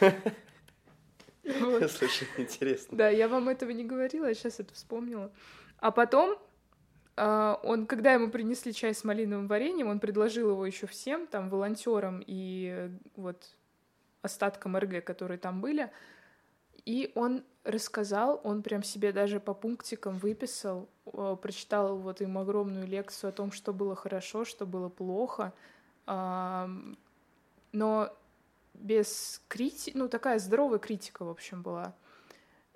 [1.42, 2.96] Слушай, интересно.
[2.96, 5.32] Да, я вам этого не говорила, я сейчас это вспомнила.
[5.78, 6.38] А потом
[7.16, 11.50] а, он, когда ему принесли чай с малиновым вареньем, он предложил его еще всем, там,
[11.50, 13.56] волонтерам и вот
[14.22, 15.90] остаткам РГ, которые там были.
[16.84, 20.88] И он рассказал, он прям себе даже по пунктикам выписал,
[21.42, 25.52] прочитал вот им огромную лекцию о том, что было хорошо, что было плохо.
[26.06, 28.12] Но
[28.74, 31.94] без критики, ну, такая здоровая критика, в общем, была.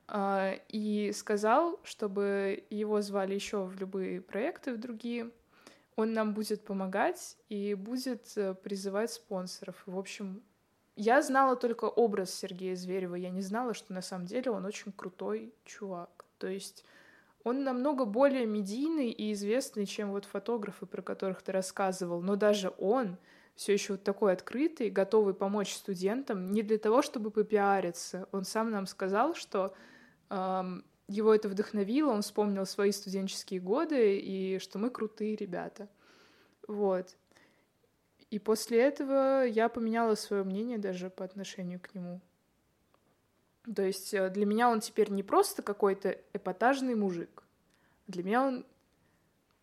[0.09, 5.31] А, и сказал, чтобы его звали еще в любые проекты, в другие.
[5.97, 9.83] Он нам будет помогать и будет э, призывать спонсоров.
[9.87, 10.43] В общем,
[10.97, 13.15] я знала только образ Сергея Зверева.
[13.15, 16.27] Я не знала, что на самом деле он очень крутой чувак.
[16.39, 16.85] То есть
[17.45, 22.21] он намного более медийный и известный, чем вот фотографы, про которых ты рассказывал.
[22.21, 23.17] Но даже он
[23.55, 28.29] все еще вот такой открытый, готовый помочь студентам, не для того, чтобы попиариться.
[28.33, 29.75] Он сам нам сказал, что
[30.31, 35.89] эм, его это вдохновило, он вспомнил свои студенческие годы, и что мы крутые ребята.
[36.67, 37.17] Вот.
[38.33, 42.23] И после этого я поменяла свое мнение даже по отношению к нему.
[43.77, 47.43] То есть э, для меня он теперь не просто какой-то эпатажный мужик.
[48.07, 48.65] Для меня он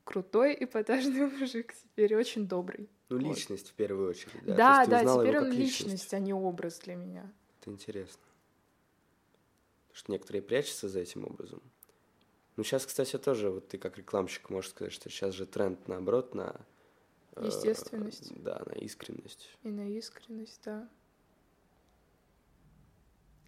[0.04, 2.88] крутой эпатажный мужик, теперь очень добрый.
[3.10, 3.72] Ну, личность вот.
[3.72, 4.86] в первую очередь, да?
[4.86, 5.80] Да, да, теперь он личность.
[5.82, 7.34] личность, а не образ для меня.
[7.60, 8.22] Это интересно.
[9.88, 11.60] Потому что некоторые прячутся за этим образом.
[12.56, 16.36] Ну, сейчас, кстати, тоже, вот ты как рекламщик можешь сказать, что сейчас же тренд, наоборот,
[16.36, 16.62] на...
[17.36, 18.32] Э, Естественность.
[18.32, 19.50] Э, да, на искренность.
[19.64, 20.90] И на искренность, да.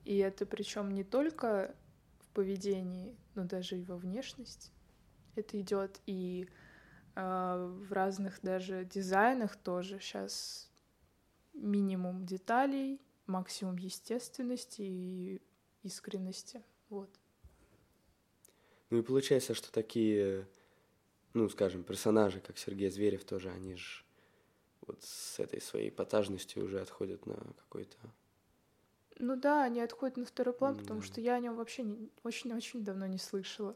[0.06, 1.76] И это причем не только
[2.20, 4.72] в поведении, но даже и во внешности.
[5.36, 6.50] Это идет и
[7.16, 10.72] а, в разных даже дизайнах тоже сейчас
[11.54, 15.42] минимум деталей, максимум естественности и
[15.84, 16.64] искренности.
[16.90, 17.10] Вот.
[18.90, 20.48] Ну и получается, что такие,
[21.34, 24.04] ну, скажем, персонажи, как Сергей Зверев, тоже, они же
[24.88, 27.98] вот с этой своей эпатажностью уже отходят на какой-то...
[29.20, 30.82] Ну да, они отходят на второй план, да.
[30.82, 31.86] потому что я о нем вообще
[32.24, 33.76] очень-очень давно не слышала.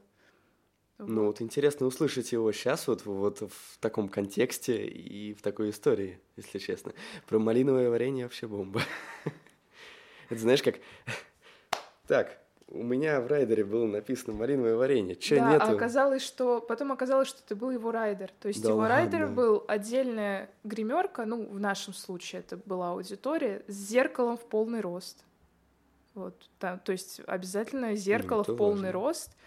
[0.98, 6.20] Ну вот интересно услышать его сейчас вот, вот в таком контексте и в такой истории,
[6.38, 6.94] если честно.
[7.28, 8.82] Про малиновое варенье вообще бомба.
[10.30, 10.80] Это знаешь как...
[12.08, 15.16] Так, у меня в райдере было написано малиновое варенье.
[15.16, 15.66] Че да, нету?
[15.66, 16.62] а оказалось, что...
[16.62, 18.32] Потом оказалось, что это был его райдер.
[18.40, 18.96] То есть да его ладно.
[18.96, 24.82] райдер был отдельная гримерка, ну, в нашем случае это была аудитория, с зеркалом в полный
[24.82, 25.24] рост.
[26.16, 28.92] Вот, да, то есть обязательно зеркало ну, в полный важно.
[28.94, 29.38] рост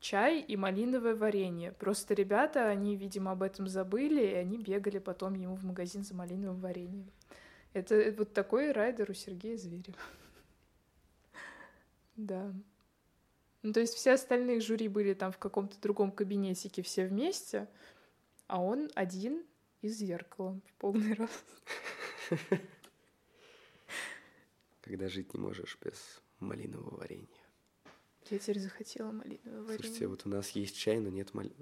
[0.00, 1.72] чай и малиновое варенье.
[1.72, 6.14] Просто ребята, они, видимо, об этом забыли, и они бегали потом ему в магазин за
[6.14, 7.10] малиновым вареньем.
[7.72, 9.96] Это вот такой райдер у Сергея Зверева.
[12.18, 12.52] Да.
[13.62, 17.68] Ну, то есть все остальные жюри были там в каком-то другом кабинетике все вместе,
[18.48, 19.44] а он один
[19.82, 21.44] и с зеркалом в полный рост.
[24.80, 27.26] Когда жить не можешь без малинового варенья.
[28.30, 29.78] Я теперь захотела малиновое варенье.
[29.78, 31.52] Слушайте, вот у нас есть чай, но нет мали...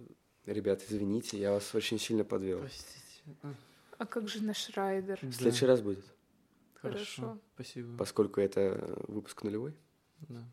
[0.46, 2.60] Ребят, извините, я вас очень сильно подвел.
[2.60, 3.36] Простите.
[3.42, 3.54] А,
[3.98, 5.18] а как же наш райдер?
[5.20, 6.04] В следующий раз будет.
[6.74, 7.38] Хорошо.
[7.54, 7.96] Спасибо.
[7.98, 9.76] Поскольку это выпуск нулевой.
[10.20, 10.44] Да.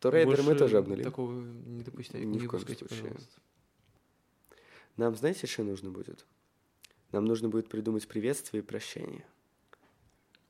[0.00, 1.04] То райдер мы тоже обнулим.
[1.04, 2.24] такого не допустите.
[2.24, 2.88] Ни не в коем случае.
[2.88, 3.40] Пожалуйста.
[4.96, 6.26] Нам, знаете, что нужно будет?
[7.12, 9.24] Нам нужно будет придумать приветствие и прощание.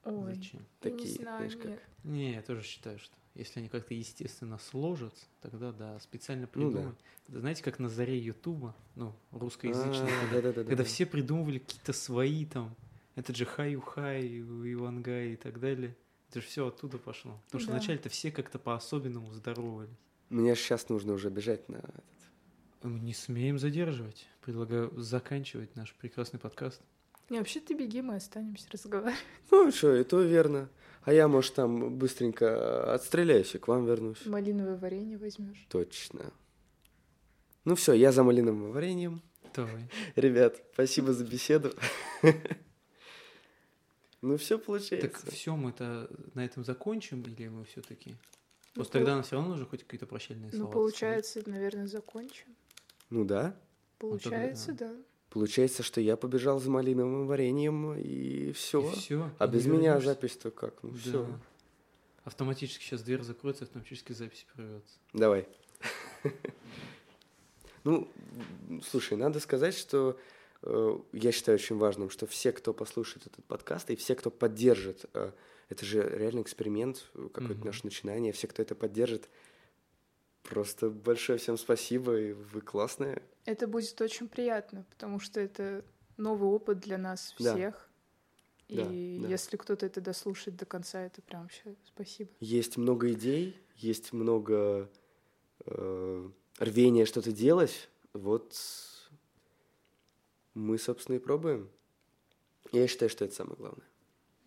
[0.05, 0.67] Ой, Зачем?
[0.81, 1.83] Такие, не знаю, знаешь, как...
[2.05, 6.85] Не, я тоже считаю, что если они как-то естественно сложатся, тогда да, специально придумать.
[6.85, 6.95] Ну,
[7.29, 7.41] да.
[7.41, 11.59] Знаете, как на заре Ютуба, ну, русскоязычного, а, когда, да, да, когда да, все придумывали
[11.59, 12.75] какие-то свои там,
[13.15, 15.95] этот же Хаю-Хай, Ивангай и так далее.
[16.29, 17.41] Это же все оттуда пошло.
[17.47, 17.79] Потому что да.
[17.79, 19.91] вначале-то все как-то по-особенному здоровались.
[20.29, 22.05] Мне сейчас нужно уже бежать на этот.
[22.83, 24.27] Мы не смеем задерживать.
[24.43, 26.83] Предлагаю заканчивать наш прекрасный подкаст.
[27.31, 29.19] Не, вообще ты беги, мы останемся разговаривать.
[29.51, 30.69] Ну, что, и то верно.
[31.03, 34.25] А я, может, там быстренько отстреляюсь и к вам вернусь.
[34.27, 35.67] Малиновое варенье возьмешь.
[35.71, 36.33] Точно.
[37.65, 39.23] Ну все, я за малиновым вареньем.
[39.55, 39.89] Давай.
[40.17, 41.73] Ребят, спасибо за беседу.
[44.21, 45.09] Ну все получается.
[45.09, 48.17] Так все, мы-то на этом закончим или мы все-таки?
[48.75, 50.67] Просто тогда нам все равно нужно хоть какие-то прощальные слова.
[50.67, 52.55] Ну, получается, наверное, закончим.
[53.11, 53.57] Ну да.
[53.99, 54.95] Получается, да.
[55.31, 58.89] Получается, что я побежал за малиновым вареньем, и все.
[58.89, 59.31] И все.
[59.39, 60.83] А без меня запись-то как?
[60.83, 60.99] Ну Да.
[60.99, 61.41] все.
[62.25, 64.99] Автоматически сейчас дверь закроется, автоматически запись прервется.
[65.13, 65.47] Давай.
[67.85, 68.11] Ну,
[68.85, 70.19] слушай, надо сказать, что
[70.63, 75.33] я считаю очень важным, что все, кто послушает этот подкаст, и все, кто поддержит, э,
[75.69, 77.67] это же реально эксперимент, э, какое-то Мгм.
[77.67, 79.29] наше начинание, все, кто это поддержит,
[80.43, 83.23] просто большое всем спасибо, и вы классные.
[83.45, 85.85] Это будет очень приятно, потому что это
[86.17, 87.55] новый опыт для нас Да.
[87.55, 87.89] всех.
[88.69, 89.29] Да, И да.
[89.29, 92.31] если кто-то это дослушает до конца, это прям вообще спасибо.
[92.41, 94.91] Есть много идей, есть много
[95.65, 97.89] э, рвения что-то делать.
[98.13, 98.55] Вот
[100.59, 101.69] мы, собственно, и пробуем.
[102.73, 103.87] Я считаю, что это самое главное.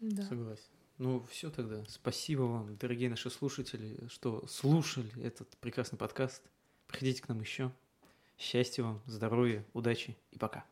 [0.01, 0.23] Да.
[0.23, 0.63] Согласен.
[0.97, 1.83] Ну, все тогда.
[1.87, 6.43] Спасибо вам, дорогие наши слушатели, что слушали этот прекрасный подкаст.
[6.87, 7.71] Приходите к нам еще.
[8.37, 10.65] Счастья вам, здоровья, удачи и пока.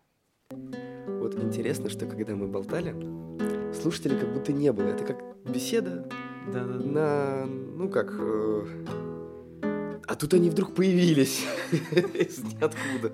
[0.50, 2.92] Вот интересно, что когда мы болтали,
[3.74, 4.88] слушателей как будто не было.
[4.88, 5.22] Это как
[5.52, 6.08] беседа
[6.52, 7.46] Да, да, на...
[7.46, 8.12] Ну, как...
[8.12, 13.12] э, А тут они вдруг появились из ниоткуда.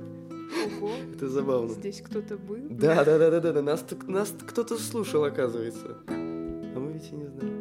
[1.16, 1.70] Это забавно.
[1.70, 2.58] здесь кто-то был.
[2.70, 3.62] Да, да, да, да, да.
[3.62, 5.98] Нас, нас кто-то слушал, оказывается.
[6.08, 7.55] А мы ведь и не знали.